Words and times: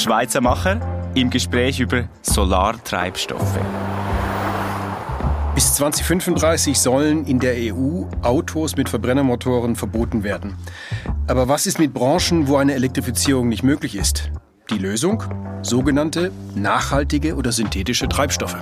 Schweizer 0.00 0.40
Macher 0.40 0.80
im 1.14 1.28
Gespräch 1.28 1.78
über 1.78 2.08
Solartreibstoffe. 2.22 3.58
Bis 5.54 5.74
2035 5.74 6.78
sollen 6.80 7.26
in 7.26 7.38
der 7.38 7.54
EU 7.74 8.06
Autos 8.22 8.76
mit 8.76 8.88
Verbrennermotoren 8.88 9.76
verboten 9.76 10.22
werden. 10.22 10.56
Aber 11.26 11.48
was 11.48 11.66
ist 11.66 11.78
mit 11.78 11.92
Branchen, 11.92 12.48
wo 12.48 12.56
eine 12.56 12.72
Elektrifizierung 12.72 13.50
nicht 13.50 13.62
möglich 13.62 13.94
ist? 13.94 14.30
Die 14.70 14.78
Lösung? 14.78 15.22
Sogenannte 15.60 16.32
nachhaltige 16.54 17.36
oder 17.36 17.52
synthetische 17.52 18.08
Treibstoffe. 18.08 18.56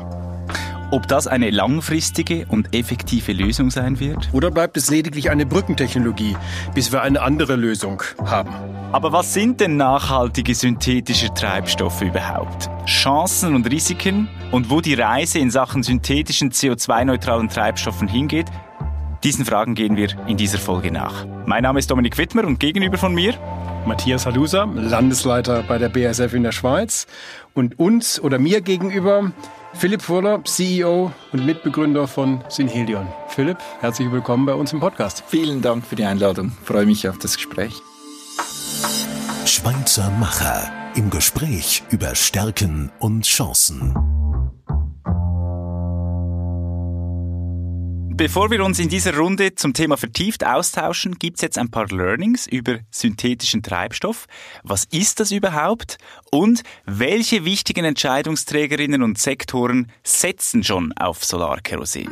Ob 0.91 1.07
das 1.07 1.27
eine 1.27 1.51
langfristige 1.51 2.47
und 2.49 2.75
effektive 2.75 3.33
Lösung 3.33 3.71
sein 3.71 4.01
wird? 4.01 4.31
Oder 4.33 4.51
bleibt 4.51 4.79
es 4.79 4.89
lediglich 4.89 5.29
eine 5.29 5.45
Brückentechnologie, 5.45 6.35
bis 6.75 6.93
wir 6.93 7.03
eine 7.03 7.21
andere 7.21 7.57
Lösung 7.57 8.03
haben? 8.25 8.55
Aber 8.91 9.13
was 9.13 9.35
sind 9.35 9.61
denn 9.61 9.77
nachhaltige 9.77 10.55
synthetische 10.55 11.29
Treibstoffe 11.35 12.01
überhaupt? 12.01 12.71
Chancen 12.87 13.55
und 13.55 13.71
Risiken 13.71 14.29
und 14.51 14.71
wo 14.71 14.81
die 14.81 14.95
Reise 14.95 15.39
in 15.41 15.51
Sachen 15.51 15.83
synthetischen 15.83 16.53
CO2-neutralen 16.53 17.51
Treibstoffen 17.51 18.09
hingeht, 18.09 18.47
diesen 19.25 19.45
Fragen 19.45 19.75
gehen 19.75 19.95
wir 19.95 20.09
in 20.27 20.39
dieser 20.39 20.59
Folge 20.59 20.91
nach. 20.91 21.27
Mein 21.45 21.65
Name 21.65 21.81
ist 21.81 21.91
Dominik 21.91 22.17
Wittmer 22.17 22.45
und 22.45 22.61
gegenüber 22.61 22.97
von 22.97 23.13
mir 23.13 23.35
Matthias 23.85 24.25
Halusa, 24.25 24.65
Landesleiter 24.75 25.65
bei 25.65 25.77
der 25.77 25.91
BASF 25.91 26.33
in 26.33 26.45
der 26.45 26.53
Schweiz 26.53 27.07
und 27.53 27.79
uns 27.79 28.19
oder 28.21 28.39
mir 28.39 28.63
gegenüber 28.63 29.33
Philipp 29.75 30.03
Furler, 30.03 30.43
CEO 30.45 31.13
und 31.33 31.47
Mitbegründer 31.47 32.09
von 32.09 32.43
Synhelion. 32.49 33.07
Philipp, 33.29 33.59
herzlich 33.81 34.11
willkommen 34.11 34.47
bei 34.47 34.55
uns 34.55 34.73
im 34.73 34.81
Podcast. 34.81 35.23
Vielen 35.27 35.63
Dank 35.63 35.87
für 35.87 35.97
die 35.97 36.05
Einladung. 36.05 36.53
Ich 36.61 36.67
freue 36.67 36.87
mich 36.87 37.09
auf 37.09 37.19
das 37.19 37.37
Gespräch. 37.37 37.75
Schweizer 39.45 40.11
Macher 40.11 40.73
im 40.95 41.11
Gespräch 41.11 41.83
über 41.91 42.15
Stärken 42.15 42.91
und 42.99 43.25
Chancen. 43.25 43.95
Bevor 48.19 48.51
wir 48.51 48.65
uns 48.65 48.81
in 48.81 48.89
dieser 48.89 49.17
Runde 49.17 49.55
zum 49.55 49.75
Thema 49.75 49.97
vertieft 49.97 50.45
austauschen, 50.45 51.21
gibt's 51.21 51.41
jetzt 51.41 51.57
ein 51.57 51.71
paar 51.71 51.87
Learnings 51.87 52.49
über 52.49 52.81
synthetischen 52.91 53.63
Treibstoff. 53.63 54.27
Was 54.65 54.87
ist 54.87 55.21
das 55.21 55.31
überhaupt? 55.31 55.99
Und 56.33 56.65
welche 56.85 57.45
wichtigen 57.45 57.85
Entscheidungsträgerinnen 57.85 59.05
und 59.05 59.19
Sektoren 59.19 59.87
setzen 60.03 60.65
schon 60.65 60.93
auf 60.95 61.25
Solarkerosin? 61.25 62.09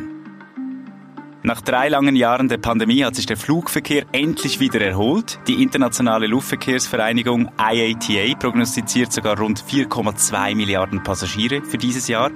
Nach 1.43 1.61
drei 1.61 1.89
langen 1.89 2.15
Jahren 2.15 2.47
der 2.47 2.59
Pandemie 2.59 3.03
hat 3.03 3.17
sich 3.17 3.27
der 3.27 3.37
Flugverkehr 3.37 4.07
endlich 4.13 4.61
wieder 4.61 4.81
erholt. 4.81 5.41
Die 5.49 5.61
internationale 5.61 6.29
Luftverkehrsvereinigung 6.29 7.51
IATA 7.59 8.39
prognostiziert 8.39 9.13
sogar 9.13 9.41
rund 9.41 9.61
4,2 9.61 10.55
Milliarden 10.55 11.03
Passagiere 11.03 11.63
für 11.63 11.79
dieses 11.79 12.07
Jahr, 12.07 12.31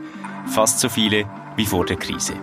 fast 0.46 0.80
so 0.80 0.88
viele 0.88 1.24
wie 1.54 1.66
vor 1.66 1.86
der 1.86 1.98
Krise. 1.98 2.34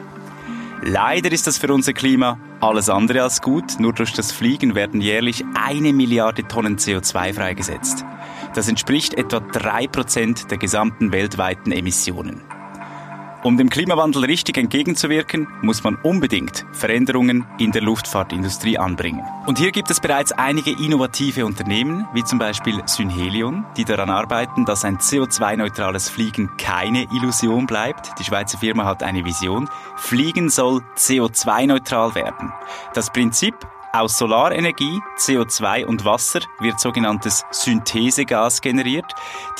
Leider 0.83 1.31
ist 1.31 1.47
das 1.47 1.57
für 1.57 1.73
unser 1.73 1.93
Klima 1.93 2.39
alles 2.59 2.89
andere 2.89 3.23
als 3.23 3.41
gut. 3.41 3.79
Nur 3.79 3.93
durch 3.93 4.13
das 4.13 4.31
Fliegen 4.31 4.75
werden 4.75 5.01
jährlich 5.01 5.43
eine 5.55 5.93
Milliarde 5.93 6.47
Tonnen 6.47 6.77
CO2 6.77 7.33
freigesetzt. 7.33 8.05
Das 8.53 8.67
entspricht 8.67 9.13
etwa 9.15 9.39
drei 9.39 9.87
Prozent 9.87 10.49
der 10.51 10.57
gesamten 10.57 11.11
weltweiten 11.11 11.71
Emissionen. 11.71 12.41
Um 13.47 13.55
dem 13.55 13.69
Klimawandel 13.69 14.25
richtig 14.25 14.57
entgegenzuwirken, 14.57 15.47
muss 15.61 15.81
man 15.81 15.95
unbedingt 15.95 16.65
Veränderungen 16.73 17.45
in 17.59 17.71
der 17.71 17.81
Luftfahrtindustrie 17.81 18.77
anbringen. 18.77 19.23
Und 19.45 19.57
hier 19.57 19.71
gibt 19.71 19.89
es 19.89 20.01
bereits 20.01 20.33
einige 20.33 20.71
innovative 20.71 21.45
Unternehmen, 21.45 22.05
wie 22.13 22.25
zum 22.25 22.39
Beispiel 22.39 22.81
Synhelion, 22.85 23.65
die 23.77 23.85
daran 23.85 24.09
arbeiten, 24.09 24.65
dass 24.65 24.83
ein 24.83 24.97
CO2-neutrales 24.97 26.09
Fliegen 26.09 26.49
keine 26.57 27.03
Illusion 27.13 27.67
bleibt. 27.67 28.19
Die 28.19 28.25
Schweizer 28.25 28.57
Firma 28.57 28.83
hat 28.83 29.01
eine 29.01 29.23
Vision. 29.23 29.69
Fliegen 29.95 30.49
soll 30.49 30.81
CO2-neutral 30.97 32.15
werden. 32.15 32.51
Das 32.95 33.13
Prinzip 33.13 33.55
aus 33.97 34.17
Solarenergie, 34.17 35.01
CO2 35.17 35.85
und 35.85 36.05
Wasser 36.05 36.41
wird 36.59 36.79
sogenanntes 36.79 37.45
Synthesegas 37.51 38.61
generiert. 38.61 39.05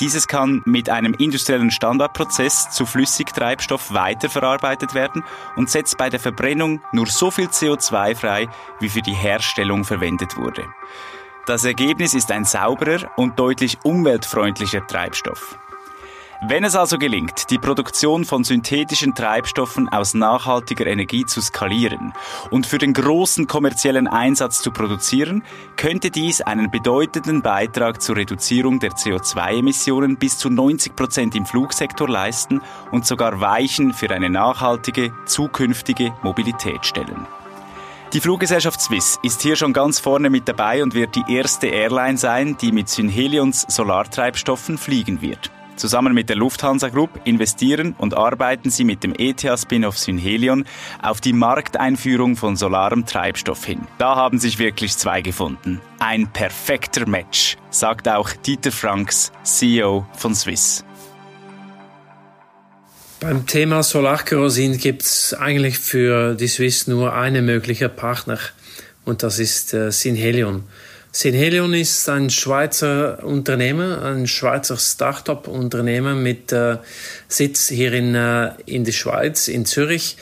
Dieses 0.00 0.28
kann 0.28 0.62
mit 0.64 0.88
einem 0.90 1.14
industriellen 1.14 1.70
Standardprozess 1.70 2.70
zu 2.70 2.86
Flüssigtreibstoff 2.86 3.92
weiterverarbeitet 3.92 4.94
werden 4.94 5.24
und 5.56 5.70
setzt 5.70 5.98
bei 5.98 6.08
der 6.08 6.20
Verbrennung 6.20 6.80
nur 6.92 7.06
so 7.06 7.30
viel 7.30 7.48
CO2 7.48 8.14
frei, 8.14 8.48
wie 8.80 8.88
für 8.88 9.02
die 9.02 9.14
Herstellung 9.14 9.84
verwendet 9.84 10.36
wurde. 10.36 10.64
Das 11.46 11.64
Ergebnis 11.64 12.14
ist 12.14 12.30
ein 12.30 12.44
sauberer 12.44 13.10
und 13.16 13.38
deutlich 13.38 13.78
umweltfreundlicher 13.82 14.86
Treibstoff. 14.86 15.58
Wenn 16.40 16.62
es 16.62 16.76
also 16.76 16.98
gelingt, 16.98 17.50
die 17.50 17.58
Produktion 17.58 18.24
von 18.24 18.44
synthetischen 18.44 19.12
Treibstoffen 19.12 19.88
aus 19.88 20.14
nachhaltiger 20.14 20.86
Energie 20.86 21.26
zu 21.26 21.40
skalieren 21.40 22.12
und 22.52 22.64
für 22.64 22.78
den 22.78 22.92
großen 22.92 23.48
kommerziellen 23.48 24.06
Einsatz 24.06 24.62
zu 24.62 24.70
produzieren, 24.70 25.42
könnte 25.76 26.12
dies 26.12 26.40
einen 26.40 26.70
bedeutenden 26.70 27.42
Beitrag 27.42 28.00
zur 28.00 28.14
Reduzierung 28.14 28.78
der 28.78 28.92
CO2-Emissionen 28.92 30.16
bis 30.16 30.38
zu 30.38 30.48
90 30.48 30.94
Prozent 30.94 31.34
im 31.34 31.44
Flugsektor 31.44 32.08
leisten 32.08 32.60
und 32.92 33.04
sogar 33.04 33.40
Weichen 33.40 33.92
für 33.92 34.10
eine 34.10 34.30
nachhaltige, 34.30 35.12
zukünftige 35.26 36.12
Mobilität 36.22 36.86
stellen. 36.86 37.26
Die 38.12 38.20
Fluggesellschaft 38.20 38.80
Swiss 38.80 39.18
ist 39.24 39.42
hier 39.42 39.56
schon 39.56 39.72
ganz 39.72 39.98
vorne 39.98 40.30
mit 40.30 40.46
dabei 40.46 40.84
und 40.84 40.94
wird 40.94 41.16
die 41.16 41.34
erste 41.34 41.66
Airline 41.66 42.16
sein, 42.16 42.56
die 42.56 42.70
mit 42.70 42.88
Synhelions 42.88 43.66
Solartreibstoffen 43.68 44.78
fliegen 44.78 45.20
wird. 45.20 45.50
Zusammen 45.78 46.12
mit 46.12 46.28
der 46.28 46.34
Lufthansa 46.34 46.88
Group 46.88 47.20
investieren 47.24 47.94
und 47.98 48.14
arbeiten 48.14 48.68
sie 48.68 48.82
mit 48.82 49.04
dem 49.04 49.14
ETH-Spin-off 49.16 49.96
Synhelion 49.96 50.64
auf 51.00 51.20
die 51.20 51.32
Markteinführung 51.32 52.34
von 52.34 52.56
solarem 52.56 53.06
Treibstoff 53.06 53.64
hin. 53.64 53.86
Da 53.98 54.16
haben 54.16 54.40
sich 54.40 54.58
wirklich 54.58 54.96
zwei 54.96 55.22
gefunden. 55.22 55.80
Ein 56.00 56.32
perfekter 56.32 57.08
Match, 57.08 57.56
sagt 57.70 58.08
auch 58.08 58.32
Dieter 58.32 58.72
Franks, 58.72 59.30
CEO 59.44 60.04
von 60.16 60.34
Swiss. 60.34 60.84
Beim 63.20 63.46
Thema 63.46 63.84
Solarkerosin 63.84 64.78
gibt 64.78 65.02
es 65.02 65.32
eigentlich 65.32 65.78
für 65.78 66.34
die 66.34 66.48
Swiss 66.48 66.88
nur 66.88 67.14
einen 67.14 67.46
möglichen 67.46 67.94
Partner 67.94 68.38
und 69.04 69.22
das 69.22 69.38
ist 69.38 69.74
äh, 69.74 69.92
Synhelion. 69.92 70.64
Synhelion 71.20 71.74
ist 71.74 72.08
ein 72.08 72.30
Schweizer 72.30 73.24
Unternehmen, 73.24 73.90
ein 73.90 74.28
Schweizer 74.28 74.76
Start-up-Unternehmen 74.76 76.22
mit 76.22 76.52
äh, 76.52 76.76
Sitz 77.26 77.70
hier 77.70 77.92
in, 77.92 78.14
äh, 78.14 78.52
in 78.66 78.84
der 78.84 78.92
Schweiz, 78.92 79.48
in 79.48 79.66
Zürich. 79.66 80.16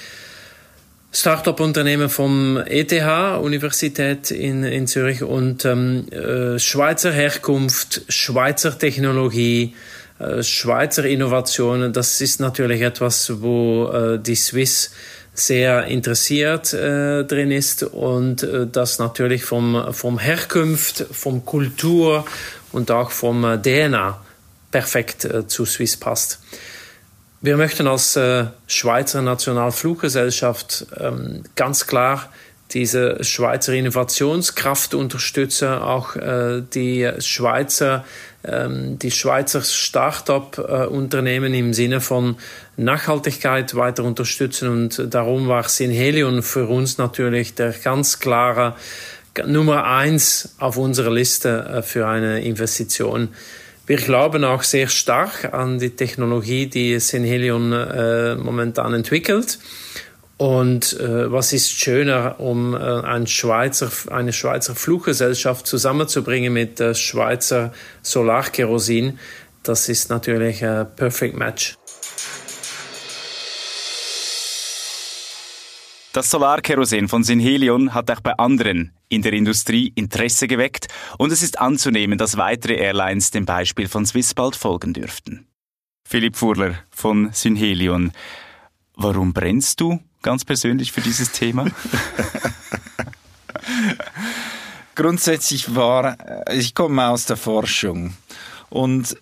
Start-up-Unternehmen 1.12 2.08
vom 2.08 2.56
ETH, 2.56 2.94
Universität 3.42 4.30
in, 4.30 4.64
in 4.64 4.86
Zürich 4.86 5.22
und 5.22 5.66
ähm, 5.66 6.08
äh, 6.10 6.58
Schweizer 6.58 7.12
Herkunft, 7.12 8.00
Schweizer 8.08 8.78
Technologie, 8.78 9.74
äh, 10.18 10.42
Schweizer 10.42 11.04
Innovationen. 11.04 11.92
Das 11.92 12.22
ist 12.22 12.40
natürlich 12.40 12.80
etwas, 12.80 13.42
wo 13.42 13.90
äh, 13.92 14.18
die 14.18 14.34
Swiss 14.34 14.92
sehr 15.38 15.86
interessiert 15.86 16.72
äh, 16.72 17.24
drin 17.24 17.50
ist 17.50 17.82
und 17.82 18.42
äh, 18.42 18.66
das 18.66 18.98
natürlich 18.98 19.44
vom, 19.44 19.92
vom 19.92 20.18
Herkunft, 20.18 21.06
vom 21.10 21.44
Kultur 21.44 22.24
und 22.72 22.90
auch 22.90 23.10
vom 23.10 23.44
äh, 23.44 23.58
DNA 23.60 24.20
perfekt 24.70 25.24
äh, 25.24 25.46
zu 25.46 25.64
Swiss 25.64 25.96
passt. 25.96 26.40
Wir 27.40 27.56
möchten 27.56 27.86
als 27.86 28.16
äh, 28.16 28.46
Schweizer 28.66 29.22
Nationalfluggesellschaft 29.22 30.86
ähm, 30.98 31.44
ganz 31.54 31.86
klar 31.86 32.30
diese 32.72 33.22
Schweizer 33.22 33.74
Innovationskraft 33.74 34.94
unterstützen, 34.94 35.68
auch 35.68 36.16
äh, 36.16 36.62
die 36.74 37.08
Schweizer 37.20 38.04
ähm, 38.46 38.98
die 38.98 39.10
Schweizer 39.10 39.62
Start-up-Unternehmen 39.62 41.52
im 41.54 41.74
Sinne 41.74 42.00
von 42.00 42.36
Nachhaltigkeit 42.76 43.74
weiter 43.74 44.04
unterstützen. 44.04 44.68
Und 44.68 45.14
darum 45.14 45.48
war 45.48 45.68
Synhelion 45.68 46.42
für 46.42 46.66
uns 46.66 46.98
natürlich 46.98 47.54
der 47.54 47.72
ganz 47.72 48.18
klare 48.18 48.76
Nummer 49.46 49.84
eins 49.84 50.54
auf 50.58 50.76
unserer 50.76 51.10
Liste 51.10 51.64
äh, 51.64 51.82
für 51.82 52.06
eine 52.06 52.42
Investition. 52.42 53.28
Wir 53.86 53.98
glauben 53.98 54.44
auch 54.44 54.62
sehr 54.62 54.88
stark 54.88 55.54
an 55.54 55.78
die 55.78 55.90
Technologie, 55.90 56.66
die 56.66 56.98
Synhelion 56.98 57.72
äh, 57.72 58.34
momentan 58.34 58.94
entwickelt. 58.94 59.58
Und 60.38 60.98
äh, 61.00 61.30
was 61.32 61.52
ist 61.52 61.70
schöner, 61.70 62.40
um 62.40 62.74
äh, 62.74 62.78
ein 62.78 63.26
Schweizer, 63.26 63.90
eine 64.10 64.32
Schweizer 64.32 64.74
Fluggesellschaft 64.74 65.66
zusammenzubringen 65.66 66.52
mit 66.52 66.78
der 66.78 66.94
Schweizer 66.94 67.72
Solarkerosin? 68.02 69.18
Das 69.62 69.88
ist 69.88 70.10
natürlich 70.10 70.64
ein 70.64 70.86
Perfect 70.96 71.36
Match. 71.36 71.76
Das 76.16 76.30
Solarkerosin 76.30 77.08
von 77.08 77.24
Synhelion 77.24 77.92
hat 77.92 78.10
auch 78.10 78.22
bei 78.22 78.32
anderen 78.38 78.94
in 79.10 79.20
der 79.20 79.34
Industrie 79.34 79.92
Interesse 79.96 80.48
geweckt 80.48 80.88
und 81.18 81.30
es 81.30 81.42
ist 81.42 81.58
anzunehmen, 81.58 82.16
dass 82.16 82.38
weitere 82.38 82.76
Airlines 82.76 83.32
dem 83.32 83.44
Beispiel 83.44 83.86
von 83.86 84.06
Swiss 84.06 84.32
bald 84.32 84.56
folgen 84.56 84.94
dürften. 84.94 85.46
Philipp 86.08 86.36
Furler 86.36 86.76
von 86.88 87.32
Synhelion. 87.34 88.12
Warum 88.94 89.34
brennst 89.34 89.78
du 89.82 90.00
ganz 90.22 90.46
persönlich 90.46 90.90
für 90.90 91.02
dieses 91.02 91.32
Thema? 91.32 91.66
Grundsätzlich 94.94 95.74
war, 95.74 96.18
äh, 96.48 96.56
ich 96.56 96.74
komme 96.74 97.10
aus 97.10 97.26
der 97.26 97.36
Forschung 97.36 98.14
und 98.70 99.18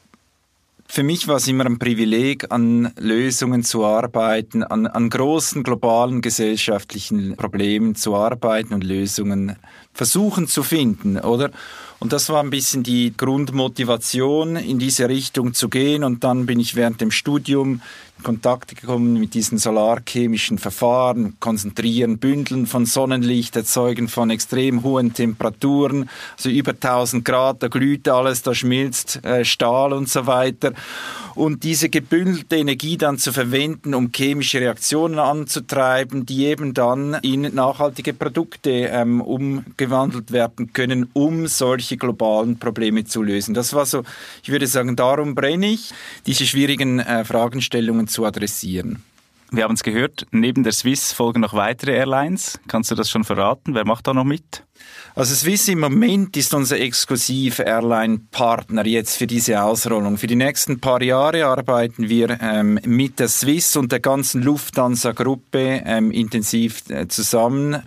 für 0.86 1.02
mich 1.02 1.26
war 1.28 1.36
es 1.36 1.48
immer 1.48 1.66
ein 1.66 1.78
Privileg, 1.78 2.52
an 2.52 2.92
Lösungen 2.98 3.62
zu 3.62 3.84
arbeiten, 3.84 4.62
an, 4.62 4.86
an 4.86 5.10
großen 5.10 5.62
globalen 5.62 6.20
gesellschaftlichen 6.20 7.36
Problemen 7.36 7.94
zu 7.94 8.14
arbeiten 8.14 8.74
und 8.74 8.84
Lösungen 8.84 9.56
versuchen 9.92 10.46
zu 10.46 10.62
finden, 10.62 11.18
oder? 11.18 11.50
Und 12.00 12.12
das 12.12 12.28
war 12.28 12.42
ein 12.42 12.50
bisschen 12.50 12.82
die 12.82 13.16
Grundmotivation, 13.16 14.56
in 14.56 14.78
diese 14.78 15.08
Richtung 15.08 15.54
zu 15.54 15.70
gehen. 15.70 16.04
Und 16.04 16.22
dann 16.22 16.44
bin 16.44 16.60
ich 16.60 16.74
während 16.74 17.00
dem 17.00 17.10
Studium 17.10 17.80
Kontakt 18.22 18.80
gekommen 18.80 19.14
mit 19.14 19.34
diesen 19.34 19.58
solarchemischen 19.58 20.58
Verfahren, 20.58 21.36
Konzentrieren, 21.40 22.18
Bündeln 22.18 22.66
von 22.66 22.86
Sonnenlicht, 22.86 23.56
Erzeugen 23.56 24.08
von 24.08 24.30
extrem 24.30 24.82
hohen 24.82 25.12
Temperaturen, 25.12 26.08
also 26.36 26.48
über 26.48 26.72
1000 26.72 27.24
Grad, 27.24 27.62
da 27.62 27.68
glüht 27.68 28.08
alles, 28.08 28.42
da 28.42 28.54
schmilzt 28.54 29.24
äh, 29.24 29.44
Stahl 29.44 29.92
und 29.92 30.08
so 30.08 30.26
weiter 30.26 30.72
und 31.34 31.64
diese 31.64 31.88
gebündelte 31.88 32.56
Energie 32.56 32.96
dann 32.96 33.18
zu 33.18 33.32
verwenden, 33.32 33.94
um 33.94 34.10
chemische 34.14 34.60
Reaktionen 34.60 35.18
anzutreiben, 35.18 36.26
die 36.26 36.46
eben 36.46 36.74
dann 36.74 37.14
in 37.22 37.42
nachhaltige 37.54 38.14
Produkte 38.14 38.70
ähm, 38.70 39.20
umgewandelt 39.20 40.32
werden 40.32 40.72
können, 40.72 41.08
um 41.12 41.46
solche 41.46 41.96
globalen 41.96 42.58
Probleme 42.58 43.04
zu 43.04 43.22
lösen. 43.22 43.54
Das 43.54 43.74
war 43.74 43.86
so, 43.86 44.04
ich 44.42 44.50
würde 44.50 44.66
sagen, 44.66 44.96
darum 44.96 45.34
brenne 45.34 45.66
ich, 45.66 45.92
diese 46.26 46.46
schwierigen 46.46 47.00
äh, 47.00 47.24
Fragestellungen 47.24 48.03
zu 48.06 48.24
adressieren. 48.24 49.02
Wir 49.50 49.64
haben 49.64 49.74
es 49.74 49.84
gehört, 49.84 50.26
neben 50.32 50.64
der 50.64 50.72
Swiss 50.72 51.12
folgen 51.12 51.40
noch 51.40 51.54
weitere 51.54 51.92
Airlines. 51.92 52.58
Kannst 52.66 52.90
du 52.90 52.96
das 52.96 53.08
schon 53.08 53.22
verraten? 53.22 53.74
Wer 53.74 53.84
macht 53.84 54.06
da 54.06 54.12
noch 54.12 54.24
mit? 54.24 54.64
Also 55.14 55.32
Swiss 55.32 55.68
im 55.68 55.78
Moment 55.78 56.36
ist 56.36 56.54
unser 56.54 56.80
exklusiv 56.80 57.60
Airline-Partner 57.60 58.84
jetzt 58.84 59.16
für 59.16 59.28
diese 59.28 59.62
Ausrollung. 59.62 60.18
Für 60.18 60.26
die 60.26 60.34
nächsten 60.34 60.80
paar 60.80 61.00
Jahre 61.02 61.46
arbeiten 61.46 62.08
wir 62.08 62.36
ähm, 62.40 62.80
mit 62.84 63.20
der 63.20 63.28
Swiss 63.28 63.76
und 63.76 63.92
der 63.92 64.00
ganzen 64.00 64.42
Lufthansa-Gruppe 64.42 65.82
ähm, 65.84 66.10
intensiv 66.10 66.82
äh, 66.90 67.06
zusammen. 67.06 67.82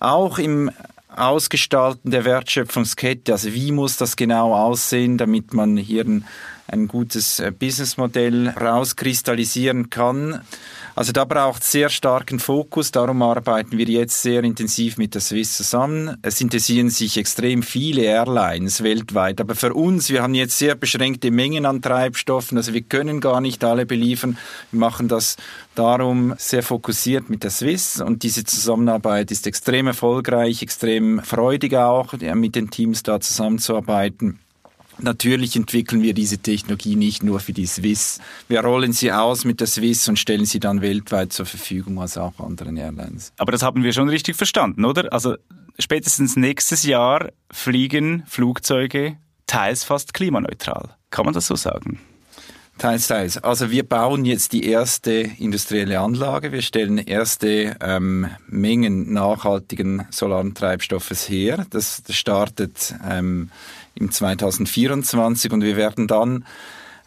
Auch 0.00 0.38
im 0.38 0.72
Ausgestalten 1.14 2.10
der 2.10 2.24
Wertschöpfungskette. 2.24 3.32
Also 3.32 3.54
wie 3.54 3.70
muss 3.70 3.96
das 3.96 4.16
genau 4.16 4.54
aussehen, 4.54 5.18
damit 5.18 5.54
man 5.54 5.76
hier 5.76 6.04
ein, 6.04 6.24
ein 6.68 6.88
gutes 6.88 7.40
äh, 7.40 7.52
Businessmodell 7.56 8.48
rauskristallisieren 8.48 9.90
kann. 9.90 10.40
Also 10.94 11.12
da 11.12 11.26
braucht 11.26 11.62
es 11.62 11.72
sehr 11.72 11.90
starken 11.90 12.38
Fokus, 12.38 12.90
darum 12.90 13.20
arbeiten 13.20 13.76
wir 13.76 13.86
jetzt 13.86 14.22
sehr 14.22 14.42
intensiv 14.44 14.96
mit 14.96 15.12
der 15.14 15.20
Swiss 15.20 15.54
zusammen. 15.54 16.16
Es 16.22 16.40
interessieren 16.40 16.88
sich 16.88 17.18
extrem 17.18 17.62
viele 17.62 18.02
Airlines 18.02 18.82
weltweit, 18.82 19.40
aber 19.42 19.54
für 19.54 19.74
uns, 19.74 20.08
wir 20.08 20.22
haben 20.22 20.34
jetzt 20.34 20.58
sehr 20.58 20.74
beschränkte 20.74 21.30
Mengen 21.30 21.66
an 21.66 21.82
Treibstoffen, 21.82 22.56
also 22.56 22.72
wir 22.72 22.80
können 22.80 23.20
gar 23.20 23.42
nicht 23.42 23.62
alle 23.62 23.84
beliefern. 23.84 24.38
Wir 24.70 24.80
machen 24.80 25.08
das 25.08 25.36
darum 25.74 26.34
sehr 26.38 26.62
fokussiert 26.62 27.28
mit 27.28 27.44
der 27.44 27.50
Swiss 27.50 28.00
und 28.00 28.22
diese 28.22 28.44
Zusammenarbeit 28.44 29.30
ist 29.30 29.46
extrem 29.46 29.88
erfolgreich, 29.88 30.62
extrem 30.62 31.20
freudig 31.22 31.74
auch, 31.74 32.14
mit 32.14 32.54
den 32.54 32.70
Teams 32.70 33.02
da 33.02 33.20
zusammenzuarbeiten. 33.20 34.40
Natürlich 34.98 35.56
entwickeln 35.56 36.02
wir 36.02 36.14
diese 36.14 36.38
Technologie 36.38 36.96
nicht 36.96 37.22
nur 37.22 37.40
für 37.40 37.52
die 37.52 37.66
Swiss. 37.66 38.18
Wir 38.48 38.60
rollen 38.60 38.92
sie 38.92 39.12
aus 39.12 39.44
mit 39.44 39.60
der 39.60 39.66
Swiss 39.66 40.08
und 40.08 40.18
stellen 40.18 40.46
sie 40.46 40.60
dann 40.60 40.80
weltweit 40.80 41.32
zur 41.32 41.46
Verfügung, 41.46 42.00
also 42.00 42.22
auch 42.22 42.40
anderen 42.40 42.76
Airlines. 42.76 43.32
Aber 43.36 43.52
das 43.52 43.62
haben 43.62 43.82
wir 43.82 43.92
schon 43.92 44.08
richtig 44.08 44.36
verstanden, 44.36 44.84
oder? 44.84 45.12
Also 45.12 45.36
spätestens 45.78 46.36
nächstes 46.36 46.84
Jahr 46.84 47.30
fliegen 47.50 48.22
Flugzeuge 48.26 49.18
teils 49.46 49.84
fast 49.84 50.14
klimaneutral. 50.14 50.96
Kann 51.10 51.24
man 51.24 51.34
das 51.34 51.46
so 51.46 51.56
sagen? 51.56 52.00
Teils, 52.78 53.06
teils. 53.06 53.38
Also 53.38 53.70
wir 53.70 53.84
bauen 53.84 54.26
jetzt 54.26 54.52
die 54.52 54.66
erste 54.66 55.12
industrielle 55.12 55.98
Anlage. 55.98 56.52
Wir 56.52 56.60
stellen 56.60 56.98
erste 56.98 57.74
ähm, 57.80 58.28
Mengen 58.48 59.14
nachhaltigen 59.14 60.06
solaren 60.10 60.54
Treibstoffes 60.54 61.26
her. 61.28 61.64
Das, 61.70 62.02
das 62.06 62.16
startet 62.16 62.94
ähm, 63.08 63.50
im 63.94 64.10
2024 64.10 65.52
und 65.52 65.62
wir 65.62 65.76
werden 65.76 66.06
dann 66.06 66.44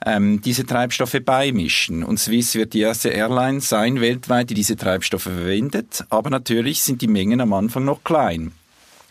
ähm, 0.03 0.41
diese 0.41 0.65
Treibstoffe 0.65 1.19
beimischen. 1.23 2.03
Und 2.03 2.19
Swiss 2.19 2.55
wird 2.55 2.73
die 2.73 2.81
erste 2.81 3.09
Airline 3.09 3.61
sein 3.61 4.01
weltweit, 4.01 4.49
die 4.49 4.55
diese 4.55 4.75
Treibstoffe 4.75 5.23
verwendet. 5.23 6.03
Aber 6.09 6.31
natürlich 6.31 6.81
sind 6.81 7.03
die 7.03 7.07
Mengen 7.07 7.41
am 7.41 7.53
Anfang 7.53 7.85
noch 7.85 8.03
klein. 8.03 8.53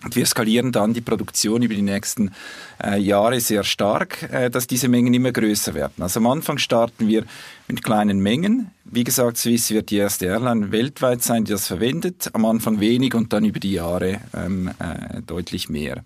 Und 0.04 0.14
wir 0.14 0.26
skalieren 0.26 0.70
dann 0.70 0.94
die 0.94 1.00
Produktion 1.00 1.62
über 1.62 1.74
die 1.74 1.82
nächsten 1.82 2.30
äh, 2.82 2.98
Jahre 3.00 3.40
sehr 3.40 3.64
stark, 3.64 4.22
äh, 4.30 4.48
dass 4.48 4.68
diese 4.68 4.88
Mengen 4.88 5.12
immer 5.12 5.32
größer 5.32 5.74
werden. 5.74 6.02
Also 6.02 6.20
am 6.20 6.26
Anfang 6.28 6.58
starten 6.58 7.08
wir 7.08 7.24
mit 7.66 7.82
kleinen 7.82 8.20
Mengen. 8.20 8.70
Wie 8.84 9.04
gesagt, 9.04 9.38
Swiss 9.38 9.70
wird 9.70 9.90
die 9.90 9.96
erste 9.96 10.26
Airline 10.26 10.70
weltweit 10.70 11.22
sein, 11.22 11.44
die 11.44 11.52
das 11.52 11.66
verwendet. 11.66 12.30
Am 12.32 12.44
Anfang 12.44 12.78
wenig 12.78 13.14
und 13.14 13.32
dann 13.32 13.44
über 13.44 13.58
die 13.58 13.72
Jahre 13.72 14.20
ähm, 14.34 14.70
äh, 14.78 15.20
deutlich 15.22 15.68
mehr. 15.68 16.04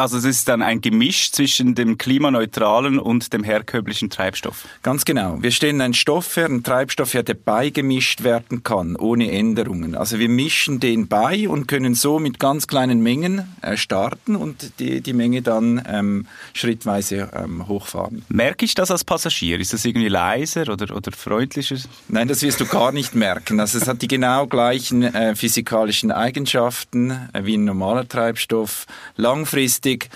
Also 0.00 0.16
es 0.16 0.24
ist 0.24 0.48
dann 0.48 0.62
ein 0.62 0.80
Gemisch 0.80 1.30
zwischen 1.30 1.74
dem 1.74 1.98
klimaneutralen 1.98 2.98
und 2.98 3.34
dem 3.34 3.44
herkömmlichen 3.44 4.08
Treibstoff. 4.08 4.66
Ganz 4.82 5.04
genau. 5.04 5.36
Wir 5.42 5.50
stellen 5.50 5.82
einen 5.82 5.92
Stoff 5.92 6.38
her, 6.38 6.46
einen 6.46 6.62
Treibstoff 6.62 7.12
her, 7.12 7.22
der 7.22 7.34
beigemischt 7.34 8.22
werden 8.22 8.62
kann, 8.62 8.96
ohne 8.96 9.30
Änderungen. 9.30 9.94
Also 9.94 10.18
wir 10.18 10.30
mischen 10.30 10.80
den 10.80 11.06
bei 11.06 11.46
und 11.50 11.66
können 11.68 11.94
so 11.94 12.18
mit 12.18 12.38
ganz 12.38 12.66
kleinen 12.66 13.02
Mengen 13.02 13.54
äh, 13.60 13.76
starten 13.76 14.36
und 14.36 14.72
die, 14.78 15.02
die 15.02 15.12
Menge 15.12 15.42
dann 15.42 15.82
ähm, 15.86 16.26
schrittweise 16.54 17.28
ähm, 17.34 17.68
hochfahren. 17.68 18.24
Merke 18.30 18.64
ich 18.64 18.74
das 18.74 18.90
als 18.90 19.04
Passagier? 19.04 19.60
Ist 19.60 19.74
das 19.74 19.84
irgendwie 19.84 20.08
leiser 20.08 20.62
oder, 20.72 20.96
oder 20.96 21.12
freundlicher? 21.12 21.76
Nein, 22.08 22.26
das 22.26 22.40
wirst 22.40 22.58
du 22.58 22.64
gar 22.64 22.92
nicht 22.92 23.14
merken. 23.14 23.60
Also 23.60 23.76
es 23.76 23.86
hat 23.86 24.00
die 24.00 24.08
genau 24.08 24.46
gleichen 24.46 25.02
äh, 25.02 25.36
physikalischen 25.36 26.10
Eigenschaften 26.10 27.10
äh, 27.34 27.44
wie 27.44 27.58
ein 27.58 27.66
normaler 27.66 28.08
Treibstoff. 28.08 28.86
Langfristig 29.16 29.89
wichtig. 29.90 30.10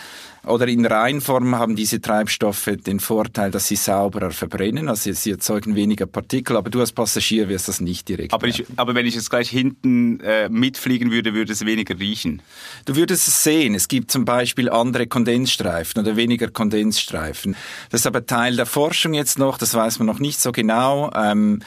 Oder 0.47 0.69
in 0.69 0.85
Reinform 0.85 1.55
haben 1.55 1.75
diese 1.75 2.03
Treibstoffe 2.03 2.69
den 2.87 3.01
Vorteil, 3.01 3.51
dass 3.51 3.67
sie 3.67 3.77
sauberer 3.77 4.31
verbrennen, 4.31 4.91
also 4.91 5.11
sie 5.11 5.31
erzeugen 5.31 5.75
weniger 5.75 6.05
Partikel, 6.05 6.59
aber 6.59 6.69
du 6.69 6.81
als 6.81 6.93
Passagier 6.93 7.49
wirst 7.49 7.69
das 7.69 7.81
nicht 7.81 8.07
direkt. 8.11 8.35
Aber, 8.35 8.47
ich, 8.47 8.63
aber 8.77 8.95
wenn 8.95 9.07
ich 9.07 9.15
jetzt 9.15 9.31
gleich 9.31 9.49
hinten 9.49 10.21
äh, 10.21 10.51
mitfliegen 10.51 11.11
würde, 11.11 11.33
würde 11.33 11.51
es 11.55 11.65
weniger 11.65 11.99
riechen. 11.99 12.43
Du 12.85 12.95
würdest 12.95 13.27
es 13.27 13.43
sehen. 13.43 13.75
Es 13.75 13.89
gibt 13.89 14.11
zum 14.11 14.27
Beispiel 14.27 14.69
andere 14.69 15.07
Kondensstreifen 15.07 16.03
oder 16.03 16.15
weniger 16.17 16.49
Kondensstreifen. 16.49 17.57
Das 17.89 18.03
ist 18.03 18.07
aber 18.07 18.27
Teil 18.27 18.57
der 18.57 18.67
Forschung 18.67 19.15
jetzt 19.15 19.39
noch, 19.39 19.57
das 19.57 19.73
weiß 19.73 19.99
man 19.99 20.07
noch 20.07 20.19
nicht 20.19 20.41
so 20.41 20.53
genau. 20.53 21.11
Ähm, 21.15 21.61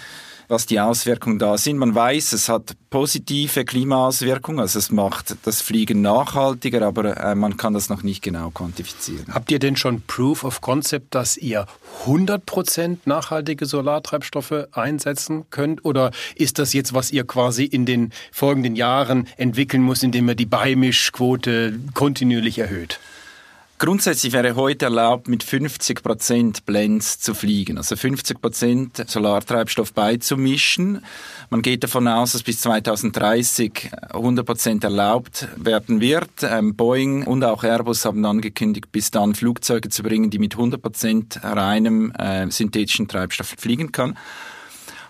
was 0.48 0.66
die 0.66 0.80
Auswirkungen 0.80 1.39
da 1.39 1.58
sind. 1.58 1.77
Man 1.77 1.94
weiß, 1.94 2.34
es 2.34 2.50
hat 2.50 2.75
positive 2.89 3.66
Klimaauswirkungen, 3.66 4.60
also 4.60 4.80
es 4.80 4.92
macht 4.92 5.36
das 5.44 5.62
Fliegen 5.62 6.01
nachhaltiger, 6.01 6.82
aber 6.84 7.18
äh, 7.18 7.36
man 7.36 7.58
kann 7.58 7.74
das 7.74 7.89
noch 7.89 8.04
nicht 8.04 8.22
genau 8.22 8.50
quantifizieren. 8.50 9.25
Habt 9.34 9.51
ihr 9.51 9.60
denn 9.60 9.75
schon 9.75 10.01
Proof 10.01 10.44
of 10.44 10.62
Concept, 10.62 11.13
dass 11.13 11.38
ihr 11.38 11.66
100% 12.06 13.00
nachhaltige 13.06 13.66
Solartreibstoffe 13.66 14.68
einsetzen 14.72 15.46
könnt? 15.50 15.84
Oder 15.84 16.12
ist 16.36 16.60
das 16.60 16.74
jetzt, 16.74 16.94
was 16.94 17.12
ihr 17.12 17.25
quasi 17.25 17.66
in 17.66 17.86
den 17.86 18.12
folgenden 18.32 18.75
Jahren 18.75 19.27
entwickeln 19.38 19.84
muss, 19.84 20.04
indem 20.04 20.30
ihr 20.30 20.36
die 20.36 20.46
Beimischquote 20.46 21.80
kontinuierlich 21.94 22.60
erhöht? 22.60 23.00
Grundsätzlich 23.80 24.34
wäre 24.34 24.56
heute 24.56 24.86
erlaubt, 24.86 25.28
mit 25.28 25.44
50% 25.44 26.64
Blends 26.66 27.20
zu 27.20 27.36
fliegen, 27.36 27.78
also 27.78 27.94
50% 27.94 29.08
Solartreibstoff 29.08 29.94
beizumischen. 29.94 31.04
Man 31.52 31.62
geht 31.62 31.84
davon 31.84 32.08
aus, 32.08 32.32
dass 32.32 32.42
bis 32.42 32.62
2030 32.62 33.92
100% 34.14 34.84
erlaubt 34.84 35.48
werden 35.58 36.02
wird. 36.02 36.42
Ähm, 36.42 36.76
Boeing 36.76 37.28
und 37.28 37.44
auch 37.44 37.64
Airbus 37.64 38.04
haben 38.06 38.26
angekündigt, 38.26 38.92
bis 38.92 39.12
dann 39.12 39.36
Flugzeuge 39.36 39.90
zu 39.90 40.02
bringen, 40.02 40.32
die 40.32 40.40
mit 40.40 40.56
100% 40.56 41.44
reinem 41.44 42.12
äh, 42.14 42.50
synthetischen 42.50 43.08
Treibstoff 43.08 43.54
fliegen 43.60 43.92
können 43.92 44.18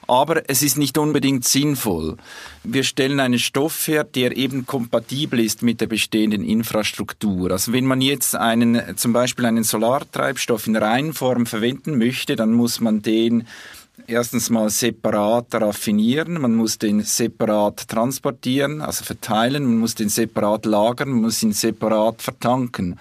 aber 0.08 0.50
es 0.50 0.64
ist 0.64 0.78
nicht 0.78 0.98
unbedingt 0.98 1.46
sinnvoll. 1.46 2.18
Wir 2.64 2.84
stellen 2.84 3.20
einen 3.20 3.40
Stoff 3.40 3.88
her, 3.88 4.04
der 4.04 4.36
eben 4.36 4.66
kompatibel 4.66 5.40
ist 5.40 5.62
mit 5.62 5.82
der 5.82 5.88
bestehenden 5.88 6.44
Infrastruktur. 6.44 7.52
Also 7.52 7.74
wenn 7.74 7.86
man 7.86 8.02
jetzt 8.02 8.36
einen, 8.36 8.98
zum 8.98 9.14
Beispiel 9.14 9.46
einen 9.46 9.64
Solartreibstoff 9.64 10.68
in 10.68 10.76
Reihenform 10.76 11.46
verwenden 11.46 11.98
möchte, 11.98 12.36
dann 12.36 12.54
muss 12.54 12.80
man 12.80 13.02
den 13.02 13.46
erstens 14.08 14.50
mal 14.50 14.70
separat 14.70 15.54
raffinieren, 15.54 16.40
man 16.40 16.56
muss 16.56 16.78
den 16.78 17.02
separat 17.02 17.88
transportieren, 17.88 18.82
also 18.82 19.04
verteilen, 19.04 19.66
man 19.66 19.78
muss 19.78 19.96
den 19.96 20.10
separat 20.10 20.66
lagern, 20.66 21.10
man 21.10 21.22
muss 21.22 21.44
ihn 21.44 21.52
separat 21.52 22.22
vertanken. 22.22 22.98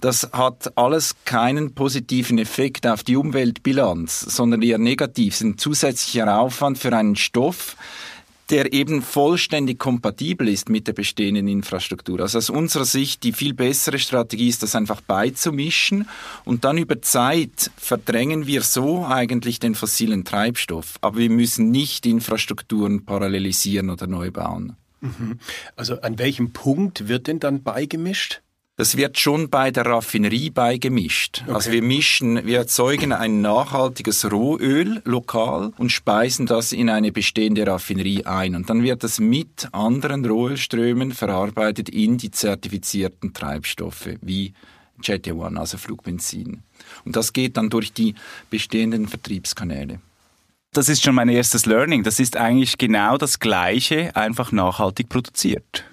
Das 0.00 0.30
hat 0.32 0.76
alles 0.78 1.14
keinen 1.26 1.74
positiven 1.74 2.38
Effekt 2.38 2.86
auf 2.86 3.02
die 3.02 3.16
Umweltbilanz, 3.16 4.20
sondern 4.20 4.62
eher 4.62 4.78
negativ. 4.78 5.34
Es 5.34 5.40
ist 5.40 5.46
ein 5.46 5.58
zusätzlicher 5.58 6.40
Aufwand 6.40 6.78
für 6.78 6.96
einen 6.96 7.16
Stoff, 7.16 7.76
der 8.48 8.72
eben 8.72 9.02
vollständig 9.02 9.78
kompatibel 9.78 10.48
ist 10.48 10.68
mit 10.70 10.88
der 10.88 10.94
bestehenden 10.94 11.46
Infrastruktur. 11.48 12.20
Also 12.20 12.38
aus 12.38 12.50
unserer 12.50 12.84
Sicht 12.84 13.22
die 13.22 13.32
viel 13.32 13.54
bessere 13.54 13.98
Strategie 13.98 14.48
ist, 14.48 14.62
das 14.62 14.74
einfach 14.74 15.02
beizumischen 15.02 16.08
und 16.44 16.64
dann 16.64 16.78
über 16.78 17.00
Zeit 17.02 17.70
verdrängen 17.76 18.46
wir 18.46 18.62
so 18.62 19.06
eigentlich 19.06 19.60
den 19.60 19.74
fossilen 19.74 20.24
Treibstoff. 20.24 20.96
Aber 21.00 21.18
wir 21.18 21.30
müssen 21.30 21.70
nicht 21.70 22.06
Infrastrukturen 22.06 23.04
parallelisieren 23.04 23.90
oder 23.90 24.06
neu 24.06 24.30
bauen. 24.30 24.76
Mhm. 25.00 25.38
Also 25.76 26.00
an 26.00 26.18
welchem 26.18 26.52
Punkt 26.52 27.06
wird 27.06 27.28
denn 27.28 27.38
dann 27.38 27.62
beigemischt? 27.62 28.42
Das 28.80 28.96
wird 28.96 29.18
schon 29.18 29.50
bei 29.50 29.70
der 29.70 29.84
Raffinerie 29.84 30.48
beigemischt. 30.48 31.42
Okay. 31.42 31.52
Also 31.52 31.70
wir 31.70 31.82
mischen, 31.82 32.46
wir 32.46 32.56
erzeugen 32.56 33.12
ein 33.12 33.42
nachhaltiges 33.42 34.32
Rohöl 34.32 35.02
lokal 35.04 35.74
und 35.76 35.92
speisen 35.92 36.46
das 36.46 36.72
in 36.72 36.88
eine 36.88 37.12
bestehende 37.12 37.66
Raffinerie 37.66 38.24
ein. 38.24 38.54
Und 38.54 38.70
dann 38.70 38.82
wird 38.82 39.04
das 39.04 39.20
mit 39.20 39.68
anderen 39.72 40.24
Rohölströmen 40.24 41.12
verarbeitet 41.12 41.90
in 41.90 42.16
die 42.16 42.30
zertifizierten 42.30 43.34
Treibstoffe 43.34 44.16
wie 44.22 44.54
Jet 45.02 45.30
One, 45.30 45.60
also 45.60 45.76
Flugbenzin. 45.76 46.62
Und 47.04 47.16
das 47.16 47.34
geht 47.34 47.58
dann 47.58 47.68
durch 47.68 47.92
die 47.92 48.14
bestehenden 48.48 49.08
Vertriebskanäle. 49.08 50.00
Das 50.72 50.88
ist 50.88 51.02
schon 51.02 51.16
mein 51.16 51.28
erstes 51.28 51.66
Learning. 51.66 52.02
Das 52.02 52.18
ist 52.18 52.38
eigentlich 52.38 52.78
genau 52.78 53.18
das 53.18 53.40
Gleiche, 53.40 54.16
einfach 54.16 54.52
nachhaltig 54.52 55.10
produziert. 55.10 55.84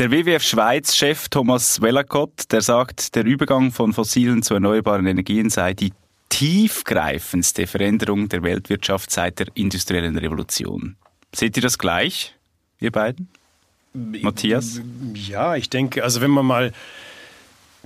Der 0.00 0.10
WWF 0.10 0.42
Schweiz-Chef 0.42 1.28
Thomas 1.28 1.82
Wellacott, 1.82 2.50
der 2.52 2.62
sagt, 2.62 3.14
der 3.16 3.26
Übergang 3.26 3.70
von 3.70 3.92
fossilen 3.92 4.42
zu 4.42 4.54
erneuerbaren 4.54 5.06
Energien 5.06 5.50
sei 5.50 5.74
die 5.74 5.92
tiefgreifendste 6.30 7.66
Veränderung 7.66 8.30
der 8.30 8.42
Weltwirtschaft 8.42 9.10
seit 9.10 9.40
der 9.40 9.48
industriellen 9.52 10.16
Revolution. 10.16 10.96
Seht 11.34 11.58
ihr 11.58 11.62
das 11.62 11.76
gleich, 11.76 12.34
ihr 12.78 12.92
beiden? 12.92 13.28
Matthias? 13.92 14.80
Ja, 15.12 15.54
ich 15.56 15.68
denke, 15.68 16.02
also 16.02 16.22
wenn 16.22 16.30
man 16.30 16.46
mal 16.46 16.72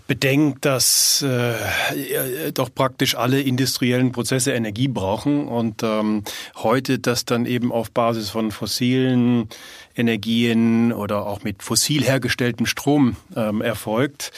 bedenkt, 0.07 0.65
dass 0.67 1.23
äh, 1.23 2.53
doch 2.53 2.73
praktisch 2.73 3.17
alle 3.17 3.41
industriellen 3.41 4.13
Prozesse 4.13 4.53
Energie 4.53 4.89
brauchen 4.89 5.49
und 5.49 5.83
ähm, 5.83 6.23
heute 6.57 6.99
das 6.99 7.25
dann 7.25 7.47
eben 7.47 7.73
auf 7.73 7.91
Basis 7.91 8.31
von 8.31 8.51
fossilen 8.51 9.49
Energien 9.97 10.93
oder 10.93 11.27
auch 11.27 11.43
mit 11.43 11.63
fossil 11.63 12.03
hergestelltem 12.05 12.67
Strom 12.67 13.17
ähm, 13.37 13.61
erfolgt, 13.61 14.33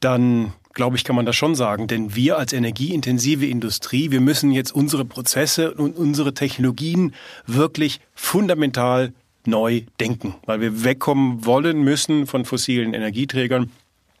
dann 0.00 0.52
glaube 0.74 0.96
ich, 0.96 1.04
kann 1.04 1.16
man 1.16 1.26
das 1.26 1.36
schon 1.36 1.54
sagen. 1.54 1.86
Denn 1.86 2.14
wir 2.14 2.36
als 2.36 2.52
energieintensive 2.52 3.46
Industrie, 3.46 4.10
wir 4.10 4.20
müssen 4.20 4.50
jetzt 4.50 4.74
unsere 4.74 5.04
Prozesse 5.04 5.72
und 5.72 5.96
unsere 5.96 6.34
Technologien 6.34 7.14
wirklich 7.46 8.00
fundamental 8.14 9.12
neu 9.46 9.82
denken, 10.00 10.34
weil 10.46 10.60
wir 10.60 10.84
wegkommen 10.84 11.44
wollen 11.44 11.82
müssen 11.82 12.26
von 12.26 12.44
fossilen 12.44 12.94
Energieträgern 12.94 13.70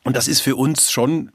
und 0.04 0.16
das 0.16 0.28
ist 0.28 0.42
für 0.42 0.54
uns 0.54 0.90
schon 0.90 1.32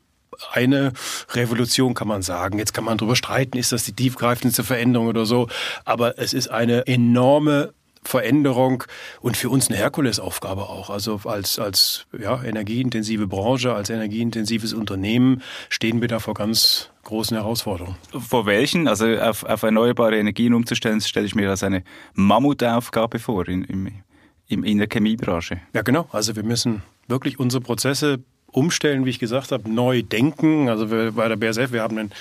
eine 0.53 0.93
Revolution, 1.31 1.95
kann 1.95 2.07
man 2.07 2.21
sagen. 2.21 2.59
Jetzt 2.59 2.73
kann 2.73 2.85
man 2.85 2.97
darüber 2.97 3.15
streiten, 3.15 3.57
ist 3.57 3.71
das 3.71 3.83
die 3.83 3.93
tiefgreifendste 3.93 4.63
Veränderung 4.63 5.07
oder 5.07 5.25
so. 5.25 5.49
Aber 5.83 6.17
es 6.17 6.33
ist 6.33 6.49
eine 6.49 6.87
enorme 6.87 7.73
Veränderung 8.09 8.83
und 9.21 9.37
für 9.37 9.49
uns 9.49 9.69
eine 9.69 9.77
Herkulesaufgabe 9.77 10.63
auch. 10.63 10.89
Also 10.89 11.21
als, 11.25 11.59
als 11.59 12.07
ja, 12.17 12.41
energieintensive 12.43 13.27
Branche, 13.27 13.73
als 13.73 13.89
energieintensives 13.89 14.73
Unternehmen 14.73 15.43
stehen 15.69 16.01
wir 16.01 16.07
da 16.07 16.19
vor 16.19 16.33
ganz 16.33 16.89
großen 17.03 17.37
Herausforderungen. 17.37 17.95
Vor 18.11 18.45
welchen? 18.45 18.87
Also 18.87 19.05
auf, 19.17 19.43
auf 19.43 19.63
erneuerbare 19.63 20.17
Energien 20.17 20.53
umzustellen, 20.53 21.01
stelle 21.01 21.27
ich 21.27 21.35
mir 21.35 21.49
als 21.49 21.63
eine 21.63 21.83
Mammutaufgabe 22.15 23.19
vor 23.19 23.47
in, 23.47 24.01
in, 24.47 24.63
in 24.63 24.77
der 24.79 24.87
Chemiebranche. 24.87 25.61
Ja, 25.73 25.83
genau. 25.83 26.07
Also 26.11 26.35
wir 26.35 26.43
müssen 26.43 26.81
wirklich 27.07 27.39
unsere 27.39 27.61
Prozesse 27.61 28.19
umstellen, 28.51 29.05
wie 29.05 29.11
ich 29.11 29.19
gesagt 29.19 29.51
habe, 29.51 29.69
neu 29.69 30.01
denken. 30.01 30.69
Also 30.69 30.89
wir, 30.91 31.11
bei 31.11 31.27
der 31.27 31.35
BSF, 31.35 31.71
wir 31.71 31.83
haben 31.83 31.97
ein 31.97 32.11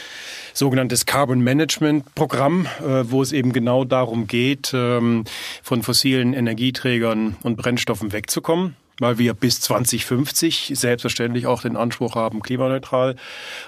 sogenanntes 0.58 1.06
Carbon 1.06 1.40
Management 1.40 2.14
Programm, 2.14 2.66
äh, 2.80 3.10
wo 3.10 3.22
es 3.22 3.32
eben 3.32 3.52
genau 3.52 3.84
darum 3.84 4.26
geht, 4.26 4.72
ähm, 4.74 5.24
von 5.62 5.82
fossilen 5.82 6.34
Energieträgern 6.34 7.36
und 7.42 7.56
Brennstoffen 7.56 8.12
wegzukommen 8.12 8.74
weil 9.00 9.18
wir 9.18 9.34
bis 9.34 9.60
2050 9.60 10.72
selbstverständlich 10.74 11.46
auch 11.46 11.62
den 11.62 11.76
Anspruch 11.76 12.16
haben, 12.16 12.40
klimaneutral 12.40 13.16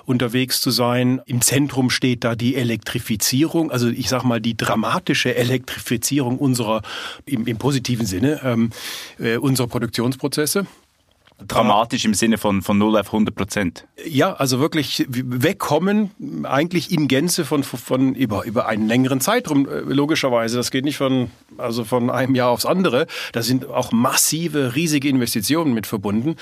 unterwegs 0.04 0.60
zu 0.60 0.70
sein. 0.70 1.20
Im 1.26 1.40
Zentrum 1.40 1.90
steht 1.90 2.24
da 2.24 2.34
die 2.34 2.56
Elektrifizierung, 2.56 3.70
also 3.70 3.88
ich 3.88 4.08
sage 4.08 4.26
mal 4.26 4.40
die 4.40 4.56
dramatische 4.56 5.34
Elektrifizierung 5.36 6.38
unserer, 6.38 6.82
im, 7.26 7.46
im 7.46 7.58
positiven 7.58 8.06
Sinne, 8.06 8.40
ähm, 8.42 8.70
äh, 9.18 9.36
unserer 9.36 9.68
Produktionsprozesse. 9.68 10.66
Dramatisch 11.48 12.04
im 12.04 12.14
Sinne 12.14 12.38
von, 12.38 12.62
von 12.62 12.78
0 12.78 12.98
auf 12.98 13.06
100 13.06 13.34
Prozent. 13.34 13.86
Ja, 14.06 14.34
also 14.34 14.60
wirklich 14.60 15.06
wegkommen, 15.08 16.10
eigentlich 16.44 16.90
in 16.90 17.08
Gänze 17.08 17.44
von, 17.44 17.62
von 17.62 18.14
über, 18.14 18.44
über 18.44 18.66
einen 18.66 18.86
längeren 18.88 19.20
Zeitraum, 19.20 19.68
äh, 19.68 19.80
logischerweise. 19.80 20.56
Das 20.56 20.70
geht 20.70 20.84
nicht 20.84 20.96
von, 20.96 21.30
also 21.58 21.84
von 21.84 22.10
einem 22.10 22.34
Jahr 22.34 22.50
aufs 22.50 22.66
andere. 22.66 23.06
Da 23.32 23.42
sind 23.42 23.66
auch 23.66 23.92
massive, 23.92 24.74
riesige 24.74 25.08
Investitionen 25.08 25.74
mit 25.74 25.86
verbunden. 25.86 26.36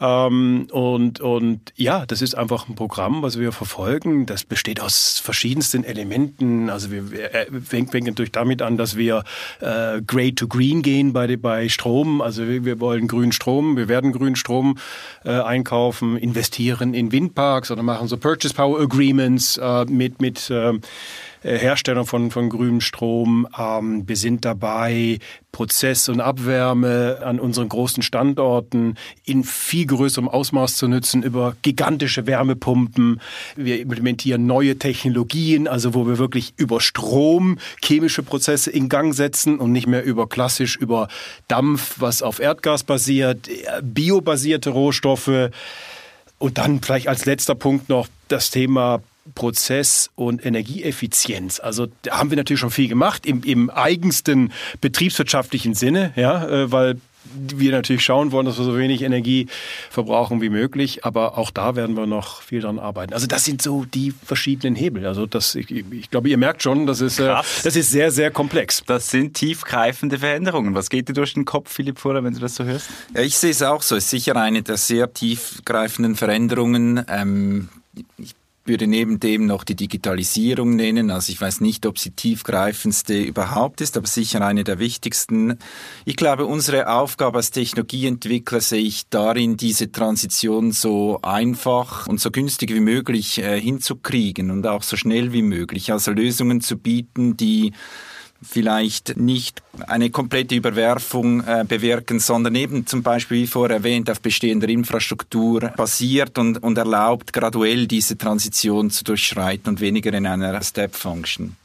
Ähm, 0.00 0.68
und, 0.70 1.20
und 1.20 1.72
ja, 1.76 2.06
das 2.06 2.22
ist 2.22 2.34
einfach 2.34 2.68
ein 2.68 2.74
Programm, 2.74 3.22
was 3.22 3.38
wir 3.38 3.52
verfolgen. 3.52 4.26
Das 4.26 4.44
besteht 4.44 4.80
aus 4.80 5.18
verschiedensten 5.18 5.84
Elementen. 5.84 6.70
Also 6.70 6.90
wir, 6.90 7.34
äh, 7.34 7.46
fängt 7.60 7.92
natürlich 7.92 8.32
damit 8.32 8.62
an, 8.62 8.76
dass 8.76 8.96
wir 8.96 9.24
äh, 9.60 10.00
Grey 10.02 10.34
to 10.34 10.48
Green 10.48 10.82
gehen 10.82 11.12
bei, 11.12 11.36
bei 11.36 11.68
Strom. 11.68 12.22
Also 12.22 12.48
wir, 12.48 12.64
wir 12.64 12.80
wollen 12.80 13.08
grünen 13.08 13.32
Strom, 13.32 13.76
wir 13.76 13.88
werden 13.88 14.12
grünen 14.30 14.36
Strom 14.36 14.78
äh, 15.24 15.30
einkaufen, 15.30 16.16
investieren 16.16 16.94
in 16.94 17.12
Windparks 17.12 17.70
oder 17.70 17.82
machen 17.82 18.08
so 18.08 18.16
Purchase 18.16 18.54
Power 18.54 18.80
Agreements 18.80 19.56
äh, 19.56 19.84
mit, 19.86 20.20
mit 20.20 20.50
äh, 20.50 20.70
äh, 20.70 20.80
Herstellung 21.42 22.06
von, 22.06 22.30
von 22.30 22.48
grünem 22.48 22.80
Strom. 22.80 23.46
Ähm, 23.58 24.06
wir 24.06 24.16
sind 24.16 24.44
dabei, 24.44 25.18
Prozess 25.52 26.08
und 26.08 26.20
Abwärme 26.20 27.20
an 27.24 27.40
unseren 27.40 27.68
großen 27.68 28.02
Standorten 28.02 28.96
in 29.24 29.42
viel 29.44 29.86
größerem 29.86 30.28
Ausmaß 30.28 30.76
zu 30.76 30.86
nutzen 30.86 31.22
über 31.22 31.56
gigantische 31.62 32.26
Wärmepumpen. 32.26 33.20
Wir 33.56 33.80
implementieren 33.80 34.46
neue 34.46 34.78
Technologien, 34.78 35.66
also 35.66 35.94
wo 35.94 36.06
wir 36.06 36.18
wirklich 36.18 36.54
über 36.56 36.80
Strom 36.80 37.58
chemische 37.84 38.22
Prozesse 38.22 38.70
in 38.70 38.88
Gang 38.88 39.14
setzen 39.14 39.58
und 39.58 39.72
nicht 39.72 39.86
mehr 39.86 40.04
über 40.04 40.28
klassisch 40.28 40.76
über 40.76 41.08
Dampf, 41.48 41.96
was 41.98 42.22
auf 42.22 42.38
Erdgas 42.38 42.84
basiert, 42.84 43.48
biobasierte 43.82 44.70
Rohstoffe. 44.70 45.50
Und 46.38 46.56
dann 46.56 46.80
vielleicht 46.80 47.08
als 47.08 47.26
letzter 47.26 47.54
Punkt 47.54 47.88
noch 47.88 48.08
das 48.28 48.50
Thema 48.50 49.02
Prozess- 49.34 50.10
und 50.14 50.44
Energieeffizienz. 50.44 51.60
Also 51.60 51.88
da 52.02 52.18
haben 52.18 52.30
wir 52.30 52.36
natürlich 52.36 52.60
schon 52.60 52.70
viel 52.70 52.88
gemacht 52.88 53.26
im, 53.26 53.42
im 53.42 53.70
eigensten 53.70 54.52
betriebswirtschaftlichen 54.80 55.74
Sinne, 55.74 56.12
ja, 56.16 56.46
äh, 56.48 56.72
weil 56.72 56.96
wir 57.34 57.72
natürlich 57.72 58.04
schauen 58.04 58.32
wollen, 58.32 58.46
dass 58.46 58.58
wir 58.58 58.64
so 58.64 58.76
wenig 58.76 59.02
Energie 59.02 59.46
verbrauchen 59.90 60.40
wie 60.40 60.48
möglich, 60.48 61.04
aber 61.04 61.38
auch 61.38 61.50
da 61.50 61.76
werden 61.76 61.96
wir 61.96 62.06
noch 62.06 62.42
viel 62.42 62.60
dran 62.60 62.78
arbeiten. 62.78 63.12
Also 63.12 63.26
das 63.26 63.44
sind 63.44 63.62
so 63.62 63.84
die 63.84 64.12
verschiedenen 64.24 64.74
Hebel. 64.74 65.06
Also 65.06 65.26
das, 65.26 65.54
ich, 65.54 65.70
ich 65.70 66.10
glaube, 66.10 66.28
ihr 66.28 66.38
merkt 66.38 66.62
schon, 66.62 66.86
das 66.86 67.00
ist, 67.00 67.20
äh, 67.20 67.34
das 67.62 67.76
ist 67.76 67.90
sehr, 67.90 68.10
sehr 68.10 68.30
komplex. 68.30 68.82
Das 68.86 69.10
sind 69.10 69.34
tiefgreifende 69.34 70.18
Veränderungen. 70.18 70.74
Was 70.74 70.90
geht 70.90 71.08
dir 71.08 71.12
durch 71.12 71.34
den 71.34 71.44
Kopf, 71.44 71.72
Philipp 71.72 71.98
Fuhrer, 71.98 72.24
wenn 72.24 72.34
du 72.34 72.40
das 72.40 72.54
so 72.54 72.64
hörst? 72.64 72.88
Ja, 73.14 73.22
ich 73.22 73.36
sehe 73.36 73.50
es 73.50 73.62
auch 73.62 73.82
so. 73.82 73.96
Es 73.96 74.04
ist 74.04 74.10
sicher 74.10 74.36
eine 74.36 74.62
der 74.62 74.76
sehr 74.76 75.12
tiefgreifenden 75.12 76.16
Veränderungen. 76.16 77.04
Ähm, 77.08 77.68
ich 78.18 78.34
würde 78.64 78.86
neben 78.86 79.20
dem 79.20 79.46
noch 79.46 79.64
die 79.64 79.74
Digitalisierung 79.74 80.76
nennen. 80.76 81.10
Also 81.10 81.32
ich 81.32 81.40
weiß 81.40 81.60
nicht, 81.60 81.86
ob 81.86 81.98
sie 81.98 82.10
tiefgreifendste 82.10 83.20
überhaupt 83.20 83.80
ist, 83.80 83.96
aber 83.96 84.06
sicher 84.06 84.44
eine 84.44 84.64
der 84.64 84.78
wichtigsten. 84.78 85.58
Ich 86.04 86.16
glaube, 86.16 86.46
unsere 86.46 86.88
Aufgabe 86.88 87.38
als 87.38 87.50
Technologieentwickler 87.50 88.60
sehe 88.60 88.82
ich 88.82 89.08
darin, 89.08 89.56
diese 89.56 89.90
Transition 89.90 90.72
so 90.72 91.20
einfach 91.22 92.06
und 92.06 92.20
so 92.20 92.30
günstig 92.30 92.72
wie 92.74 92.80
möglich 92.80 93.38
äh, 93.38 93.60
hinzukriegen 93.60 94.50
und 94.50 94.66
auch 94.66 94.82
so 94.82 94.96
schnell 94.96 95.32
wie 95.32 95.42
möglich. 95.42 95.92
Also 95.92 96.12
Lösungen 96.12 96.60
zu 96.60 96.76
bieten, 96.76 97.36
die 97.36 97.72
vielleicht 98.42 99.16
nicht 99.16 99.62
eine 99.86 100.10
komplette 100.10 100.54
Überwerfung 100.54 101.42
äh, 101.44 101.64
bewirken, 101.66 102.20
sondern 102.20 102.54
eben 102.54 102.86
zum 102.86 103.02
Beispiel, 103.02 103.38
wie 103.42 103.46
vorher 103.46 103.78
erwähnt, 103.78 104.10
auf 104.10 104.20
bestehender 104.20 104.68
Infrastruktur 104.68 105.60
basiert 105.76 106.36
und, 106.38 106.62
und 106.62 106.76
erlaubt, 106.78 107.32
graduell 107.32 107.86
diese 107.86 108.18
Transition 108.18 108.90
zu 108.90 109.04
durchschreiten 109.04 109.70
und 109.70 109.80
weniger 109.80 110.12
in 110.12 110.26
einer 110.26 110.60
Step-Function. 110.62 111.56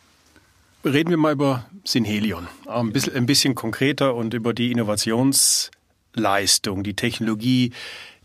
reden 0.84 1.10
wir 1.10 1.18
mal 1.18 1.34
über 1.34 1.66
Synhelion. 1.84 2.48
Ein 2.68 2.92
bisschen, 2.92 3.16
ein 3.16 3.26
bisschen 3.26 3.56
konkreter 3.56 4.14
und 4.16 4.34
über 4.34 4.54
die 4.54 4.72
Innovationsleistung, 4.72 6.84
die 6.84 6.96
Technologie, 6.96 7.72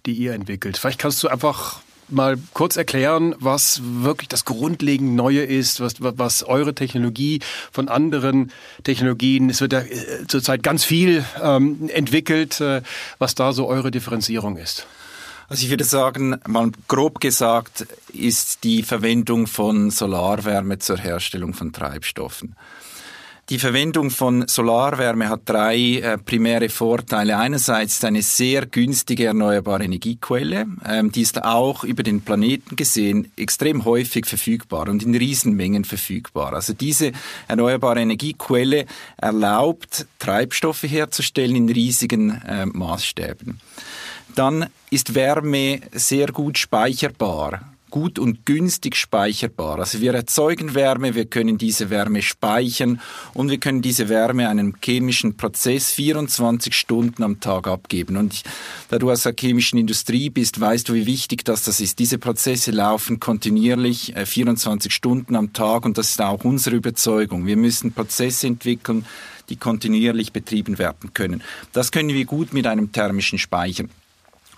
die 0.07 0.13
ihr 0.13 0.33
entwickelt. 0.35 0.79
Vielleicht 0.79 0.99
kannst 0.99 1.23
du 1.23 1.29
einfach 1.29 1.83
mal 2.13 2.39
kurz 2.55 2.77
erklären, 2.77 3.35
was 3.39 3.81
wirklich 3.83 4.29
das 4.29 4.45
grundlegend 4.45 5.15
Neue 5.15 5.43
ist, 5.43 5.81
was, 5.81 5.95
was 5.99 6.43
eure 6.43 6.75
Technologie 6.75 7.41
von 7.73 7.89
anderen 7.89 8.53
Technologien, 8.83 9.51
es 9.51 9.61
wird 9.61 9.73
ja 9.73 9.81
äh, 9.81 10.27
zurzeit 10.27 10.63
ganz 10.63 10.85
viel 10.85 11.25
ähm, 11.43 11.89
entwickelt, 11.93 12.61
äh, 12.61 12.83
was 13.19 13.35
da 13.35 13.53
so 13.53 13.67
eure 13.67 13.91
Differenzierung 13.91 14.57
ist. 14.57 14.87
Also 15.49 15.65
ich 15.65 15.71
würde 15.71 15.85
sagen, 15.85 16.41
mal 16.47 16.71
grob 16.87 17.21
gesagt, 17.21 17.87
ist 18.13 18.63
die 18.63 18.85
Verwendung 18.85 19.49
von 19.49 19.91
Solarwärme 19.91 20.79
zur 20.79 20.97
Herstellung 20.97 21.55
von 21.55 21.73
Treibstoffen. 21.73 22.55
Die 23.51 23.59
Verwendung 23.59 24.11
von 24.11 24.47
Solarwärme 24.47 25.29
hat 25.29 25.41
drei 25.45 25.97
äh, 25.97 26.19
primäre 26.19 26.69
Vorteile. 26.69 27.37
Einerseits 27.37 27.95
ist 27.95 28.05
eine 28.05 28.23
sehr 28.23 28.65
günstige 28.65 29.27
erneuerbare 29.27 29.83
Energiequelle. 29.83 30.67
Ähm, 30.89 31.11
die 31.11 31.23
ist 31.23 31.43
auch 31.43 31.83
über 31.83 32.05
den 32.05 32.21
Planeten 32.21 32.77
gesehen 32.77 33.33
extrem 33.37 33.85
häufig 33.85 34.27
verfügbar 34.27 34.89
und 34.89 35.03
in 35.03 35.17
Riesenmengen 35.17 35.85
verfügbar. 35.85 36.53
Also 36.53 36.75
diese 36.75 37.11
erneuerbare 37.49 38.01
Energiequelle 38.01 38.87
erlaubt, 39.17 40.07
Treibstoffe 40.21 40.85
herzustellen 40.85 41.57
in 41.57 41.69
riesigen 41.69 42.41
äh, 42.43 42.67
Maßstäben. 42.67 43.59
Dann 44.37 44.67
ist 44.91 45.17
Wärme 45.17 45.81
sehr 45.91 46.29
gut 46.29 46.57
speicherbar 46.57 47.63
gut 47.91 48.19
und 48.19 48.47
günstig 48.47 48.97
speicherbar. 48.97 49.79
Also 49.79 50.01
wir 50.01 50.15
erzeugen 50.15 50.75
Wärme, 50.75 51.15
wir 51.15 51.27
können 51.27 51.59
diese 51.59 51.91
Wärme 51.91 52.23
speichern 52.23 53.01
und 53.35 53.51
wir 53.51 53.59
können 53.59 53.83
diese 53.83 54.09
Wärme 54.09 54.49
einem 54.49 54.77
chemischen 54.83 55.37
Prozess 55.37 55.91
24 55.93 56.75
Stunden 56.75 57.23
am 57.23 57.41
Tag 57.41 57.67
abgeben. 57.67 58.17
Und 58.17 58.43
da 58.89 58.99
du 58.99 59.11
aus 59.11 59.23
der 59.23 59.35
chemischen 59.39 59.79
Industrie 59.79 60.31
bist, 60.31 60.61
weißt 60.61 60.89
du, 60.89 60.95
wie 60.95 61.07
wichtig 61.07 61.45
das, 61.45 61.65
das 61.65 61.81
ist. 61.81 61.99
Diese 61.99 62.19
Prozesse 62.19 62.71
laufen 62.71 63.21
kontinuierlich 63.21 64.15
24 64.25 64.91
äh, 64.91 64.95
Stunden 64.95 65.37
am 65.37 65.53
Tag 65.53 65.85
und 65.85 65.99
das 65.99 66.11
ist 66.11 66.23
auch 66.23 66.45
unsere 66.45 66.77
Überzeugung. 66.77 67.47
Wir 67.47 67.57
müssen 67.57 67.93
Prozesse 67.93 68.47
entwickeln, 68.47 69.05
die 69.49 69.57
kontinuierlich 69.57 70.33
betrieben 70.33 70.79
werden 70.79 71.13
können. 71.13 71.43
Das 71.73 71.93
können 71.93 72.11
wir 72.11 72.25
gut 72.25 72.53
mit 72.53 72.67
einem 72.67 72.93
thermischen 72.93 73.39
Speicher. 73.39 73.85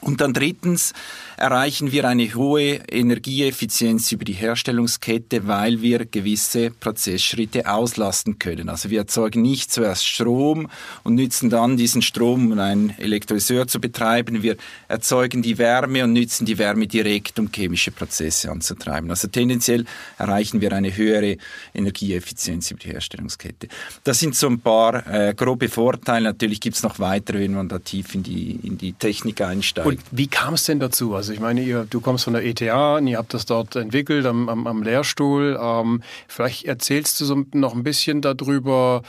Und 0.02 0.20
dann 0.20 0.32
drittens 0.32 0.92
erreichen 1.36 1.92
wir 1.92 2.08
eine 2.08 2.34
hohe 2.34 2.80
Energieeffizienz 2.90 4.10
über 4.10 4.24
die 4.24 4.32
Herstellungskette, 4.32 5.46
weil 5.46 5.80
wir 5.80 6.06
gewisse 6.06 6.70
Prozessschritte 6.70 7.70
auslasten 7.70 8.40
können. 8.40 8.68
Also 8.68 8.90
wir 8.90 8.98
erzeugen 8.98 9.42
nicht 9.42 9.72
zuerst 9.72 10.04
Strom 10.06 10.68
und 11.04 11.14
nützen 11.14 11.50
dann 11.50 11.76
diesen 11.76 12.02
Strom, 12.02 12.50
um 12.50 12.58
einen 12.58 12.98
Elektrolyseur 12.98 13.68
zu 13.68 13.80
betreiben. 13.80 14.42
Wir 14.42 14.56
erzeugen 14.88 15.40
die 15.40 15.58
Wärme 15.58 16.02
und 16.02 16.14
nützen 16.14 16.46
die 16.46 16.58
Wärme 16.58 16.88
direkt, 16.88 17.38
um 17.38 17.50
chemische 17.52 17.92
Prozesse 17.92 18.50
anzutreiben. 18.50 19.08
Also 19.08 19.28
tendenziell 19.28 19.84
erreichen 20.18 20.60
wir 20.60 20.72
eine 20.72 20.96
höhere 20.96 21.36
Energieeffizienz 21.74 22.72
über 22.72 22.80
die 22.80 22.90
Herstellungskette. 22.90 23.68
Das 24.02 24.18
sind 24.18 24.34
so 24.34 24.48
ein 24.48 24.58
paar 24.58 25.06
äh, 25.06 25.32
grobe 25.34 25.68
Vorteile. 25.68 26.24
Natürlich 26.24 26.60
gibt 26.60 26.74
es 26.74 26.82
noch 26.82 26.98
weitere, 26.98 27.40
wenn 27.40 27.54
man 27.54 27.68
da 27.68 27.78
tief 27.78 28.16
in 28.16 28.24
die, 28.24 28.58
in 28.62 28.78
die 28.78 28.94
Technik 28.94 29.40
einsteigt. 29.40 29.86
Und 29.86 29.91
wie 30.10 30.26
kam 30.26 30.54
es 30.54 30.64
denn 30.64 30.80
dazu? 30.80 31.14
Also 31.14 31.32
ich 31.32 31.40
meine, 31.40 31.62
ihr, 31.62 31.86
du 31.88 32.00
kommst 32.00 32.24
von 32.24 32.32
der 32.32 32.44
ETH 32.44 32.60
und 32.60 33.06
ihr 33.06 33.18
habt 33.18 33.34
das 33.34 33.46
dort 33.46 33.76
entwickelt 33.76 34.26
am, 34.26 34.48
am, 34.48 34.66
am 34.66 34.82
Lehrstuhl. 34.82 35.58
Ähm, 35.60 36.02
vielleicht 36.28 36.64
erzählst 36.64 37.20
du 37.20 37.24
so 37.24 37.44
noch 37.52 37.74
ein 37.74 37.82
bisschen 37.82 38.20
darüber, 38.20 39.02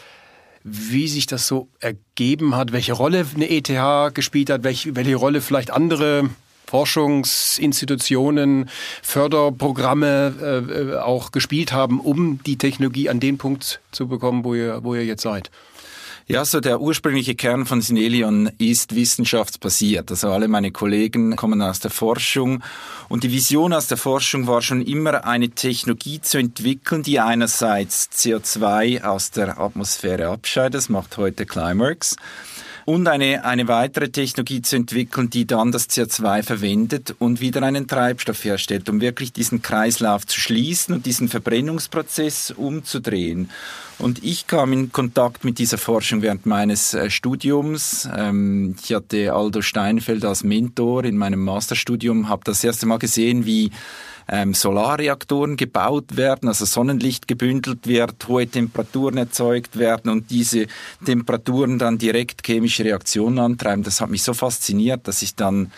wie 0.63 1.07
sich 1.07 1.25
das 1.25 1.47
so 1.47 1.67
ergeben 1.79 2.55
hat, 2.55 2.71
welche 2.71 2.93
Rolle 2.93 3.25
eine 3.35 3.49
ETH 3.49 4.13
gespielt 4.13 4.49
hat, 4.49 4.63
welche, 4.63 4.95
welche 4.95 5.15
Rolle 5.15 5.41
vielleicht 5.41 5.71
andere 5.71 6.29
Forschungsinstitutionen, 6.67 8.69
Förderprogramme 9.03 10.33
äh, 10.41 10.57
äh 10.57 10.97
auch 10.97 11.31
gespielt 11.31 11.71
haben, 11.71 11.99
um 11.99 12.41
die 12.43 12.57
Technologie 12.57 13.09
an 13.09 13.19
den 13.19 13.37
Punkt 13.37 13.79
zu 13.91 14.07
bekommen, 14.07 14.43
wo 14.43 14.55
ihr, 14.55 14.83
wo 14.83 14.95
ihr 14.95 15.05
jetzt 15.05 15.21
seid. 15.21 15.51
Ja, 16.25 16.45
so 16.45 16.61
der 16.61 16.79
ursprüngliche 16.79 17.35
Kern 17.35 17.65
von 17.65 17.81
Sinelion 17.81 18.49
ist 18.57 18.95
wissenschaftsbasiert. 18.95 20.09
Also 20.09 20.31
alle 20.31 20.47
meine 20.47 20.71
Kollegen 20.71 21.35
kommen 21.35 21.61
aus 21.61 21.81
der 21.81 21.91
Forschung 21.91 22.63
und 23.09 23.25
die 23.25 23.31
Vision 23.33 23.73
aus 23.73 23.87
der 23.87 23.97
Forschung 23.97 24.47
war 24.47 24.61
schon 24.61 24.81
immer 24.81 25.25
eine 25.25 25.49
Technologie 25.49 26.21
zu 26.21 26.37
entwickeln, 26.37 27.03
die 27.03 27.19
einerseits 27.19 28.09
CO2 28.13 29.03
aus 29.03 29.31
der 29.31 29.59
Atmosphäre 29.59 30.29
abscheidet, 30.29 30.75
das 30.75 30.87
macht 30.87 31.17
heute 31.17 31.45
Climeworks, 31.45 32.15
und 32.85 33.07
eine, 33.07 33.45
eine 33.45 33.67
weitere 33.67 34.09
Technologie 34.09 34.61
zu 34.61 34.75
entwickeln, 34.75 35.29
die 35.29 35.45
dann 35.45 35.71
das 35.71 35.89
CO2 35.89 36.43
verwendet 36.43 37.15
und 37.19 37.39
wieder 37.39 37.63
einen 37.63 37.87
Treibstoff 37.87 38.43
herstellt, 38.43 38.89
um 38.89 39.01
wirklich 39.01 39.31
diesen 39.31 39.61
Kreislauf 39.61 40.25
zu 40.25 40.39
schließen 40.39 40.95
und 40.95 41.05
diesen 41.05 41.29
Verbrennungsprozess 41.29 42.51
umzudrehen. 42.51 43.49
Und 43.99 44.23
ich 44.23 44.47
kam 44.47 44.73
in 44.73 44.91
Kontakt 44.91 45.43
mit 45.43 45.59
dieser 45.59 45.77
Forschung 45.77 46.21
während 46.21 46.45
meines 46.45 46.93
äh, 46.93 47.09
Studiums. 47.09 48.07
Ähm, 48.15 48.75
ich 48.83 48.93
hatte 48.93 49.33
Aldo 49.33 49.61
Steinfeld 49.61 50.25
als 50.25 50.43
Mentor 50.43 51.05
in 51.05 51.17
meinem 51.17 51.43
Masterstudium, 51.43 52.29
habe 52.29 52.41
das 52.45 52.63
erste 52.63 52.85
Mal 52.85 52.99
gesehen, 52.99 53.45
wie 53.45 53.71
ähm, 54.27 54.53
Solarreaktoren 54.53 55.57
gebaut 55.57 56.15
werden, 56.15 56.47
also 56.47 56.65
Sonnenlicht 56.65 57.27
gebündelt 57.27 57.87
wird, 57.87 58.27
hohe 58.27 58.47
Temperaturen 58.47 59.17
erzeugt 59.17 59.77
werden 59.77 60.11
und 60.11 60.31
diese 60.31 60.67
Temperaturen 61.05 61.77
dann 61.77 61.97
direkt 61.97 62.45
chemische 62.45 62.85
Reaktionen 62.85 63.39
antreiben. 63.39 63.83
Das 63.83 64.01
hat 64.01 64.09
mich 64.09 64.23
so 64.23 64.33
fasziniert, 64.33 65.07
dass 65.07 65.21
ich 65.21 65.35
dann 65.35 65.71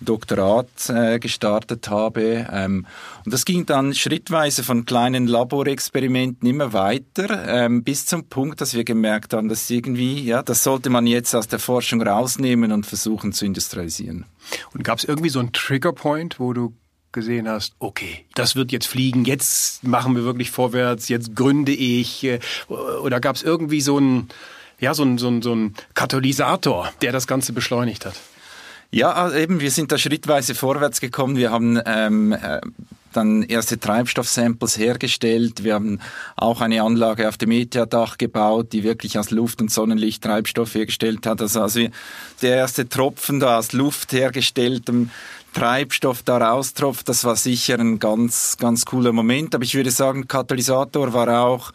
Doktorat 0.00 0.88
äh, 0.88 1.18
gestartet 1.18 1.88
habe. 1.88 2.46
Ähm, 2.50 2.86
und 3.24 3.32
das 3.32 3.44
ging 3.44 3.66
dann 3.66 3.94
schrittweise 3.94 4.62
von 4.62 4.84
kleinen 4.84 5.26
Laborexperimenten 5.26 6.48
immer 6.48 6.72
weiter, 6.72 7.46
ähm, 7.48 7.84
bis 7.84 8.06
zum 8.06 8.28
Punkt, 8.28 8.60
dass 8.60 8.74
wir 8.74 8.84
gemerkt 8.84 9.34
haben, 9.34 9.48
dass 9.48 9.68
irgendwie, 9.70 10.22
ja, 10.22 10.42
das 10.42 10.64
sollte 10.64 10.90
man 10.90 11.06
jetzt 11.06 11.34
aus 11.34 11.48
der 11.48 11.58
Forschung 11.58 12.02
rausnehmen 12.02 12.72
und 12.72 12.86
versuchen 12.86 13.32
zu 13.32 13.44
industrialisieren. 13.44 14.24
Und 14.74 14.84
gab 14.84 14.98
es 14.98 15.04
irgendwie 15.04 15.28
so 15.28 15.38
einen 15.38 15.52
Triggerpoint, 15.52 16.40
wo 16.40 16.52
du 16.52 16.74
gesehen 17.12 17.48
hast, 17.48 17.74
okay, 17.78 18.24
das 18.34 18.56
wird 18.56 18.72
jetzt 18.72 18.86
fliegen, 18.86 19.24
jetzt 19.24 19.84
machen 19.84 20.14
wir 20.14 20.24
wirklich 20.24 20.50
vorwärts, 20.50 21.08
jetzt 21.08 21.34
gründe 21.34 21.72
ich? 21.72 22.24
Äh, 22.24 22.38
oder 22.68 23.20
gab 23.20 23.36
es 23.36 23.42
irgendwie 23.42 23.80
so 23.80 23.96
einen, 23.96 24.28
ja, 24.78 24.94
so 24.94 25.02
einen, 25.02 25.18
so, 25.18 25.28
einen, 25.28 25.42
so 25.42 25.52
einen 25.52 25.74
Katalysator, 25.94 26.90
der 27.02 27.12
das 27.12 27.26
Ganze 27.26 27.52
beschleunigt 27.52 28.06
hat? 28.06 28.14
Ja, 28.92 29.12
also 29.12 29.36
eben, 29.36 29.60
wir 29.60 29.70
sind 29.70 29.92
da 29.92 29.98
schrittweise 29.98 30.54
vorwärts 30.54 31.00
gekommen. 31.00 31.36
Wir 31.36 31.52
haben 31.52 31.80
ähm, 31.86 32.32
äh, 32.32 32.60
dann 33.12 33.42
erste 33.44 33.78
Treibstoffsamples 33.78 34.78
hergestellt. 34.78 35.62
Wir 35.62 35.74
haben 35.74 36.00
auch 36.36 36.60
eine 36.60 36.82
Anlage 36.82 37.28
auf 37.28 37.36
dem 37.36 37.52
ETH-Dach 37.52 38.18
gebaut, 38.18 38.72
die 38.72 38.82
wirklich 38.82 39.16
aus 39.16 39.30
Luft 39.30 39.60
und 39.60 39.70
Sonnenlicht 39.70 40.24
Treibstoff 40.24 40.74
hergestellt 40.74 41.24
hat. 41.26 41.40
Also, 41.40 41.62
also 41.62 41.86
der 42.42 42.56
erste 42.56 42.88
Tropfen 42.88 43.38
da 43.38 43.58
aus 43.58 43.72
Luft 43.72 44.12
hergestelltem 44.12 45.10
Treibstoff 45.52 46.22
da 46.22 46.38
raustropft, 46.38 47.08
das 47.08 47.24
war 47.24 47.34
sicher 47.34 47.78
ein 47.78 47.98
ganz, 47.98 48.56
ganz 48.58 48.84
cooler 48.84 49.12
Moment. 49.12 49.54
Aber 49.54 49.64
ich 49.64 49.74
würde 49.74 49.90
sagen, 49.90 50.28
Katalysator 50.28 51.12
war 51.12 51.44
auch 51.44 51.72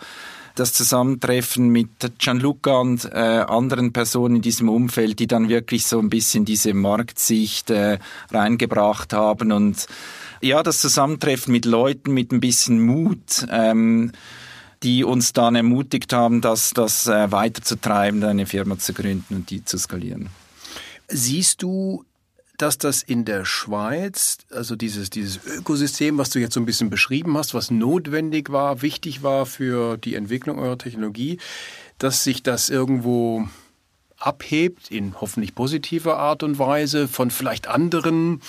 das 0.55 0.73
Zusammentreffen 0.73 1.69
mit 1.69 1.89
Gianluca 2.17 2.79
und 2.79 3.05
äh, 3.05 3.17
anderen 3.47 3.93
Personen 3.93 4.37
in 4.37 4.41
diesem 4.41 4.69
Umfeld, 4.69 5.19
die 5.19 5.27
dann 5.27 5.49
wirklich 5.49 5.85
so 5.85 5.99
ein 5.99 6.09
bisschen 6.09 6.45
diese 6.45 6.73
Marktsicht 6.73 7.69
äh, 7.69 7.99
reingebracht 8.31 9.13
haben 9.13 9.51
und 9.51 9.87
ja, 10.41 10.63
das 10.63 10.81
Zusammentreffen 10.81 11.51
mit 11.51 11.65
Leuten 11.65 12.13
mit 12.13 12.31
ein 12.31 12.39
bisschen 12.39 12.81
Mut, 12.81 13.45
ähm, 13.49 14.11
die 14.83 15.03
uns 15.03 15.33
dann 15.33 15.55
ermutigt 15.55 16.13
haben, 16.13 16.41
das, 16.41 16.71
das 16.71 17.07
äh, 17.07 17.31
weiterzutreiben, 17.31 18.23
eine 18.23 18.45
Firma 18.45 18.77
zu 18.77 18.93
gründen 18.93 19.35
und 19.35 19.49
die 19.49 19.63
zu 19.63 19.77
skalieren. 19.77 20.29
Siehst 21.07 21.61
du 21.61 22.03
dass 22.57 22.77
das 22.77 23.03
in 23.03 23.25
der 23.25 23.45
Schweiz, 23.45 24.37
also 24.51 24.75
dieses, 24.75 25.09
dieses 25.09 25.39
Ökosystem, 25.45 26.17
was 26.17 26.29
du 26.29 26.39
jetzt 26.39 26.53
so 26.53 26.59
ein 26.59 26.65
bisschen 26.65 26.89
beschrieben 26.89 27.37
hast, 27.37 27.53
was 27.53 27.71
notwendig 27.71 28.51
war, 28.51 28.81
wichtig 28.81 29.23
war 29.23 29.45
für 29.45 29.97
die 29.97 30.15
Entwicklung 30.15 30.59
eurer 30.59 30.77
Technologie, 30.77 31.39
dass 31.97 32.23
sich 32.23 32.43
das 32.43 32.69
irgendwo 32.69 33.47
abhebt 34.17 34.89
in 34.91 35.19
hoffentlich 35.19 35.55
positiver 35.55 36.17
Art 36.17 36.43
und 36.43 36.57
Weise 36.57 37.07
von 37.07 37.31
vielleicht 37.31 37.67
anderen 37.67 38.41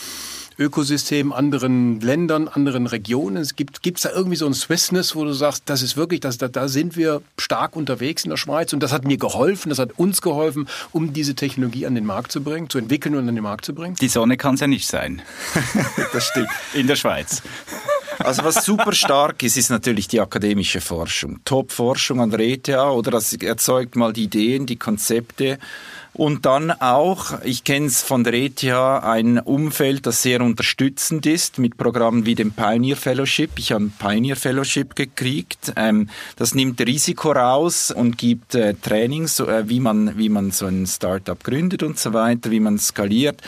Ökosystemen, 0.59 1.33
anderen 1.33 2.01
Ländern, 2.01 2.49
anderen 2.49 2.87
Regionen? 2.87 3.37
Es 3.37 3.57
gibt 3.57 3.81
es 3.85 4.03
da 4.03 4.11
irgendwie 4.11 4.37
so 4.37 4.47
ein 4.47 4.55
Swissness, 4.55 5.14
wo 5.14 5.25
du 5.25 5.33
sagst, 5.33 5.64
das 5.66 5.83
ist 5.83 5.97
wirklich, 5.97 6.21
das, 6.21 6.38
da, 6.38 6.49
da 6.49 6.69
sind 6.69 6.97
wir 6.97 7.23
stark 7.38 7.77
unterwegs 7.77 8.25
in 8.25 8.31
der 8.31 8.37
Schweiz 8.37 8.73
und 8.73 8.83
das 8.83 8.92
hat 8.92 9.05
mir 9.05 9.19
geholfen, 9.19 9.71
das 9.71 9.79
hat 9.79 9.99
uns 9.99 10.23
geholfen, 10.23 10.69
um 10.92 11.12
diese 11.12 11.35
Technologie 11.35 11.87
an 11.87 11.95
den 11.95 12.07
Markt 12.07 12.33
zu 12.33 12.42
bringen, 12.42 12.71
zu 12.71 12.79
entwickeln 12.79 13.14
und 13.14 13.29
an 13.29 13.35
den 13.35 13.45
Markt 13.45 13.64
zu 13.64 13.75
bringen? 13.75 13.97
Die 14.01 14.09
Sonne 14.09 14.37
kann 14.37 14.55
es 14.55 14.61
ja 14.61 14.66
nicht 14.66 14.87
sein. 14.87 15.23
das 16.12 16.27
stimmt. 16.27 16.49
In 16.75 16.87
der 16.87 16.97
Schweiz. 16.97 17.42
Also 18.26 18.42
was 18.42 18.64
super 18.64 18.92
stark 18.92 19.44
ist, 19.44 19.56
ist 19.56 19.70
natürlich 19.70 20.08
die 20.08 20.20
akademische 20.20 20.80
Forschung. 20.80 21.38
Top-Forschung 21.44 22.20
an 22.20 22.30
der 22.30 22.40
ETH 22.40 22.68
oder 22.68 23.12
das 23.12 23.32
erzeugt 23.34 23.94
mal 23.94 24.12
die 24.12 24.24
Ideen, 24.24 24.66
die 24.66 24.74
Konzepte. 24.74 25.60
Und 26.12 26.44
dann 26.44 26.72
auch, 26.72 27.40
ich 27.44 27.62
kenne 27.62 27.86
es 27.86 28.02
von 28.02 28.24
der 28.24 28.34
ETH, 28.34 28.64
ein 28.64 29.38
Umfeld, 29.38 30.06
das 30.06 30.22
sehr 30.22 30.40
unterstützend 30.40 31.24
ist 31.24 31.60
mit 31.60 31.76
Programmen 31.76 32.26
wie 32.26 32.34
dem 32.34 32.50
Pioneer 32.50 32.96
Fellowship. 32.96 33.50
Ich 33.58 33.70
habe 33.70 33.84
ein 33.84 33.94
Pioneer 33.96 34.34
Fellowship 34.34 34.96
gekriegt. 34.96 35.72
Ähm, 35.76 36.08
das 36.34 36.52
nimmt 36.52 36.80
Risiko 36.80 37.30
raus 37.30 37.92
und 37.92 38.18
gibt 38.18 38.56
äh, 38.56 38.74
Trainings, 38.74 39.38
äh, 39.38 39.68
wie 39.68 39.78
man, 39.78 40.18
wie 40.18 40.30
man 40.30 40.50
so 40.50 40.66
ein 40.66 40.88
Startup 40.88 41.42
gründet 41.44 41.84
und 41.84 41.96
so 41.96 42.12
weiter, 42.12 42.50
wie 42.50 42.60
man 42.60 42.76
skaliert. 42.80 43.40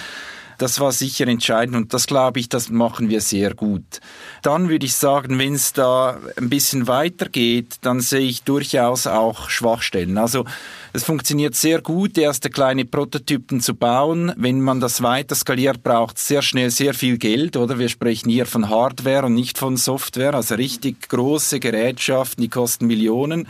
Das 0.59 0.81
war 0.81 0.91
sicher 0.91 1.27
entscheidend 1.29 1.77
und 1.77 1.95
das 1.95 2.07
glaube 2.07 2.41
ich, 2.41 2.49
das 2.49 2.69
machen 2.69 3.09
wir 3.09 3.21
sehr 3.21 3.55
gut. 3.55 4.01
Dann 4.43 4.69
würde 4.69 4.87
ich 4.87 4.95
sagen, 4.95 5.39
wenn 5.39 5.55
es 5.55 5.73
da 5.73 6.19
ein 6.37 6.51
bisschen 6.51 6.89
weitergeht, 6.89 7.77
dann 7.83 8.01
sehe 8.01 8.29
ich 8.29 8.43
durchaus 8.43 9.07
auch 9.07 9.51
Schwachstellen. 9.51 10.19
Also 10.19 10.45
es 10.93 11.05
funktioniert 11.05 11.55
sehr 11.55 11.81
gut, 11.81 12.19
erste 12.19 12.51
kleine 12.51 12.85
Prototypen 12.85 13.61
zu 13.61 13.75
bauen. 13.75 14.33
Wenn 14.37 14.61
man 14.61 14.81
das 14.81 15.01
weiter 15.01 15.37
skaliert, 15.37 15.85
braucht 15.85 16.17
es 16.17 16.27
sehr 16.27 16.43
schnell 16.43 16.71
sehr 16.71 16.93
viel 16.93 17.19
Geld, 17.19 17.57
oder? 17.57 17.79
Wir 17.79 17.89
sprechen 17.89 18.31
hier 18.31 18.47
von 18.47 18.69
Hardware 18.69 19.27
und 19.27 19.35
nicht 19.35 19.59
von 19.59 19.77
Software, 19.77 20.35
also 20.35 20.57
richtig 20.57 21.09
große 21.09 21.61
Gerätschaften, 21.61 22.43
die 22.43 22.49
kosten 22.49 22.89
Millionen 22.89 23.47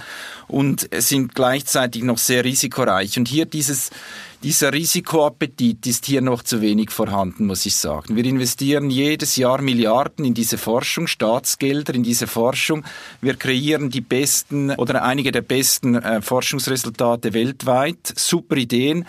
und 0.47 0.89
sind 0.99 1.35
gleichzeitig 1.35 2.03
noch 2.03 2.19
sehr 2.19 2.45
risikoreich. 2.45 3.19
Und 3.19 3.29
hier 3.29 3.47
dieses 3.47 3.91
dieser 4.43 4.73
Risikoappetit 4.73 5.87
ist 5.87 6.07
hier 6.07 6.21
noch 6.21 6.43
zu 6.43 6.61
wenig 6.61 6.91
vorhanden, 6.91 7.47
muss 7.47 7.67
ich 7.67 7.77
sagen. 7.77 8.15
Wir 8.17 8.25
investieren 8.25 8.91
jedes 8.91 9.37
Jahr 9.37 9.61
Milliarden 9.61 10.25
in 10.25 10.35
diese 10.35 10.59
Forschung, 10.59 11.07
Staatsgelder 11.07 11.95
in 11.95 12.03
diese 12.03 12.27
Forschung. 12.27 12.85
Wir 13.21 13.35
kreieren 13.35 13.91
die 13.91 14.01
besten 14.01 14.71
oder 14.73 15.03
einige 15.03 15.33
der 15.33 15.43
besten 15.43 15.97
äh, 15.97 16.23
Forschungsresultate 16.23 17.35
weltweit. 17.35 18.13
Super 18.17 18.57
Ideen 18.57 19.07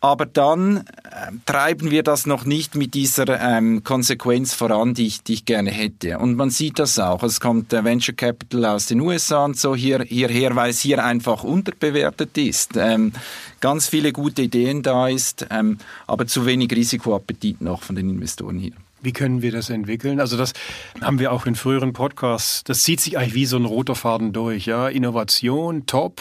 aber 0.00 0.24
dann 0.24 0.78
äh, 0.78 1.32
treiben 1.44 1.90
wir 1.90 2.02
das 2.02 2.26
noch 2.26 2.46
nicht 2.46 2.74
mit 2.74 2.94
dieser 2.94 3.38
ähm, 3.40 3.84
Konsequenz 3.84 4.54
voran, 4.54 4.94
die 4.94 5.06
ich, 5.06 5.22
die 5.22 5.34
ich 5.34 5.44
gerne 5.44 5.70
hätte. 5.70 6.18
Und 6.18 6.36
man 6.36 6.48
sieht 6.48 6.78
das 6.78 6.98
auch. 6.98 7.22
Es 7.22 7.38
kommt 7.38 7.72
äh, 7.74 7.84
Venture 7.84 8.14
Capital 8.14 8.64
aus 8.64 8.86
den 8.86 9.00
USA 9.00 9.44
und 9.44 9.58
so 9.58 9.76
hier, 9.76 10.02
hierher, 10.02 10.56
weil 10.56 10.70
es 10.70 10.80
hier 10.80 11.04
einfach 11.04 11.44
unterbewertet 11.44 12.38
ist. 12.38 12.76
Ähm, 12.76 13.12
ganz 13.60 13.88
viele 13.88 14.12
gute 14.12 14.42
Ideen 14.42 14.82
da 14.82 15.08
ist, 15.08 15.46
ähm, 15.50 15.76
aber 16.06 16.26
zu 16.26 16.46
wenig 16.46 16.70
Risikoappetit 16.72 17.60
noch 17.60 17.82
von 17.82 17.94
den 17.94 18.08
Investoren 18.08 18.58
hier. 18.58 18.72
Wie 19.02 19.12
können 19.12 19.40
wir 19.40 19.52
das 19.52 19.70
entwickeln? 19.70 20.20
Also 20.20 20.36
das 20.36 20.52
haben 21.00 21.18
wir 21.18 21.32
auch 21.32 21.46
in 21.46 21.54
früheren 21.54 21.92
Podcasts. 21.92 22.64
Das 22.64 22.82
zieht 22.82 23.00
sich 23.00 23.16
eigentlich 23.16 23.34
wie 23.34 23.46
so 23.46 23.56
ein 23.56 23.64
roter 23.64 23.94
Faden 23.94 24.32
durch. 24.32 24.66
Ja, 24.66 24.88
Innovation, 24.88 25.86
top 25.86 26.20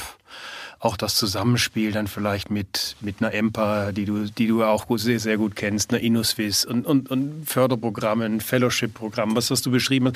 auch 0.80 0.96
das 0.96 1.15
Zusammenspiel 1.15 1.92
dann 1.92 2.08
vielleicht 2.08 2.50
mit, 2.50 2.96
mit 3.02 3.18
einer 3.20 3.34
EMPA, 3.34 3.92
die 3.92 4.06
du, 4.06 4.26
die 4.26 4.48
du 4.48 4.63
auch 4.63 4.86
sehr, 4.98 5.20
sehr 5.20 5.38
gut 5.38 5.56
kennst, 5.56 5.92
einer 5.92 6.02
InnoSwiss 6.02 6.65
und, 6.65 6.86
und, 6.86 7.12
und 7.12 7.46
Förderprogrammen, 7.46 8.39
Fellowship-Programmen, 8.39 9.36
was 9.36 9.52
hast 9.52 9.65
du 9.65 9.72
beschrieben. 9.72 10.13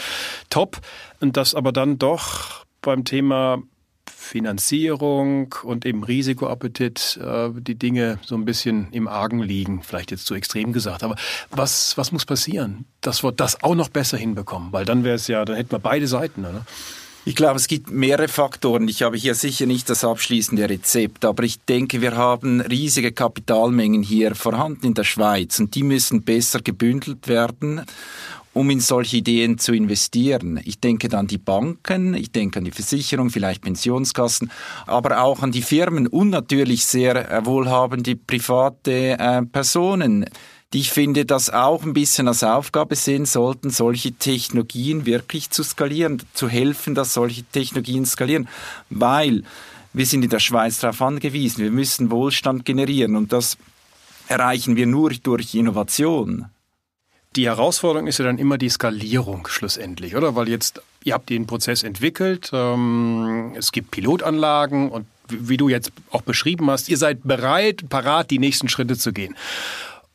Top. 0.49 0.79
Und 1.19 1.37
das 1.37 1.53
aber 1.53 1.71
dann 1.71 1.99
doch 1.99 2.65
beim 2.81 3.03
Thema 3.03 3.61
Finanzierung 4.05 5.53
und 5.63 5.85
eben 5.85 6.03
Risikoappetit 6.03 7.19
äh, 7.21 7.49
die 7.53 7.75
Dinge 7.75 8.19
so 8.25 8.35
ein 8.35 8.45
bisschen 8.45 8.87
im 8.91 9.07
Argen 9.07 9.41
liegen. 9.41 9.83
Vielleicht 9.83 10.11
jetzt 10.11 10.25
zu 10.25 10.33
extrem 10.33 10.73
gesagt. 10.73 11.03
Aber 11.03 11.15
was, 11.51 11.97
was 11.97 12.11
muss 12.11 12.25
passieren, 12.25 12.85
dass 13.01 13.23
wir 13.23 13.31
das 13.31 13.63
auch 13.63 13.75
noch 13.75 13.89
besser 13.89 14.17
hinbekommen? 14.17 14.71
Weil 14.71 14.85
dann 14.85 15.03
wäre 15.03 15.15
es 15.15 15.27
ja, 15.27 15.43
dann 15.45 15.55
hätten 15.55 15.71
wir 15.71 15.79
beide 15.79 16.07
Seiten, 16.07 16.45
oder? 16.45 16.65
Ich 17.25 17.35
glaube, 17.35 17.55
es 17.55 17.67
gibt 17.67 17.89
mehrere 17.89 18.27
Faktoren. 18.27 18.89
Ich 18.89 19.01
habe 19.01 19.15
hier 19.15 19.33
sicher 19.33 19.65
nicht 19.65 19.89
das 19.89 20.03
abschließende 20.03 20.69
Rezept, 20.69 21.23
aber 21.23 21.43
ich 21.43 21.61
denke, 21.61 22.01
wir 22.01 22.17
haben 22.17 22.59
riesige 22.59 23.13
Kapitalmengen 23.13 24.03
hier 24.03 24.35
vorhanden 24.35 24.87
in 24.87 24.93
der 24.93 25.05
Schweiz 25.05 25.57
und 25.57 25.73
die 25.73 25.83
müssen 25.83 26.23
besser 26.23 26.59
gebündelt 26.61 27.29
werden 27.29 27.85
um 28.53 28.69
in 28.69 28.79
solche 28.79 29.17
Ideen 29.17 29.57
zu 29.57 29.73
investieren. 29.73 30.59
Ich 30.63 30.79
denke 30.79 31.15
an 31.17 31.27
die 31.27 31.37
Banken, 31.37 32.13
ich 32.13 32.31
denke 32.31 32.59
an 32.59 32.65
die 32.65 32.71
Versicherung, 32.71 33.29
vielleicht 33.29 33.63
Pensionskassen, 33.63 34.51
aber 34.85 35.23
auch 35.23 35.41
an 35.41 35.51
die 35.51 35.61
Firmen 35.61 36.07
und 36.07 36.29
natürlich 36.29 36.85
sehr 36.85 37.31
äh, 37.31 37.45
wohlhabende 37.45 38.15
private 38.15 39.17
äh, 39.19 39.41
Personen 39.43 40.25
ich 40.75 40.91
finde, 40.91 41.25
das 41.25 41.49
auch 41.49 41.83
ein 41.83 41.93
bisschen 41.93 42.27
als 42.27 42.43
Aufgabe 42.43 42.95
sehen 42.95 43.25
sollten, 43.25 43.69
solche 43.69 44.13
Technologien 44.13 45.05
wirklich 45.05 45.49
zu 45.49 45.63
skalieren, 45.63 46.21
zu 46.33 46.49
helfen, 46.49 46.95
dass 46.95 47.13
solche 47.13 47.43
Technologien 47.43 48.05
skalieren, 48.05 48.47
weil 48.89 49.43
wir 49.93 50.05
sind 50.05 50.23
in 50.23 50.29
der 50.29 50.39
Schweiz 50.39 50.79
darauf 50.79 51.01
angewiesen, 51.01 51.63
wir 51.63 51.71
müssen 51.71 52.09
Wohlstand 52.09 52.65
generieren 52.65 53.15
und 53.15 53.31
das 53.31 53.57
erreichen 54.27 54.75
wir 54.75 54.87
nur 54.87 55.11
durch 55.11 55.53
Innovation. 55.53 56.45
Die 57.35 57.47
Herausforderung 57.47 58.07
ist 58.07 58.19
ja 58.19 58.25
dann 58.25 58.37
immer 58.37 58.57
die 58.57 58.69
Skalierung 58.69 59.47
schlussendlich, 59.47 60.15
oder? 60.15 60.35
Weil 60.35 60.49
jetzt, 60.49 60.81
ihr 61.03 61.13
habt 61.13 61.29
den 61.29 61.47
Prozess 61.47 61.81
entwickelt, 61.83 62.51
ähm, 62.53 63.53
es 63.55 63.71
gibt 63.71 63.91
Pilotanlagen 63.91 64.89
und 64.89 65.07
wie 65.29 65.57
du 65.57 65.69
jetzt 65.69 65.91
auch 66.11 66.21
beschrieben 66.21 66.69
hast, 66.69 66.89
ihr 66.89 66.97
seid 66.97 67.23
bereit, 67.23 67.89
parat, 67.89 68.29
die 68.29 68.39
nächsten 68.39 68.69
Schritte 68.69 68.97
zu 68.97 69.13
gehen. 69.13 69.35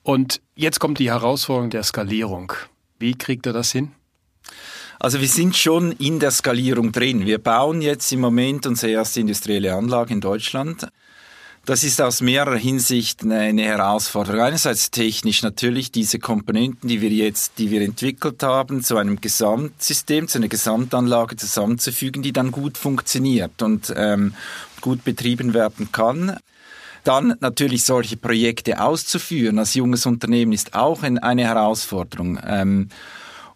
Und 0.08 0.40
jetzt 0.54 0.80
kommt 0.80 1.00
die 1.00 1.10
Herausforderung 1.10 1.68
der 1.68 1.82
Skalierung. 1.82 2.54
Wie 2.98 3.12
kriegt 3.12 3.44
er 3.44 3.52
das 3.52 3.72
hin? 3.72 3.92
Also 4.98 5.20
wir 5.20 5.28
sind 5.28 5.54
schon 5.54 5.92
in 5.92 6.18
der 6.18 6.30
Skalierung 6.30 6.92
drin. 6.92 7.26
Wir 7.26 7.36
bauen 7.36 7.82
jetzt 7.82 8.10
im 8.10 8.20
Moment 8.20 8.66
unsere 8.66 8.92
erste 8.92 9.20
industrielle 9.20 9.74
Anlage 9.74 10.14
in 10.14 10.22
Deutschland. 10.22 10.88
Das 11.66 11.84
ist 11.84 12.00
aus 12.00 12.22
mehrerer 12.22 12.56
Hinsicht 12.56 13.22
eine 13.22 13.62
Herausforderung. 13.62 14.40
Einerseits 14.40 14.90
technisch 14.90 15.42
natürlich 15.42 15.92
diese 15.92 16.18
Komponenten, 16.18 16.88
die 16.88 17.02
wir 17.02 17.10
jetzt, 17.10 17.58
die 17.58 17.70
wir 17.70 17.82
entwickelt 17.82 18.42
haben, 18.42 18.82
zu 18.82 18.96
einem 18.96 19.20
Gesamtsystem, 19.20 20.26
zu 20.26 20.38
einer 20.38 20.48
Gesamtanlage 20.48 21.36
zusammenzufügen, 21.36 22.22
die 22.22 22.32
dann 22.32 22.50
gut 22.50 22.78
funktioniert 22.78 23.60
und 23.60 23.92
ähm, 23.94 24.32
gut 24.80 25.04
betrieben 25.04 25.52
werden 25.52 25.92
kann. 25.92 26.38
Dann 27.08 27.36
natürlich 27.40 27.84
solche 27.84 28.18
Projekte 28.18 28.82
auszuführen 28.82 29.58
als 29.58 29.72
junges 29.72 30.04
Unternehmen 30.04 30.52
ist 30.52 30.74
auch 30.74 31.02
eine 31.02 31.42
Herausforderung. 31.42 32.38
Ähm, 32.46 32.90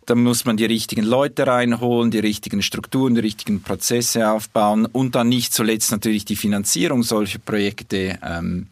da 0.06 0.14
muss 0.14 0.46
man 0.46 0.56
die 0.56 0.64
richtigen 0.64 1.04
Leute 1.04 1.46
reinholen, 1.46 2.10
die 2.10 2.18
richtigen 2.20 2.62
Strukturen, 2.62 3.14
die 3.14 3.20
richtigen 3.20 3.62
Prozesse 3.62 4.30
aufbauen 4.30 4.86
und 4.86 5.14
dann 5.16 5.28
nicht 5.28 5.52
zuletzt 5.52 5.92
natürlich 5.92 6.24
die 6.24 6.34
Finanzierung 6.34 7.02
solcher 7.02 7.40
Projekte. 7.40 8.18
Ähm. 8.22 8.68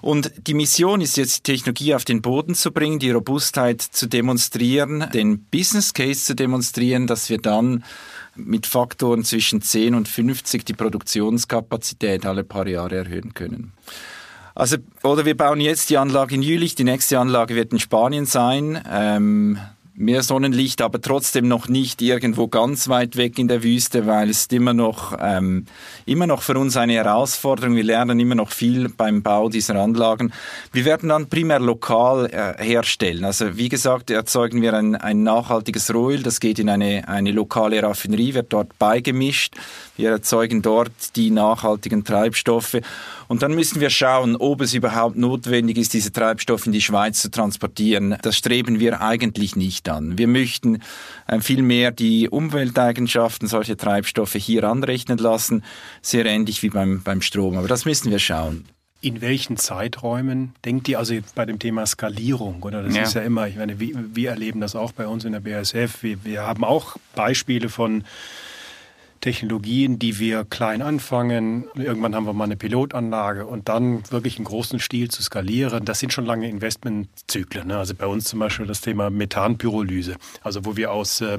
Und 0.00 0.32
die 0.46 0.54
Mission 0.54 1.02
ist 1.02 1.18
jetzt, 1.18 1.46
die 1.46 1.52
Technologie 1.52 1.94
auf 1.94 2.06
den 2.06 2.22
Boden 2.22 2.54
zu 2.54 2.72
bringen, 2.72 2.98
die 2.98 3.10
Robustheit 3.10 3.82
zu 3.82 4.06
demonstrieren, 4.06 5.04
den 5.12 5.44
Business 5.50 5.92
Case 5.92 6.24
zu 6.24 6.34
demonstrieren, 6.34 7.06
dass 7.06 7.28
wir 7.28 7.38
dann 7.38 7.84
mit 8.36 8.66
Faktoren 8.66 9.22
zwischen 9.22 9.60
10 9.60 9.94
und 9.94 10.08
50 10.08 10.64
die 10.64 10.72
Produktionskapazität 10.72 12.24
alle 12.24 12.42
paar 12.42 12.66
Jahre 12.66 12.96
erhöhen 12.96 13.34
können. 13.34 13.74
Also, 14.54 14.76
oder 15.02 15.24
wir 15.24 15.36
bauen 15.36 15.60
jetzt 15.60 15.90
die 15.90 15.98
Anlage 15.98 16.34
in 16.34 16.42
Jülich, 16.42 16.76
die 16.76 16.84
nächste 16.84 17.18
Anlage 17.18 17.56
wird 17.56 17.72
in 17.72 17.80
Spanien 17.80 18.24
sein. 18.24 18.82
Ähm, 18.90 19.58
mehr 19.96 20.24
Sonnenlicht, 20.24 20.82
aber 20.82 21.00
trotzdem 21.00 21.46
noch 21.46 21.68
nicht 21.68 22.02
irgendwo 22.02 22.48
ganz 22.48 22.88
weit 22.88 23.16
weg 23.16 23.38
in 23.38 23.46
der 23.46 23.62
Wüste, 23.62 24.06
weil 24.06 24.28
es 24.28 24.46
immer 24.46 24.74
noch, 24.74 25.16
ähm, 25.20 25.66
immer 26.04 26.26
noch 26.26 26.42
für 26.42 26.58
uns 26.58 26.76
eine 26.76 26.94
Herausforderung. 26.94 27.76
Wir 27.76 27.84
lernen 27.84 28.18
immer 28.18 28.34
noch 28.34 28.50
viel 28.50 28.88
beim 28.88 29.22
Bau 29.22 29.48
dieser 29.48 29.76
Anlagen. 29.76 30.32
Wir 30.72 30.84
werden 30.84 31.10
dann 31.10 31.28
primär 31.28 31.60
lokal 31.60 32.26
äh, 32.26 32.62
herstellen. 32.62 33.24
Also 33.24 33.56
wie 33.56 33.68
gesagt, 33.68 34.10
erzeugen 34.10 34.62
wir 34.62 34.74
ein, 34.74 34.96
ein 34.96 35.22
nachhaltiges 35.22 35.94
Rohöl, 35.94 36.24
das 36.24 36.40
geht 36.40 36.58
in 36.58 36.68
eine, 36.68 37.06
eine 37.06 37.30
lokale 37.30 37.80
Raffinerie, 37.80 38.34
wird 38.34 38.52
dort 38.52 38.76
beigemischt. 38.78 39.54
Wir 39.96 40.10
erzeugen 40.10 40.60
dort 40.60 41.14
die 41.14 41.30
nachhaltigen 41.30 42.02
Treibstoffe. 42.02 42.78
Und 43.28 43.42
dann 43.42 43.54
müssen 43.54 43.80
wir 43.80 43.90
schauen, 43.90 44.36
ob 44.36 44.60
es 44.60 44.74
überhaupt 44.74 45.16
notwendig 45.16 45.78
ist, 45.78 45.94
diese 45.94 46.12
Treibstoffe 46.12 46.66
in 46.66 46.72
die 46.72 46.80
Schweiz 46.80 47.22
zu 47.22 47.30
transportieren. 47.30 48.16
Das 48.22 48.36
streben 48.36 48.80
wir 48.80 49.00
eigentlich 49.00 49.54
nicht 49.56 49.83
an. 49.88 50.18
Wir 50.18 50.28
möchten 50.28 50.80
äh, 51.26 51.40
vielmehr 51.40 51.90
die 51.90 52.28
Umwelteigenschaften 52.28 53.48
solcher 53.48 53.76
Treibstoffe 53.76 54.34
hier 54.34 54.64
anrechnen 54.64 55.18
lassen, 55.18 55.64
sehr 56.02 56.26
ähnlich 56.26 56.62
wie 56.62 56.70
beim, 56.70 57.02
beim 57.02 57.22
Strom. 57.22 57.56
Aber 57.56 57.68
das 57.68 57.84
müssen 57.84 58.10
wir 58.10 58.18
schauen. 58.18 58.66
In 59.00 59.20
welchen 59.20 59.58
Zeiträumen 59.58 60.54
denkt 60.64 60.88
ihr 60.88 60.98
also 60.98 61.14
bei 61.34 61.44
dem 61.44 61.58
Thema 61.58 61.84
Skalierung? 61.84 62.62
Oder 62.62 62.82
das 62.82 62.96
ja. 62.96 63.02
ist 63.02 63.14
ja 63.14 63.20
immer, 63.20 63.46
ich 63.48 63.56
meine, 63.56 63.78
wir, 63.78 63.94
wir 64.14 64.30
erleben 64.30 64.60
das 64.60 64.74
auch 64.74 64.92
bei 64.92 65.06
uns 65.06 65.26
in 65.26 65.32
der 65.32 65.40
BASF. 65.40 66.02
Wir, 66.02 66.24
wir 66.24 66.42
haben 66.42 66.64
auch 66.64 66.96
Beispiele 67.14 67.68
von 67.68 68.04
Technologien, 69.24 69.98
die 69.98 70.18
wir 70.18 70.44
klein 70.44 70.82
anfangen. 70.82 71.64
Irgendwann 71.76 72.14
haben 72.14 72.26
wir 72.26 72.34
mal 72.34 72.44
eine 72.44 72.58
Pilotanlage 72.58 73.46
und 73.46 73.70
dann 73.70 74.02
wirklich 74.10 74.38
im 74.38 74.44
großen 74.44 74.78
Stil 74.80 75.10
zu 75.10 75.22
skalieren. 75.22 75.86
Das 75.86 75.98
sind 75.98 76.12
schon 76.12 76.26
lange 76.26 76.46
Investmentzyklen. 76.46 77.68
Ne? 77.68 77.78
Also 77.78 77.94
bei 77.94 78.06
uns 78.06 78.24
zum 78.24 78.40
Beispiel 78.40 78.66
das 78.66 78.82
Thema 78.82 79.08
Methanpyrolyse. 79.08 80.16
Also 80.42 80.66
wo 80.66 80.76
wir 80.76 80.92
aus, 80.92 81.22
äh, 81.22 81.38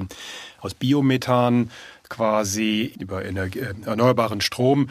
aus 0.58 0.74
Biomethan 0.74 1.70
quasi 2.08 2.92
über 2.98 3.24
Energie, 3.24 3.60
äh, 3.60 3.74
erneuerbaren 3.84 4.40
Strom 4.40 4.88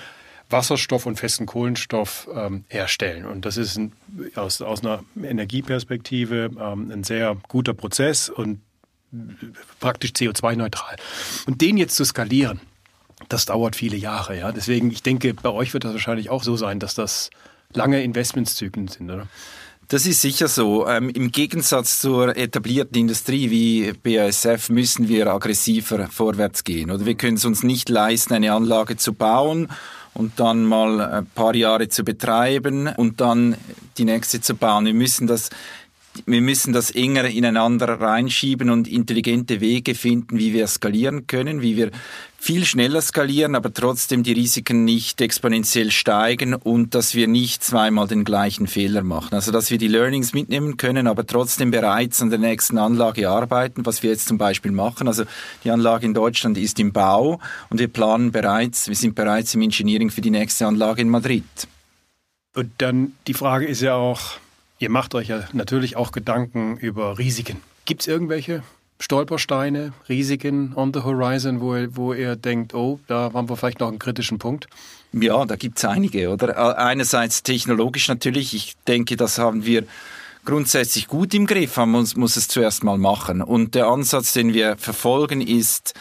Wasserstoff 0.50 1.06
und 1.06 1.20
festen 1.20 1.48
Kohlenstoff 1.48 2.30
ähm, 2.34 2.64
herstellen. 2.70 3.26
Und 3.26 3.44
das 3.44 3.58
ist 3.58 3.78
ein, 3.78 3.92
aus, 4.36 4.62
aus 4.62 4.86
einer 4.86 5.04
Energieperspektive 5.22 6.52
ähm, 6.58 6.92
ein 6.92 7.04
sehr 7.04 7.36
guter 7.50 7.74
Prozess 7.74 8.30
und 8.30 8.62
praktisch 9.82 10.12
CO2-neutral. 10.12 10.96
Und 11.46 11.60
den 11.60 11.76
jetzt 11.76 11.96
zu 11.96 12.06
skalieren, 12.06 12.62
das 13.30 13.46
dauert 13.46 13.76
viele 13.76 13.98
Jahre. 13.98 14.38
Ja? 14.38 14.52
Deswegen, 14.52 14.92
ich 14.92 15.04
denke, 15.04 15.34
bei 15.34 15.50
euch 15.50 15.74
wird 15.74 15.84
das 15.84 15.94
wahrscheinlich 15.94 16.30
auch 16.30 16.44
so 16.44 16.56
sein, 16.58 16.80
dass 16.80 16.96
das 16.96 17.30
lange 17.74 18.04
Investmentszyklen 18.04 18.88
sind, 18.88 19.10
oder? 19.12 19.28
Das 19.88 20.08
ist 20.08 20.22
sicher 20.22 20.48
so. 20.48 20.88
Ähm, 20.88 21.10
Im 21.10 21.32
Gegensatz 21.32 22.00
zur 22.00 22.36
etablierten 22.36 22.98
Industrie 22.98 23.52
wie 23.52 23.94
BASF 23.94 24.70
müssen 24.70 25.08
wir 25.08 25.28
aggressiver 25.28 26.08
vorwärts 26.08 26.64
gehen. 26.64 26.90
Oder 26.90 27.06
wir 27.06 27.14
können 27.14 27.38
es 27.38 27.46
uns 27.46 27.62
nicht 27.62 27.90
leisten, 27.90 28.34
eine 28.34 28.52
Anlage 28.52 28.98
zu 28.98 29.14
bauen 29.14 29.70
und 30.16 30.40
dann 30.40 30.64
mal 30.66 31.02
ein 31.02 31.26
paar 31.28 31.54
Jahre 31.54 31.88
zu 31.88 32.04
betreiben 32.04 32.88
und 32.88 33.22
dann 33.22 33.56
die 34.00 34.06
nächste 34.06 34.42
zu 34.42 34.56
bauen. 34.56 34.86
Wir 34.86 34.96
müssen 34.96 35.28
das 35.28 35.50
wir 36.26 36.42
müssen 36.42 36.72
das 36.72 36.92
enger 36.92 37.26
ineinander 37.26 38.00
reinschieben 38.00 38.70
und 38.70 38.88
intelligente 38.88 39.60
Wege 39.60 39.96
finden, 39.96 40.40
wie 40.40 40.54
wir 40.54 40.66
skalieren 40.68 41.28
können, 41.28 41.62
wie 41.62 41.76
wir 41.76 41.92
viel 42.46 42.64
schneller 42.64 43.02
skalieren, 43.02 43.56
aber 43.56 43.74
trotzdem 43.74 44.22
die 44.22 44.34
Risiken 44.34 44.86
nicht 44.86 45.20
exponentiell 45.20 45.90
steigen 45.90 46.54
und 46.54 46.94
dass 46.94 47.16
wir 47.16 47.28
nicht 47.28 47.64
zweimal 47.64 48.08
den 48.08 48.24
gleichen 48.24 48.68
Fehler 48.68 49.02
machen. 49.02 49.34
Also 49.34 49.52
dass 49.52 49.72
wir 49.72 49.80
die 49.80 49.88
Learnings 49.88 50.34
mitnehmen 50.34 50.78
können, 50.78 51.08
aber 51.08 51.26
trotzdem 51.26 51.72
bereits 51.72 52.22
an 52.22 52.30
der 52.30 52.38
nächsten 52.38 52.78
Anlage 52.78 53.28
arbeiten, 53.32 53.84
was 53.88 54.04
wir 54.04 54.12
jetzt 54.12 54.28
zum 54.28 54.38
Beispiel 54.38 54.72
machen. 54.72 55.08
Also 55.08 55.24
die 55.64 55.72
Anlage 55.72 56.06
in 56.06 56.14
Deutschland 56.14 56.56
ist 56.60 56.80
im 56.80 56.94
Bau 56.94 57.40
und 57.72 57.80
wir 57.80 57.88
planen 57.88 58.32
bereits, 58.32 58.90
wir 58.90 58.96
sind 58.96 59.16
bereits 59.16 59.56
im 59.56 59.64
Engineering 59.64 60.12
für 60.12 60.22
die 60.22 60.30
nächste 60.30 60.68
Anlage 60.68 61.02
in 61.02 61.10
Madrid. 61.10 61.44
Und 62.54 62.70
dann 62.78 63.14
die 63.26 63.34
Frage 63.34 63.66
ist 63.66 63.82
ja 63.82 63.96
auch, 63.96 64.38
Ihr 64.78 64.90
macht 64.90 65.16
euch 65.16 65.30
ja 65.30 65.46
natürlich 65.54 65.96
auch 65.96 66.12
Gedanken 66.12 66.78
über 66.78 67.18
Risiken. 67.18 67.62
Gibt 67.86 68.02
es 68.02 68.08
irgendwelche 68.08 68.62
Stolpersteine, 69.00 69.94
Risiken 70.08 70.74
on 70.76 70.94
the 70.94 71.02
horizon, 71.02 71.60
wo, 71.62 71.76
wo 71.92 72.14
ihr 72.14 72.36
denkt, 72.36 72.74
oh, 72.74 73.00
da 73.08 73.32
haben 73.34 73.50
wir 73.50 73.58
vielleicht 73.58 73.80
noch 73.80 73.90
einen 73.90 74.00
kritischen 74.00 74.40
Punkt? 74.40 74.68
Ja, 75.12 75.46
da 75.46 75.56
gibt 75.56 75.78
es 75.78 75.86
einige, 75.86 76.30
oder? 76.30 76.78
Einerseits 76.78 77.44
technologisch 77.44 78.08
natürlich. 78.08 78.54
Ich 78.54 78.76
denke, 78.88 79.16
das 79.16 79.38
haben 79.38 79.66
wir 79.66 79.84
grundsätzlich 80.46 81.08
gut 81.08 81.34
im 81.34 81.46
Griff. 81.46 81.78
Man 81.78 81.90
muss, 81.90 82.16
muss 82.16 82.38
es 82.38 82.48
zuerst 82.48 82.84
mal 82.84 82.98
machen. 82.98 83.42
Und 83.42 83.76
der 83.76 83.88
Ansatz, 83.88 84.34
den 84.34 84.54
wir 84.54 84.78
verfolgen, 84.78 85.42
ist, 85.42 85.94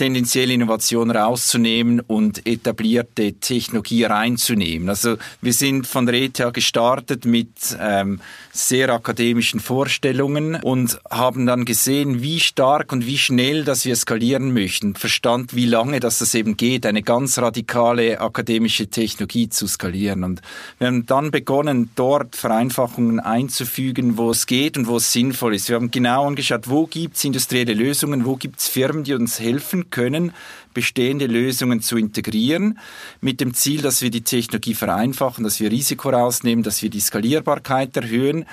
tendenziell 0.00 0.50
Innovation 0.50 1.10
rauszunehmen 1.10 2.00
und 2.00 2.46
etablierte 2.46 3.34
Technologie 3.34 4.04
reinzunehmen. 4.04 4.88
Also 4.88 5.18
wir 5.42 5.52
sind 5.52 5.86
von 5.86 6.06
der 6.06 6.14
ETH 6.14 6.54
gestartet 6.54 7.26
mit 7.26 7.76
ähm, 7.78 8.18
sehr 8.50 8.88
akademischen 8.88 9.60
Vorstellungen 9.60 10.54
und 10.54 10.98
haben 11.10 11.44
dann 11.44 11.66
gesehen, 11.66 12.22
wie 12.22 12.40
stark 12.40 12.92
und 12.92 13.04
wie 13.04 13.18
schnell, 13.18 13.64
dass 13.64 13.84
wir 13.84 13.94
skalieren 13.94 14.54
möchten. 14.54 14.94
Verstand, 14.94 15.54
wie 15.54 15.66
lange, 15.66 16.00
dass 16.00 16.20
das 16.20 16.34
eben 16.34 16.56
geht, 16.56 16.86
eine 16.86 17.02
ganz 17.02 17.36
radikale 17.36 18.22
akademische 18.22 18.86
Technologie 18.86 19.50
zu 19.50 19.66
skalieren. 19.66 20.24
Und 20.24 20.40
wir 20.78 20.86
haben 20.86 21.04
dann 21.04 21.30
begonnen, 21.30 21.90
dort 21.94 22.36
Vereinfachungen 22.36 23.20
einzufügen, 23.20 24.16
wo 24.16 24.30
es 24.30 24.46
geht 24.46 24.78
und 24.78 24.86
wo 24.86 24.96
es 24.96 25.12
sinnvoll 25.12 25.54
ist. 25.54 25.68
Wir 25.68 25.76
haben 25.76 25.90
genau 25.90 26.26
angeschaut, 26.26 26.70
wo 26.70 26.86
gibt 26.86 27.16
es 27.16 27.24
industrielle 27.24 27.74
Lösungen, 27.74 28.24
wo 28.24 28.36
gibt 28.36 28.60
es 28.60 28.68
Firmen, 28.68 29.04
die 29.04 29.12
uns 29.12 29.38
helfen 29.38 29.89
können, 29.90 30.32
bestehende 30.74 31.26
Lösungen 31.26 31.80
zu 31.80 31.96
integrieren, 31.96 32.78
mit 33.20 33.40
dem 33.40 33.54
Ziel, 33.54 33.82
dass 33.82 34.02
wir 34.02 34.10
die 34.10 34.22
Technologie 34.22 34.74
vereinfachen, 34.74 35.44
dass 35.44 35.60
wir 35.60 35.70
Risiko 35.70 36.10
rausnehmen, 36.10 36.62
dass 36.62 36.82
wir 36.82 36.90
die 36.90 37.00
Skalierbarkeit 37.00 37.96
erhöhen 37.96 38.46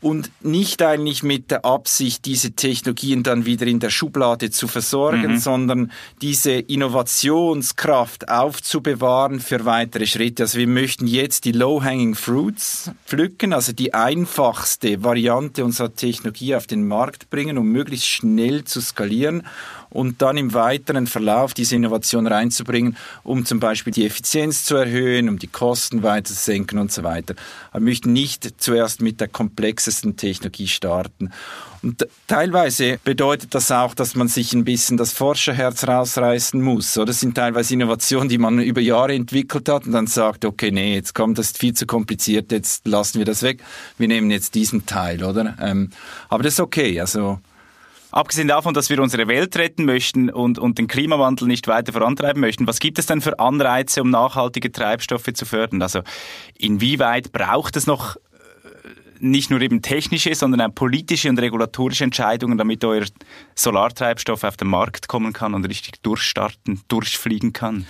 und 0.00 0.30
nicht 0.40 0.82
eigentlich 0.82 1.22
mit 1.22 1.50
der 1.50 1.64
Absicht, 1.64 2.24
diese 2.24 2.52
Technologien 2.52 3.22
dann 3.22 3.44
wieder 3.44 3.66
in 3.66 3.80
der 3.80 3.90
Schublade 3.90 4.50
zu 4.50 4.66
versorgen, 4.66 5.32
mhm. 5.32 5.38
sondern 5.38 5.92
diese 6.22 6.52
Innovationskraft 6.52 8.30
aufzubewahren 8.30 9.40
für 9.40 9.66
weitere 9.66 10.06
Schritte. 10.06 10.44
Also 10.44 10.58
wir 10.58 10.66
möchten 10.66 11.06
jetzt 11.06 11.44
die 11.44 11.52
Low-Hanging 11.52 12.14
Fruits 12.14 12.92
pflücken, 13.06 13.52
also 13.52 13.72
die 13.72 13.92
einfachste 13.92 15.04
Variante 15.04 15.64
unserer 15.64 15.94
Technologie 15.94 16.54
auf 16.54 16.66
den 16.66 16.88
Markt 16.88 17.28
bringen, 17.28 17.58
um 17.58 17.66
möglichst 17.66 18.06
schnell 18.06 18.64
zu 18.64 18.80
skalieren 18.80 19.42
und 19.90 20.22
dann 20.22 20.36
im 20.36 20.54
weiteren 20.54 21.06
Verlauf 21.06 21.54
diese 21.54 21.76
Innovation 21.76 22.26
reinzubringen, 22.26 22.96
um 23.22 23.44
zum 23.44 23.60
Beispiel 23.60 23.92
die 23.92 24.06
Effizienz 24.06 24.64
zu 24.64 24.76
erhöhen, 24.76 25.28
um 25.28 25.38
die 25.38 25.48
Kosten 25.48 26.02
weiter 26.02 26.26
zu 26.26 26.34
senken 26.34 26.78
und 26.78 26.92
so 26.92 27.02
weiter. 27.02 27.34
Aber 27.70 27.80
wir 27.80 27.90
möchten 27.90 28.12
nicht 28.12 28.60
zuerst 28.60 29.02
mit 29.02 29.20
der 29.20 29.28
komplexesten 29.28 30.16
Technologie 30.16 30.68
starten. 30.68 31.30
Und 31.82 32.06
teilweise 32.26 32.98
bedeutet 33.04 33.54
das 33.54 33.72
auch, 33.72 33.94
dass 33.94 34.14
man 34.14 34.28
sich 34.28 34.52
ein 34.52 34.64
bisschen 34.64 34.98
das 34.98 35.12
Forscherherz 35.12 35.88
rausreißen 35.88 36.60
muss. 36.60 36.92
Das 36.92 37.20
sind 37.20 37.34
teilweise 37.34 37.72
Innovationen, 37.72 38.28
die 38.28 38.36
man 38.36 38.60
über 38.60 38.82
Jahre 38.82 39.14
entwickelt 39.14 39.68
hat 39.68 39.86
und 39.86 39.92
dann 39.92 40.06
sagt, 40.06 40.44
okay, 40.44 40.70
nee, 40.70 40.94
jetzt 40.94 41.14
kommt 41.14 41.38
das 41.38 41.52
viel 41.52 41.72
zu 41.72 41.86
kompliziert, 41.86 42.52
jetzt 42.52 42.86
lassen 42.86 43.18
wir 43.18 43.24
das 43.24 43.42
weg. 43.42 43.62
Wir 43.96 44.08
nehmen 44.08 44.30
jetzt 44.30 44.54
diesen 44.54 44.84
Teil, 44.84 45.24
oder? 45.24 45.56
Ähm, 45.60 45.90
aber 46.28 46.42
das 46.42 46.54
ist 46.54 46.60
okay. 46.60 47.00
Also 47.00 47.40
Abgesehen 48.12 48.48
davon, 48.48 48.74
dass 48.74 48.90
wir 48.90 49.00
unsere 49.00 49.28
Welt 49.28 49.56
retten 49.56 49.84
möchten 49.84 50.30
und, 50.30 50.58
und 50.58 50.78
den 50.78 50.88
Klimawandel 50.88 51.46
nicht 51.46 51.68
weiter 51.68 51.92
vorantreiben 51.92 52.40
möchten, 52.40 52.66
was 52.66 52.80
gibt 52.80 52.98
es 52.98 53.06
denn 53.06 53.20
für 53.20 53.38
Anreize, 53.38 54.02
um 54.02 54.10
nachhaltige 54.10 54.72
Treibstoffe 54.72 55.32
zu 55.32 55.44
fördern? 55.46 55.80
Also 55.82 56.00
inwieweit 56.58 57.32
braucht 57.32 57.76
es 57.76 57.86
noch 57.86 58.16
äh, 58.16 58.20
nicht 59.20 59.50
nur 59.50 59.60
eben 59.60 59.80
technische, 59.80 60.34
sondern 60.34 60.60
auch 60.60 60.74
politische 60.74 61.28
und 61.28 61.38
regulatorische 61.38 62.04
Entscheidungen, 62.04 62.58
damit 62.58 62.84
euer 62.84 63.04
Solartreibstoff 63.54 64.42
auf 64.42 64.56
den 64.56 64.68
Markt 64.68 65.06
kommen 65.06 65.32
kann 65.32 65.54
und 65.54 65.64
richtig 65.66 66.02
durchstarten, 66.02 66.80
durchfliegen 66.88 67.52
kann? 67.52 67.86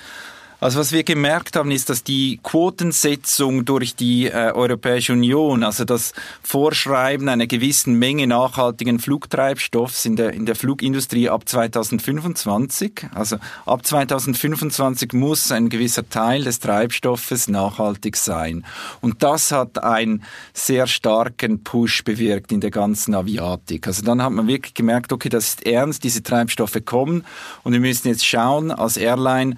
Also 0.60 0.78
was 0.78 0.92
wir 0.92 1.04
gemerkt 1.04 1.56
haben, 1.56 1.70
ist, 1.70 1.88
dass 1.88 2.04
die 2.04 2.38
Quotensetzung 2.42 3.64
durch 3.64 3.96
die 3.96 4.26
äh, 4.26 4.52
Europäische 4.52 5.14
Union, 5.14 5.64
also 5.64 5.86
das 5.86 6.12
Vorschreiben 6.42 7.30
einer 7.30 7.46
gewissen 7.46 7.94
Menge 7.94 8.26
nachhaltigen 8.26 8.98
Flugtreibstoffs 8.98 10.04
in 10.04 10.16
der, 10.16 10.34
in 10.34 10.44
der 10.44 10.56
Flugindustrie 10.56 11.30
ab 11.30 11.48
2025, 11.48 13.06
also 13.14 13.36
ab 13.64 13.86
2025 13.86 15.14
muss 15.14 15.50
ein 15.50 15.70
gewisser 15.70 16.06
Teil 16.10 16.44
des 16.44 16.60
Treibstoffes 16.60 17.48
nachhaltig 17.48 18.18
sein. 18.18 18.66
Und 19.00 19.22
das 19.22 19.52
hat 19.52 19.82
einen 19.82 20.24
sehr 20.52 20.86
starken 20.86 21.64
Push 21.64 22.04
bewirkt 22.04 22.52
in 22.52 22.60
der 22.60 22.70
ganzen 22.70 23.14
Aviatik. 23.14 23.86
Also 23.86 24.02
dann 24.02 24.22
hat 24.22 24.32
man 24.32 24.46
wirklich 24.46 24.74
gemerkt, 24.74 25.10
okay, 25.14 25.30
das 25.30 25.48
ist 25.48 25.66
ernst, 25.66 26.04
diese 26.04 26.22
Treibstoffe 26.22 26.84
kommen 26.84 27.24
und 27.62 27.72
wir 27.72 27.80
müssen 27.80 28.08
jetzt 28.08 28.26
schauen 28.26 28.70
als 28.70 28.98
Airline, 28.98 29.56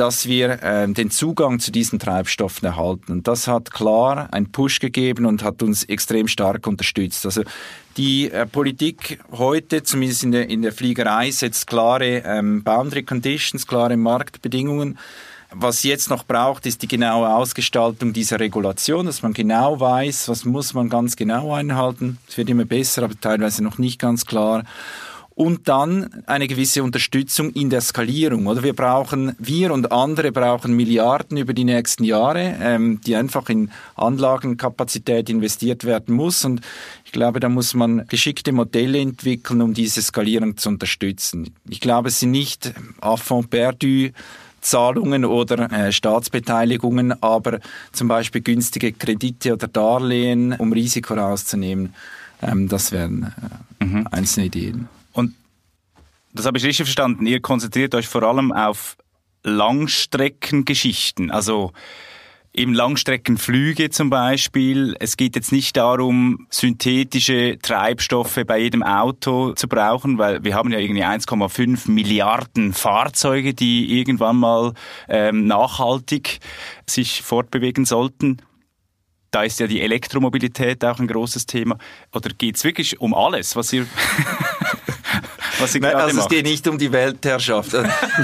dass 0.00 0.26
wir 0.26 0.62
äh, 0.62 0.88
den 0.88 1.10
Zugang 1.10 1.60
zu 1.60 1.70
diesen 1.70 1.98
Treibstoffen 1.98 2.64
erhalten. 2.64 3.12
Und 3.12 3.28
das 3.28 3.46
hat 3.46 3.70
klar 3.70 4.32
einen 4.32 4.50
Push 4.50 4.80
gegeben 4.80 5.26
und 5.26 5.42
hat 5.44 5.62
uns 5.62 5.84
extrem 5.84 6.26
stark 6.26 6.66
unterstützt. 6.66 7.26
Also 7.26 7.42
die 7.98 8.30
äh, 8.30 8.46
Politik 8.46 9.20
heute, 9.30 9.82
zumindest 9.82 10.24
in 10.24 10.32
der, 10.32 10.48
in 10.48 10.62
der 10.62 10.72
Fliegerei, 10.72 11.30
setzt 11.30 11.66
klare 11.66 12.22
ähm, 12.24 12.64
Boundary 12.64 13.02
Conditions, 13.02 13.66
klare 13.66 13.98
Marktbedingungen. 13.98 14.96
Was 15.52 15.82
jetzt 15.82 16.08
noch 16.08 16.24
braucht, 16.24 16.64
ist 16.64 16.80
die 16.80 16.88
genaue 16.88 17.28
Ausgestaltung 17.28 18.14
dieser 18.14 18.40
Regulation, 18.40 19.04
dass 19.04 19.22
man 19.22 19.34
genau 19.34 19.80
weiß, 19.80 20.30
was 20.30 20.46
muss 20.46 20.72
man 20.72 20.88
ganz 20.88 21.14
genau 21.14 21.52
einhalten. 21.52 22.16
Es 22.26 22.38
wird 22.38 22.48
immer 22.48 22.64
besser, 22.64 23.02
aber 23.02 23.20
teilweise 23.20 23.62
noch 23.62 23.76
nicht 23.76 23.98
ganz 23.98 24.24
klar 24.24 24.62
und 25.40 25.70
dann 25.70 26.22
eine 26.26 26.46
gewisse 26.46 26.82
Unterstützung 26.82 27.48
in 27.52 27.70
der 27.70 27.80
Skalierung. 27.80 28.46
Oder 28.46 28.62
wir 28.62 28.74
brauchen, 28.74 29.34
wir 29.38 29.72
und 29.72 29.90
andere 29.90 30.32
brauchen 30.32 30.76
Milliarden 30.76 31.38
über 31.38 31.54
die 31.54 31.64
nächsten 31.64 32.04
Jahre, 32.04 32.56
ähm, 32.60 33.00
die 33.06 33.16
einfach 33.16 33.48
in 33.48 33.70
Anlagenkapazität 33.94 35.30
investiert 35.30 35.84
werden 35.84 36.14
muss. 36.14 36.44
Und 36.44 36.60
ich 37.06 37.12
glaube, 37.12 37.40
da 37.40 37.48
muss 37.48 37.72
man 37.72 38.06
geschickte 38.06 38.52
Modelle 38.52 39.00
entwickeln, 39.00 39.62
um 39.62 39.72
diese 39.72 40.02
Skalierung 40.02 40.58
zu 40.58 40.68
unterstützen. 40.68 41.54
Ich 41.70 41.80
glaube, 41.80 42.08
es 42.08 42.20
sind 42.20 42.32
nicht 42.32 42.74
Affront 43.00 43.48
perdu 43.48 44.10
Zahlungen 44.60 45.24
oder 45.24 45.72
äh, 45.72 45.90
Staatsbeteiligungen, 45.90 47.14
aber 47.22 47.60
zum 47.92 48.08
Beispiel 48.08 48.42
günstige 48.42 48.92
Kredite 48.92 49.54
oder 49.54 49.68
Darlehen, 49.68 50.52
um 50.52 50.74
Risiko 50.74 51.14
rauszunehmen. 51.14 51.94
Ähm, 52.42 52.68
das 52.68 52.92
wären 52.92 53.32
äh, 53.80 53.84
mhm. 53.86 54.06
einzelne 54.10 54.44
Ideen. 54.44 54.99
Das 56.32 56.46
habe 56.46 56.58
ich 56.58 56.64
richtig 56.64 56.86
verstanden. 56.86 57.26
Ihr 57.26 57.40
konzentriert 57.40 57.94
euch 57.94 58.06
vor 58.06 58.22
allem 58.22 58.52
auf 58.52 58.96
Langstreckengeschichten. 59.42 61.30
Also 61.30 61.72
Eben 62.52 62.74
Langstreckenflüge 62.74 63.90
zum 63.90 64.10
Beispiel. 64.10 64.96
Es 64.98 65.16
geht 65.16 65.36
jetzt 65.36 65.52
nicht 65.52 65.76
darum, 65.76 66.48
synthetische 66.50 67.56
Treibstoffe 67.62 68.40
bei 68.44 68.58
jedem 68.58 68.82
Auto 68.82 69.52
zu 69.52 69.68
brauchen, 69.68 70.18
weil 70.18 70.42
wir 70.42 70.56
haben 70.56 70.72
ja 70.72 70.80
irgendwie 70.80 71.04
1,5 71.04 71.88
Milliarden 71.88 72.72
Fahrzeuge, 72.72 73.54
die 73.54 73.96
irgendwann 73.96 74.36
mal 74.36 74.72
ähm, 75.08 75.46
nachhaltig 75.46 76.40
sich 76.88 77.22
fortbewegen 77.22 77.84
sollten. 77.84 78.38
Da 79.30 79.44
ist 79.44 79.60
ja 79.60 79.68
die 79.68 79.80
Elektromobilität 79.80 80.84
auch 80.84 80.98
ein 80.98 81.06
großes 81.06 81.46
Thema. 81.46 81.78
Oder 82.12 82.30
geht 82.30 82.56
es 82.56 82.64
wirklich 82.64 83.00
um 83.00 83.14
alles, 83.14 83.54
was 83.54 83.72
ihr 83.72 83.86
was 85.60 85.74
Nein, 85.74 85.94
also 85.94 86.16
macht. 86.16 86.26
es 86.26 86.36
geht 86.36 86.46
nicht 86.46 86.66
um 86.68 86.78
die 86.78 86.92
Weltherrschaft. 86.92 87.74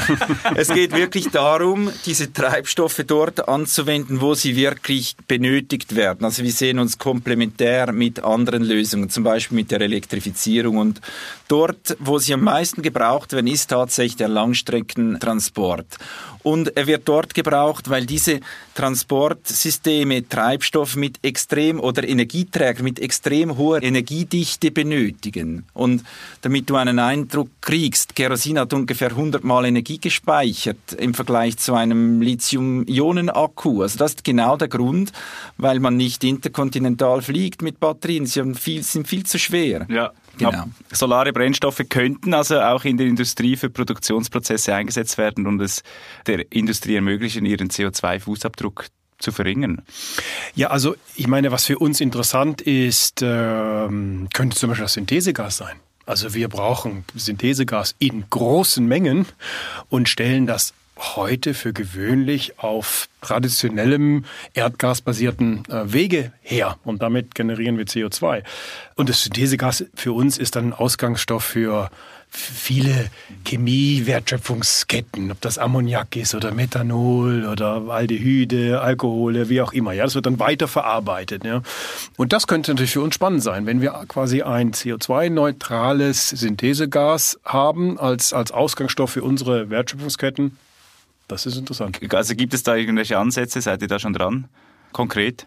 es 0.56 0.68
geht 0.68 0.92
wirklich 0.92 1.28
darum, 1.30 1.90
diese 2.04 2.32
Treibstoffe 2.32 3.02
dort 3.06 3.48
anzuwenden, 3.48 4.20
wo 4.20 4.34
sie 4.34 4.56
wirklich 4.56 5.16
benötigt 5.28 5.96
werden. 5.96 6.24
Also 6.24 6.42
wir 6.42 6.52
sehen 6.52 6.78
uns 6.78 6.98
komplementär 6.98 7.92
mit 7.92 8.22
anderen 8.22 8.62
Lösungen, 8.62 9.10
zum 9.10 9.24
Beispiel 9.24 9.56
mit 9.56 9.70
der 9.70 9.80
Elektrifizierung. 9.80 10.78
Und 10.78 11.00
dort, 11.48 11.96
wo 11.98 12.18
sie 12.18 12.34
am 12.34 12.42
meisten 12.42 12.82
gebraucht 12.82 13.32
werden, 13.32 13.46
ist 13.46 13.68
tatsächlich 13.68 14.16
der 14.16 14.28
Langstreckentransport. 14.28 15.98
Und 16.46 16.76
er 16.76 16.86
wird 16.86 17.08
dort 17.08 17.34
gebraucht, 17.34 17.90
weil 17.90 18.06
diese 18.06 18.38
Transportsysteme 18.76 20.28
Treibstoff 20.28 20.94
mit 20.94 21.18
extrem 21.22 21.80
oder 21.80 22.06
Energieträger 22.06 22.84
mit 22.84 23.00
extrem 23.00 23.58
hoher 23.58 23.82
Energiedichte 23.82 24.70
benötigen. 24.70 25.64
Und 25.74 26.04
damit 26.42 26.70
du 26.70 26.76
einen 26.76 27.00
Eindruck 27.00 27.25
kriegst, 27.60 28.14
Kerosin 28.14 28.58
hat 28.58 28.72
ungefähr 28.72 29.10
100 29.10 29.44
Mal 29.44 29.66
Energie 29.66 29.98
gespeichert 29.98 30.92
im 30.98 31.14
Vergleich 31.14 31.56
zu 31.58 31.74
einem 31.74 32.20
Lithium-Ionen-Akku. 32.20 33.82
Also 33.82 33.98
das 33.98 34.12
ist 34.12 34.24
genau 34.24 34.56
der 34.56 34.68
Grund, 34.68 35.12
weil 35.56 35.80
man 35.80 35.96
nicht 35.96 36.24
interkontinental 36.24 37.22
fliegt 37.22 37.62
mit 37.62 37.80
Batterien. 37.80 38.26
Sie 38.26 38.54
viel, 38.54 38.82
sind 38.82 39.08
viel 39.08 39.24
zu 39.24 39.38
schwer. 39.38 39.86
Ja. 39.88 40.12
Genau. 40.38 40.64
Solare 40.92 41.32
Brennstoffe 41.32 41.80
könnten 41.88 42.34
also 42.34 42.60
auch 42.60 42.84
in 42.84 42.98
der 42.98 43.06
Industrie 43.06 43.56
für 43.56 43.70
Produktionsprozesse 43.70 44.74
eingesetzt 44.74 45.16
werden 45.16 45.46
und 45.46 45.62
es 45.62 45.82
der 46.26 46.52
Industrie 46.52 46.96
ermöglichen, 46.96 47.46
ihren 47.46 47.70
CO2-Fußabdruck 47.70 48.84
zu 49.18 49.32
verringern. 49.32 49.82
Ja, 50.54 50.68
also 50.68 50.94
ich 51.14 51.26
meine, 51.26 51.52
was 51.52 51.64
für 51.64 51.78
uns 51.78 52.00
interessant 52.00 52.60
ist, 52.60 53.20
ähm, 53.22 54.28
könnte 54.34 54.56
zum 54.56 54.68
Beispiel 54.68 54.84
das 54.84 54.92
Synthesegas 54.94 55.56
sein. 55.56 55.76
Also 56.06 56.34
wir 56.34 56.48
brauchen 56.48 57.04
Synthesegas 57.14 57.96
in 57.98 58.24
großen 58.30 58.86
Mengen 58.86 59.26
und 59.90 60.08
stellen 60.08 60.46
das 60.46 60.72
heute 60.98 61.52
für 61.52 61.72
gewöhnlich 61.72 62.58
auf 62.58 63.08
traditionellem 63.20 64.24
erdgasbasierten 64.54 65.64
äh, 65.66 65.92
Wege 65.92 66.32
her 66.40 66.78
und 66.84 67.02
damit 67.02 67.34
generieren 67.34 67.76
wir 67.76 67.84
CO2. 67.84 68.42
Und 68.94 69.08
das 69.08 69.22
Synthesegas 69.24 69.84
für 69.94 70.12
uns 70.12 70.38
ist 70.38 70.56
dann 70.56 70.68
ein 70.68 70.72
Ausgangsstoff 70.72 71.44
für 71.44 71.90
viele 72.36 73.10
Chemie-Wertschöpfungsketten, 73.44 75.30
ob 75.30 75.40
das 75.40 75.58
Ammoniak 75.58 76.16
ist 76.16 76.34
oder 76.34 76.52
Methanol 76.52 77.46
oder 77.46 77.82
Aldehyde, 77.88 78.80
Alkohole, 78.80 79.48
wie 79.48 79.62
auch 79.62 79.72
immer. 79.72 79.92
Ja, 79.92 80.04
das 80.04 80.14
wird 80.14 80.26
dann 80.26 80.38
weiterverarbeitet. 80.38 81.44
Ja. 81.44 81.62
Und 82.16 82.32
das 82.32 82.46
könnte 82.46 82.72
natürlich 82.72 82.92
für 82.92 83.00
uns 83.00 83.14
spannend 83.14 83.42
sein, 83.42 83.66
wenn 83.66 83.80
wir 83.80 84.04
quasi 84.08 84.42
ein 84.42 84.72
CO2-neutrales 84.72 86.28
Synthesegas 86.30 87.38
haben 87.44 87.98
als, 87.98 88.32
als 88.32 88.52
Ausgangsstoff 88.52 89.10
für 89.10 89.22
unsere 89.22 89.70
Wertschöpfungsketten 89.70 90.58
das 91.28 91.46
ist 91.46 91.56
interessant. 91.56 91.98
Also 92.14 92.34
gibt 92.34 92.54
es 92.54 92.62
da 92.62 92.76
irgendwelche 92.76 93.18
Ansätze? 93.18 93.60
Seid 93.60 93.82
ihr 93.82 93.88
da 93.88 93.98
schon 93.98 94.12
dran? 94.12 94.48
Konkret? 94.92 95.46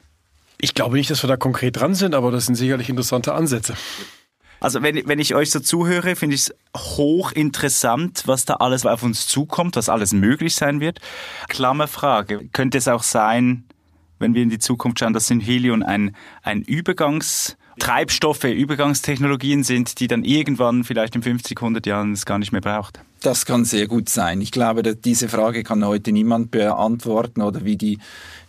Ich 0.59 0.73
glaube 0.73 0.97
nicht, 0.97 1.09
dass 1.09 1.23
wir 1.23 1.29
da 1.29 1.37
konkret 1.37 1.79
dran 1.79 1.95
sind, 1.95 2.13
aber 2.13 2.31
das 2.31 2.47
sind 2.47 2.55
sicherlich 2.55 2.89
interessante 2.89 3.33
Ansätze. 3.33 3.75
Also 4.59 4.81
wenn, 4.81 5.07
wenn 5.07 5.19
ich 5.19 5.35
euch 5.35 5.51
so 5.51 5.59
zuhöre, 5.59 6.15
finde 6.15 6.35
ich 6.35 6.41
es 6.41 6.55
hochinteressant, 6.75 8.23
was 8.25 8.45
da 8.45 8.55
alles 8.55 8.85
auf 8.85 9.03
uns 9.03 9.27
zukommt, 9.27 9.75
was 9.75 9.89
alles 9.89 10.13
möglich 10.13 10.55
sein 10.55 10.79
wird. 10.79 10.99
Klammerfrage, 11.47 12.49
könnte 12.51 12.77
es 12.77 12.87
auch 12.87 13.03
sein, 13.03 13.63
wenn 14.19 14.33
wir 14.33 14.43
in 14.43 14.49
die 14.49 14.59
Zukunft 14.59 14.99
schauen, 14.99 15.13
dass 15.13 15.27
Synhelion 15.27 15.83
ein, 15.83 16.15
ein 16.43 16.63
Übergangs- 16.63 17.55
Treibstoffe, 17.79 18.43
Übergangstechnologien 18.43 19.63
sind, 19.63 19.99
die 19.99 20.07
dann 20.07 20.23
irgendwann 20.23 20.83
vielleicht 20.83 21.15
in 21.15 21.23
50, 21.23 21.57
100 21.57 21.85
Jahren 21.85 22.11
es 22.11 22.25
gar 22.25 22.37
nicht 22.37 22.51
mehr 22.51 22.61
braucht? 22.61 22.99
Das 23.21 23.45
kann 23.45 23.65
sehr 23.65 23.87
gut 23.87 24.09
sein. 24.09 24.41
Ich 24.41 24.51
glaube, 24.51 24.83
diese 24.95 25.27
Frage 25.27 25.63
kann 25.63 25.85
heute 25.85 26.11
niemand 26.11 26.51
beantworten 26.51 27.41
oder 27.41 27.65
wie 27.65 27.77
die, 27.77 27.99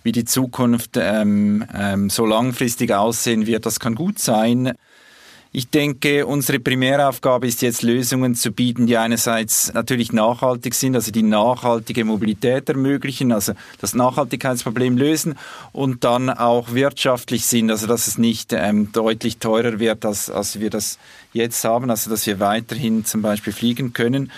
wie 0.03 0.13
die 0.13 0.25
Zukunft 0.25 0.97
ähm, 0.97 1.65
ähm, 1.75 2.11
so 2.11 2.27
langfristig 2.27 2.93
aussehen 2.93 3.47
wird. 3.47 3.67
Das 3.67 3.81
kann 3.81 3.95
gut 3.95 4.19
sein. 4.19 4.73
Ich 5.53 5.69
denke, 5.69 6.27
unsere 6.27 6.61
Primäraufgabe 6.61 7.49
ist 7.49 7.61
jetzt 7.61 7.83
Lösungen 7.83 8.37
zu 8.37 8.53
bieten, 8.53 8.87
die 8.87 8.97
einerseits 8.97 9.75
natürlich 9.75 10.13
nachhaltig 10.13 10.75
sind, 10.75 10.95
also 10.95 11.11
die 11.11 11.25
nachhaltige 11.25 12.05
Mobilität 12.05 12.69
ermöglichen, 12.69 13.33
also 13.33 13.55
das 13.81 13.93
Nachhaltigkeitsproblem 13.93 14.97
lösen 14.97 15.37
und 15.73 16.05
dann 16.05 16.31
auch 16.31 16.73
wirtschaftlich 16.73 17.47
sind, 17.47 17.69
also 17.69 17.89
dass 17.89 18.07
es 18.07 18.17
nicht 18.17 18.53
ähm, 18.53 18.93
deutlich 18.93 19.39
teurer 19.39 19.81
wird, 19.81 20.05
als, 20.05 20.31
als 20.31 20.61
wir 20.61 20.71
das 20.71 21.01
jetzt 21.33 21.65
haben, 21.65 21.91
also 21.91 22.11
dass 22.11 22.29
wir 22.29 22.39
weiterhin 22.39 23.05
zum 23.05 23.21
Beispiel 23.21 23.53
fliegen 23.53 23.93
können. 23.93 24.31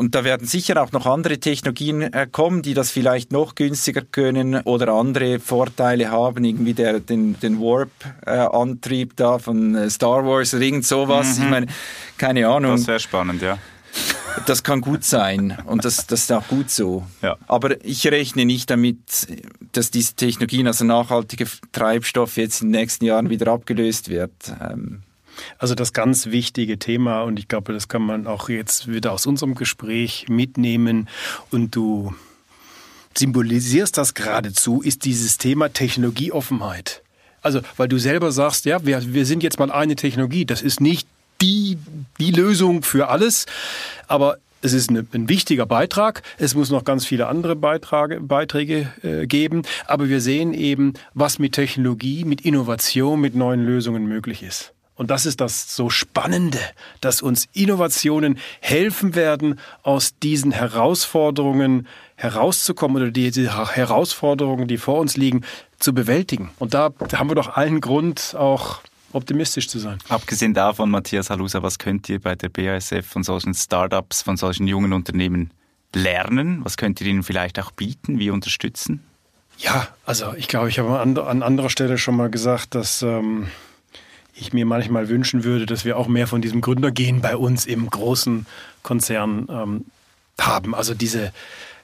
Und 0.00 0.14
da 0.14 0.24
werden 0.24 0.46
sicher 0.46 0.82
auch 0.82 0.92
noch 0.92 1.04
andere 1.04 1.36
Technologien 1.40 2.00
äh, 2.00 2.26
kommen, 2.26 2.62
die 2.62 2.72
das 2.72 2.90
vielleicht 2.90 3.32
noch 3.32 3.54
günstiger 3.54 4.00
können 4.00 4.62
oder 4.62 4.94
andere 4.94 5.38
Vorteile 5.38 6.10
haben, 6.10 6.42
irgendwie 6.42 6.72
der, 6.72 7.00
den, 7.00 7.38
den 7.38 7.60
Warp-Antrieb 7.60 9.10
äh, 9.10 9.14
da 9.16 9.38
von 9.38 9.74
äh, 9.74 9.90
Star 9.90 10.24
Wars 10.24 10.54
oder 10.54 10.62
irgend 10.62 10.86
sowas. 10.86 11.36
Mhm. 11.36 11.44
Ich 11.44 11.50
meine, 11.50 11.66
keine 12.16 12.48
Ahnung. 12.48 12.76
Das 12.76 12.86
wäre 12.86 12.98
spannend, 12.98 13.42
ja. 13.42 13.58
Das 14.46 14.62
kann 14.62 14.80
gut 14.80 15.04
sein 15.04 15.58
und 15.66 15.84
das, 15.84 16.06
das 16.06 16.20
ist 16.20 16.32
auch 16.32 16.48
gut 16.48 16.70
so. 16.70 17.04
Ja. 17.20 17.36
Aber 17.46 17.84
ich 17.84 18.06
rechne 18.06 18.46
nicht 18.46 18.70
damit, 18.70 19.26
dass 19.72 19.90
diese 19.90 20.14
Technologien, 20.14 20.66
also 20.66 20.86
nachhaltige 20.86 21.44
Treibstoffe, 21.72 22.38
jetzt 22.38 22.62
in 22.62 22.72
den 22.72 22.80
nächsten 22.80 23.04
Jahren 23.04 23.28
wieder 23.28 23.52
abgelöst 23.52 24.08
wird. 24.08 24.32
Ähm, 24.62 25.02
also 25.58 25.74
das 25.74 25.92
ganz 25.92 26.26
wichtige 26.26 26.78
Thema 26.78 27.22
und 27.22 27.38
ich 27.38 27.48
glaube, 27.48 27.72
das 27.72 27.88
kann 27.88 28.02
man 28.02 28.26
auch 28.26 28.48
jetzt 28.48 28.88
wieder 28.88 29.12
aus 29.12 29.26
unserem 29.26 29.54
Gespräch 29.54 30.26
mitnehmen 30.28 31.08
und 31.50 31.74
du 31.76 32.14
symbolisierst 33.16 33.96
das 33.98 34.14
geradezu, 34.14 34.82
ist 34.82 35.04
dieses 35.04 35.38
Thema 35.38 35.72
Technologieoffenheit. 35.72 37.02
Also, 37.42 37.60
weil 37.76 37.88
du 37.88 37.98
selber 37.98 38.32
sagst, 38.32 38.64
ja, 38.66 38.84
wir, 38.84 39.14
wir 39.14 39.26
sind 39.26 39.42
jetzt 39.42 39.58
mal 39.58 39.70
eine 39.70 39.96
Technologie, 39.96 40.44
das 40.44 40.62
ist 40.62 40.80
nicht 40.80 41.08
die, 41.40 41.78
die 42.18 42.32
Lösung 42.32 42.82
für 42.82 43.08
alles, 43.08 43.46
aber 44.06 44.38
es 44.62 44.74
ist 44.74 44.90
ein 44.90 45.28
wichtiger 45.28 45.64
Beitrag. 45.64 46.22
Es 46.38 46.54
muss 46.54 46.70
noch 46.70 46.84
ganz 46.84 47.06
viele 47.06 47.28
andere 47.28 47.56
Beitrage, 47.56 48.20
Beiträge 48.20 48.92
äh, 49.02 49.26
geben. 49.26 49.62
Aber 49.86 50.08
wir 50.08 50.20
sehen 50.20 50.52
eben, 50.52 50.92
was 51.14 51.38
mit 51.38 51.54
Technologie, 51.54 52.24
mit 52.24 52.42
Innovation, 52.42 53.20
mit 53.20 53.34
neuen 53.34 53.64
Lösungen 53.64 54.06
möglich 54.06 54.42
ist. 54.42 54.74
Und 55.00 55.10
das 55.10 55.24
ist 55.24 55.40
das 55.40 55.74
so 55.74 55.88
Spannende, 55.88 56.58
dass 57.00 57.22
uns 57.22 57.48
Innovationen 57.54 58.38
helfen 58.60 59.14
werden, 59.14 59.58
aus 59.82 60.18
diesen 60.18 60.52
Herausforderungen 60.52 61.88
herauszukommen 62.16 63.00
oder 63.00 63.10
diese 63.10 63.74
Herausforderungen, 63.74 64.68
die 64.68 64.76
vor 64.76 65.00
uns 65.00 65.16
liegen, 65.16 65.40
zu 65.78 65.94
bewältigen. 65.94 66.50
Und 66.58 66.74
da 66.74 66.90
haben 67.14 67.30
wir 67.30 67.34
doch 67.34 67.56
allen 67.56 67.80
Grund, 67.80 68.34
auch 68.36 68.82
optimistisch 69.14 69.68
zu 69.68 69.78
sein. 69.78 69.96
Abgesehen 70.10 70.52
davon, 70.52 70.90
Matthias 70.90 71.30
Halusa, 71.30 71.62
was 71.62 71.78
könnt 71.78 72.06
ihr 72.10 72.20
bei 72.20 72.34
der 72.34 72.50
BASF 72.50 73.06
von 73.06 73.22
solchen 73.22 73.54
Startups, 73.54 74.20
von 74.20 74.36
solchen 74.36 74.66
jungen 74.66 74.92
Unternehmen 74.92 75.50
lernen? 75.94 76.60
Was 76.62 76.76
könnt 76.76 77.00
ihr 77.00 77.06
ihnen 77.06 77.22
vielleicht 77.22 77.58
auch 77.58 77.70
bieten? 77.70 78.18
Wie 78.18 78.28
unterstützen? 78.28 79.02
Ja, 79.56 79.88
also 80.04 80.34
ich 80.36 80.46
glaube, 80.46 80.68
ich 80.68 80.78
habe 80.78 81.00
an, 81.00 81.16
an 81.16 81.42
anderer 81.42 81.70
Stelle 81.70 81.96
schon 81.96 82.16
mal 82.16 82.28
gesagt, 82.28 82.74
dass 82.74 83.00
ähm, 83.00 83.46
ich 84.34 84.52
mir 84.52 84.66
manchmal 84.66 85.08
wünschen 85.08 85.44
würde, 85.44 85.66
dass 85.66 85.84
wir 85.84 85.96
auch 85.96 86.08
mehr 86.08 86.26
von 86.26 86.42
diesem 86.42 86.60
Gründergehen 86.60 87.20
bei 87.20 87.36
uns 87.36 87.66
im 87.66 87.88
großen 87.88 88.46
Konzern 88.82 89.46
ähm, 89.50 89.84
haben. 90.40 90.74
Also 90.74 90.94
diese, 90.94 91.32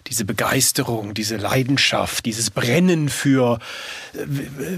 diese 0.07 0.25
Begeisterung, 0.25 1.15
diese 1.15 1.37
Leidenschaft, 1.37 2.25
dieses 2.25 2.51
Brennen 2.51 3.09
für 3.09 3.59
äh, 4.15 4.19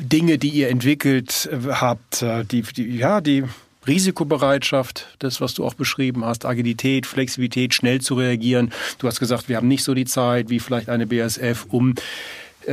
Dinge, 0.00 0.38
die 0.38 0.50
ihr 0.50 0.68
entwickelt 0.68 1.48
äh, 1.52 1.72
habt, 1.72 2.22
äh, 2.22 2.44
die, 2.44 2.62
die, 2.62 2.96
ja, 2.96 3.20
die 3.20 3.44
Risikobereitschaft, 3.86 5.16
das, 5.18 5.40
was 5.40 5.54
du 5.54 5.64
auch 5.64 5.74
beschrieben 5.74 6.24
hast, 6.24 6.44
Agilität, 6.44 7.06
Flexibilität, 7.06 7.74
schnell 7.74 8.00
zu 8.00 8.14
reagieren. 8.14 8.72
Du 8.98 9.06
hast 9.06 9.18
gesagt, 9.18 9.48
wir 9.48 9.56
haben 9.56 9.68
nicht 9.68 9.82
so 9.82 9.94
die 9.94 10.04
Zeit 10.04 10.50
wie 10.50 10.60
vielleicht 10.60 10.90
eine 10.90 11.06
BSF, 11.06 11.66
um 11.70 11.94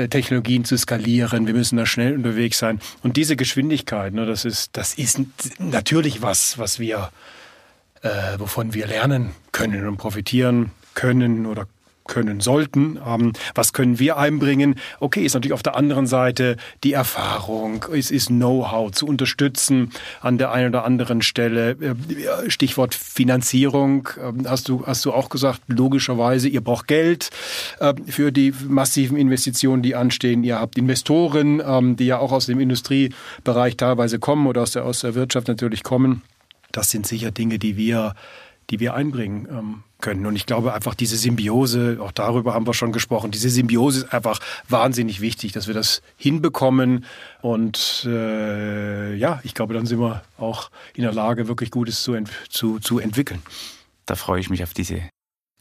Technologien 0.10 0.66
zu 0.66 0.78
skalieren. 0.78 1.48
Wir 1.48 1.54
müssen 1.54 1.78
da 1.78 1.86
schnell 1.86 2.16
unterwegs 2.16 2.60
sein. 2.60 2.80
Und 3.04 3.18
diese 3.18 3.36
Geschwindigkeit, 3.36 4.14
ne, 4.14 4.26
das 4.26 4.46
ist, 4.46 4.72
das 4.74 4.94
ist 4.94 5.22
natürlich 5.60 6.22
was, 6.22 6.58
was 6.58 6.80
wir, 6.80 7.12
äh, 8.02 8.10
wovon 8.38 8.74
wir 8.74 8.88
lernen 8.88 9.32
können 9.52 9.88
und 9.88 9.98
profitieren 9.98 10.72
können 10.94 11.46
oder 11.46 11.68
können 12.08 12.40
sollten. 12.40 13.00
Ähm, 13.06 13.34
was 13.54 13.74
können 13.74 14.00
wir 14.00 14.18
einbringen? 14.18 14.76
Okay, 15.00 15.26
ist 15.26 15.34
natürlich 15.34 15.54
auf 15.54 15.64
der 15.64 15.76
anderen 15.76 16.08
Seite 16.08 16.58
die 16.84 16.94
Erfahrung, 16.94 17.86
es 17.94 18.12
ist 18.12 18.28
Know-how 18.28 18.92
zu 18.92 19.08
unterstützen 19.08 19.92
an 20.22 20.38
der 20.38 20.52
einen 20.52 20.70
oder 20.70 20.86
anderen 20.86 21.22
Stelle. 21.22 21.72
Äh, 21.72 22.50
Stichwort 22.50 22.94
Finanzierung, 22.94 24.10
äh, 24.18 24.48
hast 24.48 24.70
du, 24.70 24.86
hast 24.86 25.04
du 25.06 25.14
auch 25.14 25.30
gesagt, 25.30 25.62
logischerweise, 25.68 26.48
ihr 26.48 26.62
braucht 26.62 26.88
Geld 26.88 27.30
äh, 27.80 27.94
für 28.08 28.32
die 28.32 28.54
massiven 28.68 29.18
Investitionen, 29.18 29.82
die 29.82 29.96
anstehen. 29.96 30.44
Ihr 30.44 30.60
habt 30.60 30.78
Investoren, 30.78 31.62
ähm, 31.66 31.96
die 31.96 32.06
ja 32.06 32.20
auch 32.20 32.32
aus 32.32 32.46
dem 32.46 32.60
Industriebereich 32.60 33.78
teilweise 33.78 34.20
kommen 34.20 34.48
oder 34.48 34.62
aus 34.62 34.72
der, 34.72 34.86
aus 34.86 35.02
der 35.02 35.16
Wirtschaft 35.16 35.48
natürlich 35.48 35.84
kommen. 35.84 36.22
Das 36.72 36.92
sind 36.92 37.08
sicher 37.08 37.32
Dinge, 37.32 37.58
die 37.58 37.78
wir 37.78 38.16
die 38.70 38.80
wir 38.80 38.94
einbringen 38.94 39.48
ähm, 39.50 39.84
können. 40.00 40.26
Und 40.26 40.36
ich 40.36 40.46
glaube 40.46 40.74
einfach 40.74 40.94
diese 40.96 41.18
Symbiose, 41.18 41.98
auch 42.02 42.12
darüber 42.12 42.54
haben 42.54 42.68
wir 42.68 42.74
schon 42.74 42.92
gesprochen, 42.92 43.32
diese 43.32 43.50
Symbiose 43.50 44.06
ist 44.06 44.14
einfach 44.14 44.40
wahnsinnig 44.70 45.22
wichtig, 45.22 45.52
dass 45.52 45.68
wir 45.68 45.74
das 45.74 46.02
hinbekommen. 46.18 47.06
Und 47.42 48.06
äh, 48.08 49.16
ja, 49.16 49.40
ich 49.44 49.54
glaube, 49.54 49.74
dann 49.74 49.86
sind 49.86 50.00
wir 50.00 50.24
auch 50.38 50.70
in 50.94 51.04
der 51.04 51.14
Lage, 51.14 51.48
wirklich 51.48 51.72
Gutes 51.72 52.04
zu, 52.04 52.14
ent 52.14 52.30
zu, 52.50 52.80
zu 52.80 53.00
entwickeln. 53.00 53.42
Da 54.06 54.16
freue 54.16 54.40
ich 54.40 54.50
mich 54.50 54.64
auf 54.64 54.74
diese 54.74 55.02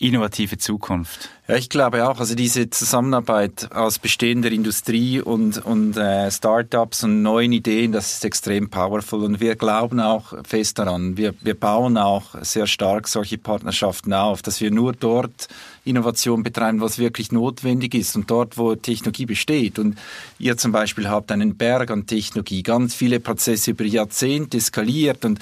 innovative 0.05 0.59
Zukunft. 0.59 1.31
Ja, 1.49 1.57
ich 1.57 1.69
glaube 1.69 2.09
auch, 2.09 2.21
also 2.21 2.35
diese 2.35 2.71
Zusammenarbeit 2.71 3.71
aus 3.73 3.99
bestehender 3.99 4.51
Industrie 4.51 5.21
und, 5.21 5.65
und 5.65 5.97
äh, 5.97 6.31
Startups 6.31 7.05
und 7.05 7.23
neuen 7.23 7.53
Ideen, 7.53 7.93
das 7.93 8.13
ist 8.13 8.25
extrem 8.25 8.71
powerful 8.71 9.25
und 9.25 9.41
wir 9.41 9.57
glauben 9.57 10.01
auch 10.01 10.35
fest 10.47 10.79
daran. 10.79 11.17
Wir, 11.17 11.35
wir 11.43 11.59
bauen 11.59 11.97
auch 11.99 12.35
sehr 12.43 12.67
stark 12.67 13.09
solche 13.09 13.39
Partnerschaften 13.39 14.13
auf, 14.13 14.43
dass 14.43 14.61
wir 14.61 14.71
nur 14.71 14.93
dort 14.93 15.49
Innovation 15.85 16.43
betreiben, 16.43 16.81
was 16.81 16.99
wirklich 16.99 17.31
notwendig 17.33 17.95
ist 17.95 18.17
und 18.17 18.31
dort, 18.31 18.57
wo 18.57 18.75
Technologie 18.75 19.27
besteht. 19.27 19.79
Und 19.79 19.99
ihr 20.39 20.57
zum 20.57 20.73
Beispiel 20.73 21.09
habt 21.09 21.31
einen 21.31 21.57
Berg 21.57 21.91
an 21.91 22.07
Technologie, 22.07 22.63
ganz 22.63 22.95
viele 22.95 23.21
Prozesse 23.21 23.73
über 23.73 23.85
Jahrzehnte 23.85 24.61
skaliert 24.61 25.25
und 25.25 25.41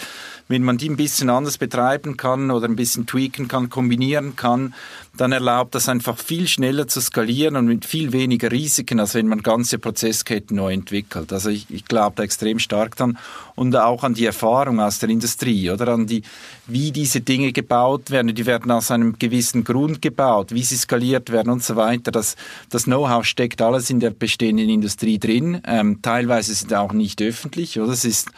wenn 0.49 0.62
man 0.62 0.78
die 0.78 0.90
ein 0.90 0.97
bisschen 0.97 1.30
anders 1.30 1.59
betreiben 1.59 2.16
kann 2.16 2.51
oder 2.51 2.66
ein 2.66 2.76
bisschen 2.76 3.07
tweaken 3.07 3.49
kann, 3.49 3.70
kombinieren 3.70 4.36
kann, 4.36 4.74
dann 5.16 5.32
erlaubt 5.32 5.74
das 5.74 5.88
einfach 5.88 6.16
viel 6.16 6.48
schneller 6.48 6.88
zu 6.88 7.00
skalieren 7.00 7.56
und 7.56 7.66
mit 7.66 7.84
viel 7.84 8.12
weniger 8.12 8.50
Risiken, 8.50 8.98
als 8.98 9.14
wenn 9.14 9.26
man 9.26 9.42
ganze 9.42 9.78
Prozessketten 9.78 10.56
neu 10.56 10.72
entwickelt. 10.72 11.32
Also 11.32 11.50
ich, 11.50 11.66
ich 11.68 11.84
glaube 11.84 12.14
da 12.16 12.22
extrem 12.22 12.58
stark 12.58 12.96
dran 12.96 13.18
und 13.54 13.76
auch 13.76 14.04
an 14.04 14.14
die 14.14 14.24
Erfahrung 14.24 14.80
aus 14.80 15.00
der 15.00 15.10
Industrie 15.10 15.70
oder 15.70 15.88
an 15.88 16.06
die, 16.06 16.22
wie 16.66 16.92
diese 16.92 17.20
Dinge 17.20 17.52
gebaut 17.52 18.10
werden. 18.10 18.34
Die 18.34 18.46
werden 18.46 18.70
aus 18.70 18.90
einem 18.90 19.18
gewissen 19.18 19.64
Grund 19.64 20.00
gebaut, 20.00 20.52
wie 20.52 20.62
sie 20.62 20.76
skaliert 20.76 21.30
werden 21.30 21.52
und 21.52 21.62
so 21.62 21.76
weiter. 21.76 22.10
Das, 22.10 22.36
das 22.70 22.84
Know-how 22.84 23.24
steckt 23.24 23.60
alles 23.60 23.90
in 23.90 24.00
der 24.00 24.10
bestehenden 24.10 24.70
Industrie 24.70 25.18
drin. 25.18 25.60
Ähm, 25.66 26.00
teilweise 26.00 26.52
es 26.52 26.72
auch 26.72 26.94
nicht 26.94 27.20
öffentlich, 27.20 27.78
oder? 27.78 27.92
Es 27.92 28.06
ist 28.06 28.30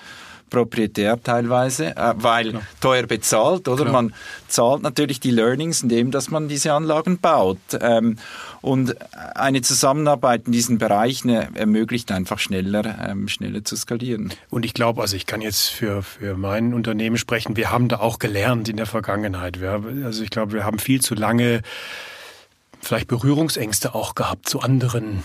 proprietär 0.54 1.20
teilweise, 1.22 1.96
äh, 1.96 2.14
weil 2.16 2.50
Klar. 2.50 2.62
teuer 2.80 3.06
bezahlt, 3.06 3.66
oder? 3.68 3.84
Klar. 3.84 3.92
Man 3.92 4.14
zahlt 4.46 4.82
natürlich 4.82 5.18
die 5.18 5.30
Learnings, 5.30 5.82
indem 5.82 6.10
dass 6.12 6.30
man 6.30 6.48
diese 6.48 6.72
Anlagen 6.72 7.18
baut. 7.18 7.58
Ähm, 7.80 8.18
und 8.60 8.96
eine 9.34 9.62
Zusammenarbeit 9.62 10.46
in 10.46 10.52
diesen 10.52 10.78
Bereichen 10.78 11.28
ermöglicht 11.28 12.12
einfach 12.12 12.38
schneller, 12.38 12.96
ähm, 13.06 13.28
schneller 13.28 13.64
zu 13.64 13.76
skalieren. 13.76 14.32
Und 14.48 14.64
ich 14.64 14.74
glaube, 14.74 15.02
also 15.02 15.16
ich 15.16 15.26
kann 15.26 15.42
jetzt 15.42 15.68
für, 15.68 16.02
für 16.02 16.36
mein 16.36 16.72
Unternehmen 16.72 17.18
sprechen, 17.18 17.56
wir 17.56 17.70
haben 17.70 17.88
da 17.88 17.98
auch 17.98 18.18
gelernt 18.18 18.68
in 18.68 18.76
der 18.76 18.86
Vergangenheit. 18.86 19.60
Wir, 19.60 19.82
also 20.04 20.22
ich 20.22 20.30
glaube, 20.30 20.52
wir 20.52 20.64
haben 20.64 20.78
viel 20.78 21.00
zu 21.00 21.14
lange 21.14 21.62
vielleicht 22.80 23.08
Berührungsängste 23.08 23.94
auch 23.94 24.14
gehabt 24.14 24.48
zu 24.48 24.60
anderen 24.60 25.24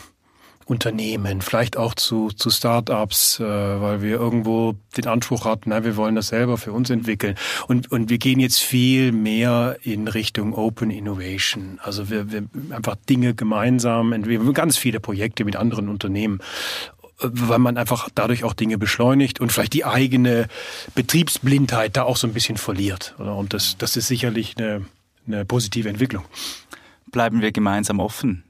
Unternehmen, 0.70 1.42
vielleicht 1.42 1.78
auch 1.78 1.96
zu, 1.96 2.30
zu 2.30 2.52
Startups, 2.52 3.40
äh, 3.40 3.44
weil 3.44 4.02
wir 4.02 4.18
irgendwo 4.18 4.76
den 4.96 5.08
Anspruch 5.08 5.46
hatten, 5.46 5.72
nein, 5.72 5.84
wir 5.84 5.98
wollen 5.98 6.16
das 6.16 6.28
selber 6.28 6.58
für 6.58 6.72
uns 6.72 6.90
entwickeln. 6.92 7.36
Und, 7.68 7.92
und 7.92 8.10
wir 8.10 8.20
gehen 8.20 8.40
jetzt 8.40 8.60
viel 8.60 9.12
mehr 9.12 9.78
in 9.82 10.08
Richtung 10.08 10.54
Open 10.54 10.92
Innovation. 10.92 11.80
Also 11.82 12.10
wir, 12.10 12.32
wir 12.32 12.44
einfach 12.70 12.96
Dinge 13.10 13.34
gemeinsam 13.34 14.14
entwickeln, 14.14 14.54
ganz 14.54 14.78
viele 14.78 15.00
Projekte 15.00 15.44
mit 15.44 15.56
anderen 15.56 15.90
Unternehmen 15.90 16.40
weil 17.22 17.60
man 17.60 17.76
einfach 17.76 18.08
dadurch 18.16 18.46
auch 18.46 18.54
Dinge 18.54 18.78
beschleunigt 18.78 19.42
und 19.42 19.52
vielleicht 19.52 19.74
die 19.74 19.84
eigene 19.84 20.48
Betriebsblindheit 20.96 21.98
da 21.98 22.04
auch 22.04 22.16
so 22.16 22.26
ein 22.28 22.32
bisschen 22.32 22.56
verliert. 22.56 23.14
Und 23.18 23.54
das, 23.54 23.78
das 23.78 23.98
ist 23.98 24.08
sicherlich 24.08 24.56
eine, 24.58 24.86
eine 25.28 25.44
positive 25.44 25.90
Entwicklung. 25.90 26.24
Bleiben 27.12 27.42
wir 27.42 27.52
gemeinsam 27.52 28.00
offen 28.00 28.46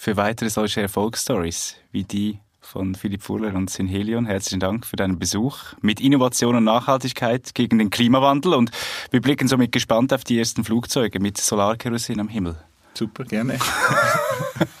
für 0.00 0.16
weitere 0.16 0.48
solche 0.48 0.80
Erfolgsstories 0.80 1.76
wie 1.92 2.04
die 2.04 2.38
von 2.58 2.94
Philipp 2.94 3.22
Fuller 3.22 3.54
und 3.54 3.68
Synhelion. 3.68 4.24
Herzlichen 4.24 4.58
Dank 4.58 4.86
für 4.86 4.96
deinen 4.96 5.18
Besuch 5.18 5.74
mit 5.82 6.00
Innovation 6.00 6.56
und 6.56 6.64
Nachhaltigkeit 6.64 7.54
gegen 7.54 7.78
den 7.78 7.90
Klimawandel 7.90 8.54
und 8.54 8.70
wir 9.10 9.20
blicken 9.20 9.46
somit 9.46 9.72
gespannt 9.72 10.14
auf 10.14 10.24
die 10.24 10.38
ersten 10.38 10.64
Flugzeuge 10.64 11.20
mit 11.20 11.36
Solarkerosin 11.36 12.18
am 12.18 12.28
Himmel. 12.28 12.56
Super, 12.94 13.24
gerne. 13.24 13.58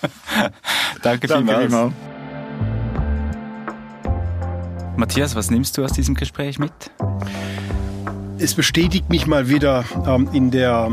Danke 1.02 1.28
vielmals. 1.28 1.92
Matthias, 4.96 5.34
was 5.34 5.50
nimmst 5.50 5.76
du 5.76 5.84
aus 5.84 5.92
diesem 5.92 6.14
Gespräch 6.14 6.58
mit? 6.58 6.72
Es 8.38 8.54
bestätigt 8.54 9.10
mich 9.10 9.26
mal 9.26 9.50
wieder 9.50 9.84
ähm, 10.06 10.30
in 10.32 10.50
der 10.50 10.90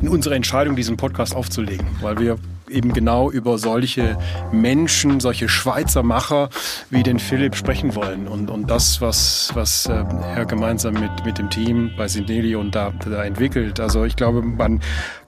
in 0.00 0.08
unserer 0.08 0.34
Entscheidung, 0.34 0.76
diesen 0.76 0.96
Podcast 0.96 1.36
aufzulegen, 1.36 1.86
weil 2.00 2.18
wir 2.18 2.38
eben 2.74 2.92
genau 2.92 3.30
über 3.30 3.56
solche 3.56 4.18
Menschen, 4.52 5.20
solche 5.20 5.48
Schweizer 5.48 6.02
Macher 6.02 6.48
wie 6.90 7.02
den 7.02 7.18
Philipp 7.18 7.54
sprechen 7.54 7.94
wollen. 7.94 8.28
Und, 8.28 8.50
und 8.50 8.68
das, 8.70 9.00
was, 9.00 9.50
was 9.54 9.86
äh, 9.86 10.04
er 10.34 10.44
gemeinsam 10.44 10.94
mit, 10.94 11.24
mit 11.24 11.38
dem 11.38 11.48
Team 11.50 11.92
bei 11.96 12.08
Sindelio 12.08 12.62
da, 12.64 12.92
da 13.04 13.24
entwickelt. 13.24 13.80
Also 13.80 14.04
ich 14.04 14.16
glaube, 14.16 14.42
man 14.42 14.80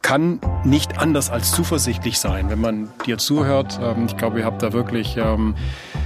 kann 0.03 0.41
nicht 0.65 0.99
anders 0.99 1.31
als 1.31 1.53
zuversichtlich 1.53 2.19
sein, 2.19 2.51
wenn 2.51 2.61
man 2.61 2.89
dir 3.07 3.19
zuhört. 3.19 3.79
Ähm, 3.83 4.07
ich 4.07 4.17
glaube, 4.17 4.41
ihr 4.41 4.45
habt 4.45 4.63
da 4.63 4.73
wirklich, 4.73 5.17
ähm, 5.17 5.55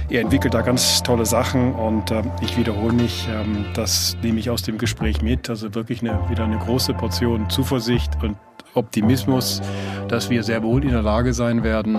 ihr 0.09 0.21
entwickelt 0.21 0.53
da 0.53 0.61
ganz 0.61 1.03
tolle 1.03 1.25
Sachen 1.25 1.73
und 1.73 2.11
ähm, 2.11 2.31
ich 2.41 2.57
wiederhole 2.57 2.93
mich, 2.93 3.27
das 3.73 4.17
nehme 4.21 4.39
ich 4.39 4.49
aus 4.49 4.63
dem 4.63 4.77
Gespräch 4.77 5.21
mit. 5.21 5.49
Also 5.49 5.73
wirklich 5.73 6.01
eine, 6.01 6.19
wieder 6.29 6.43
eine 6.43 6.57
große 6.57 6.93
Portion 6.93 7.49
Zuversicht 7.49 8.11
und 8.21 8.37
Optimismus, 8.73 9.61
dass 10.07 10.29
wir 10.29 10.43
sehr 10.43 10.63
wohl 10.63 10.83
in 10.83 10.91
der 10.91 11.01
Lage 11.01 11.33
sein 11.33 11.63
werden, 11.63 11.97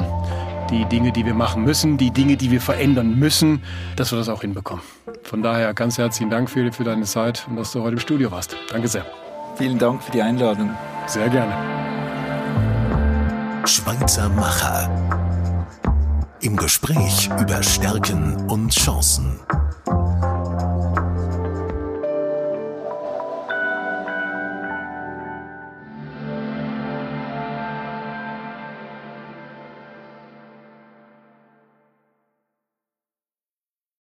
die 0.70 0.84
Dinge, 0.86 1.12
die 1.12 1.26
wir 1.26 1.34
machen 1.34 1.64
müssen, 1.64 1.98
die 1.98 2.10
Dinge, 2.10 2.36
die 2.36 2.50
wir 2.50 2.60
verändern 2.60 3.18
müssen, 3.18 3.62
dass 3.96 4.10
wir 4.10 4.18
das 4.18 4.28
auch 4.28 4.40
hinbekommen. 4.40 4.82
Von 5.22 5.42
daher 5.42 5.74
ganz 5.74 5.98
herzlichen 5.98 6.30
Dank, 6.30 6.50
Philipp, 6.50 6.74
für 6.74 6.84
deine 6.84 7.04
Zeit 7.04 7.46
und 7.48 7.56
dass 7.56 7.72
du 7.72 7.82
heute 7.82 7.94
im 7.94 8.00
Studio 8.00 8.30
warst. 8.30 8.56
Danke 8.70 8.88
sehr. 8.88 9.04
Vielen 9.56 9.78
Dank 9.78 10.02
für 10.02 10.12
die 10.12 10.22
Einladung. 10.22 10.70
Sehr 11.06 11.28
gerne. 11.28 11.52
Schweizer 13.66 14.28
Macher. 14.30 14.90
Im 16.40 16.56
Gespräch 16.56 17.30
über 17.38 17.62
Stärken 17.62 18.50
und 18.50 18.72
Chancen. 18.72 19.38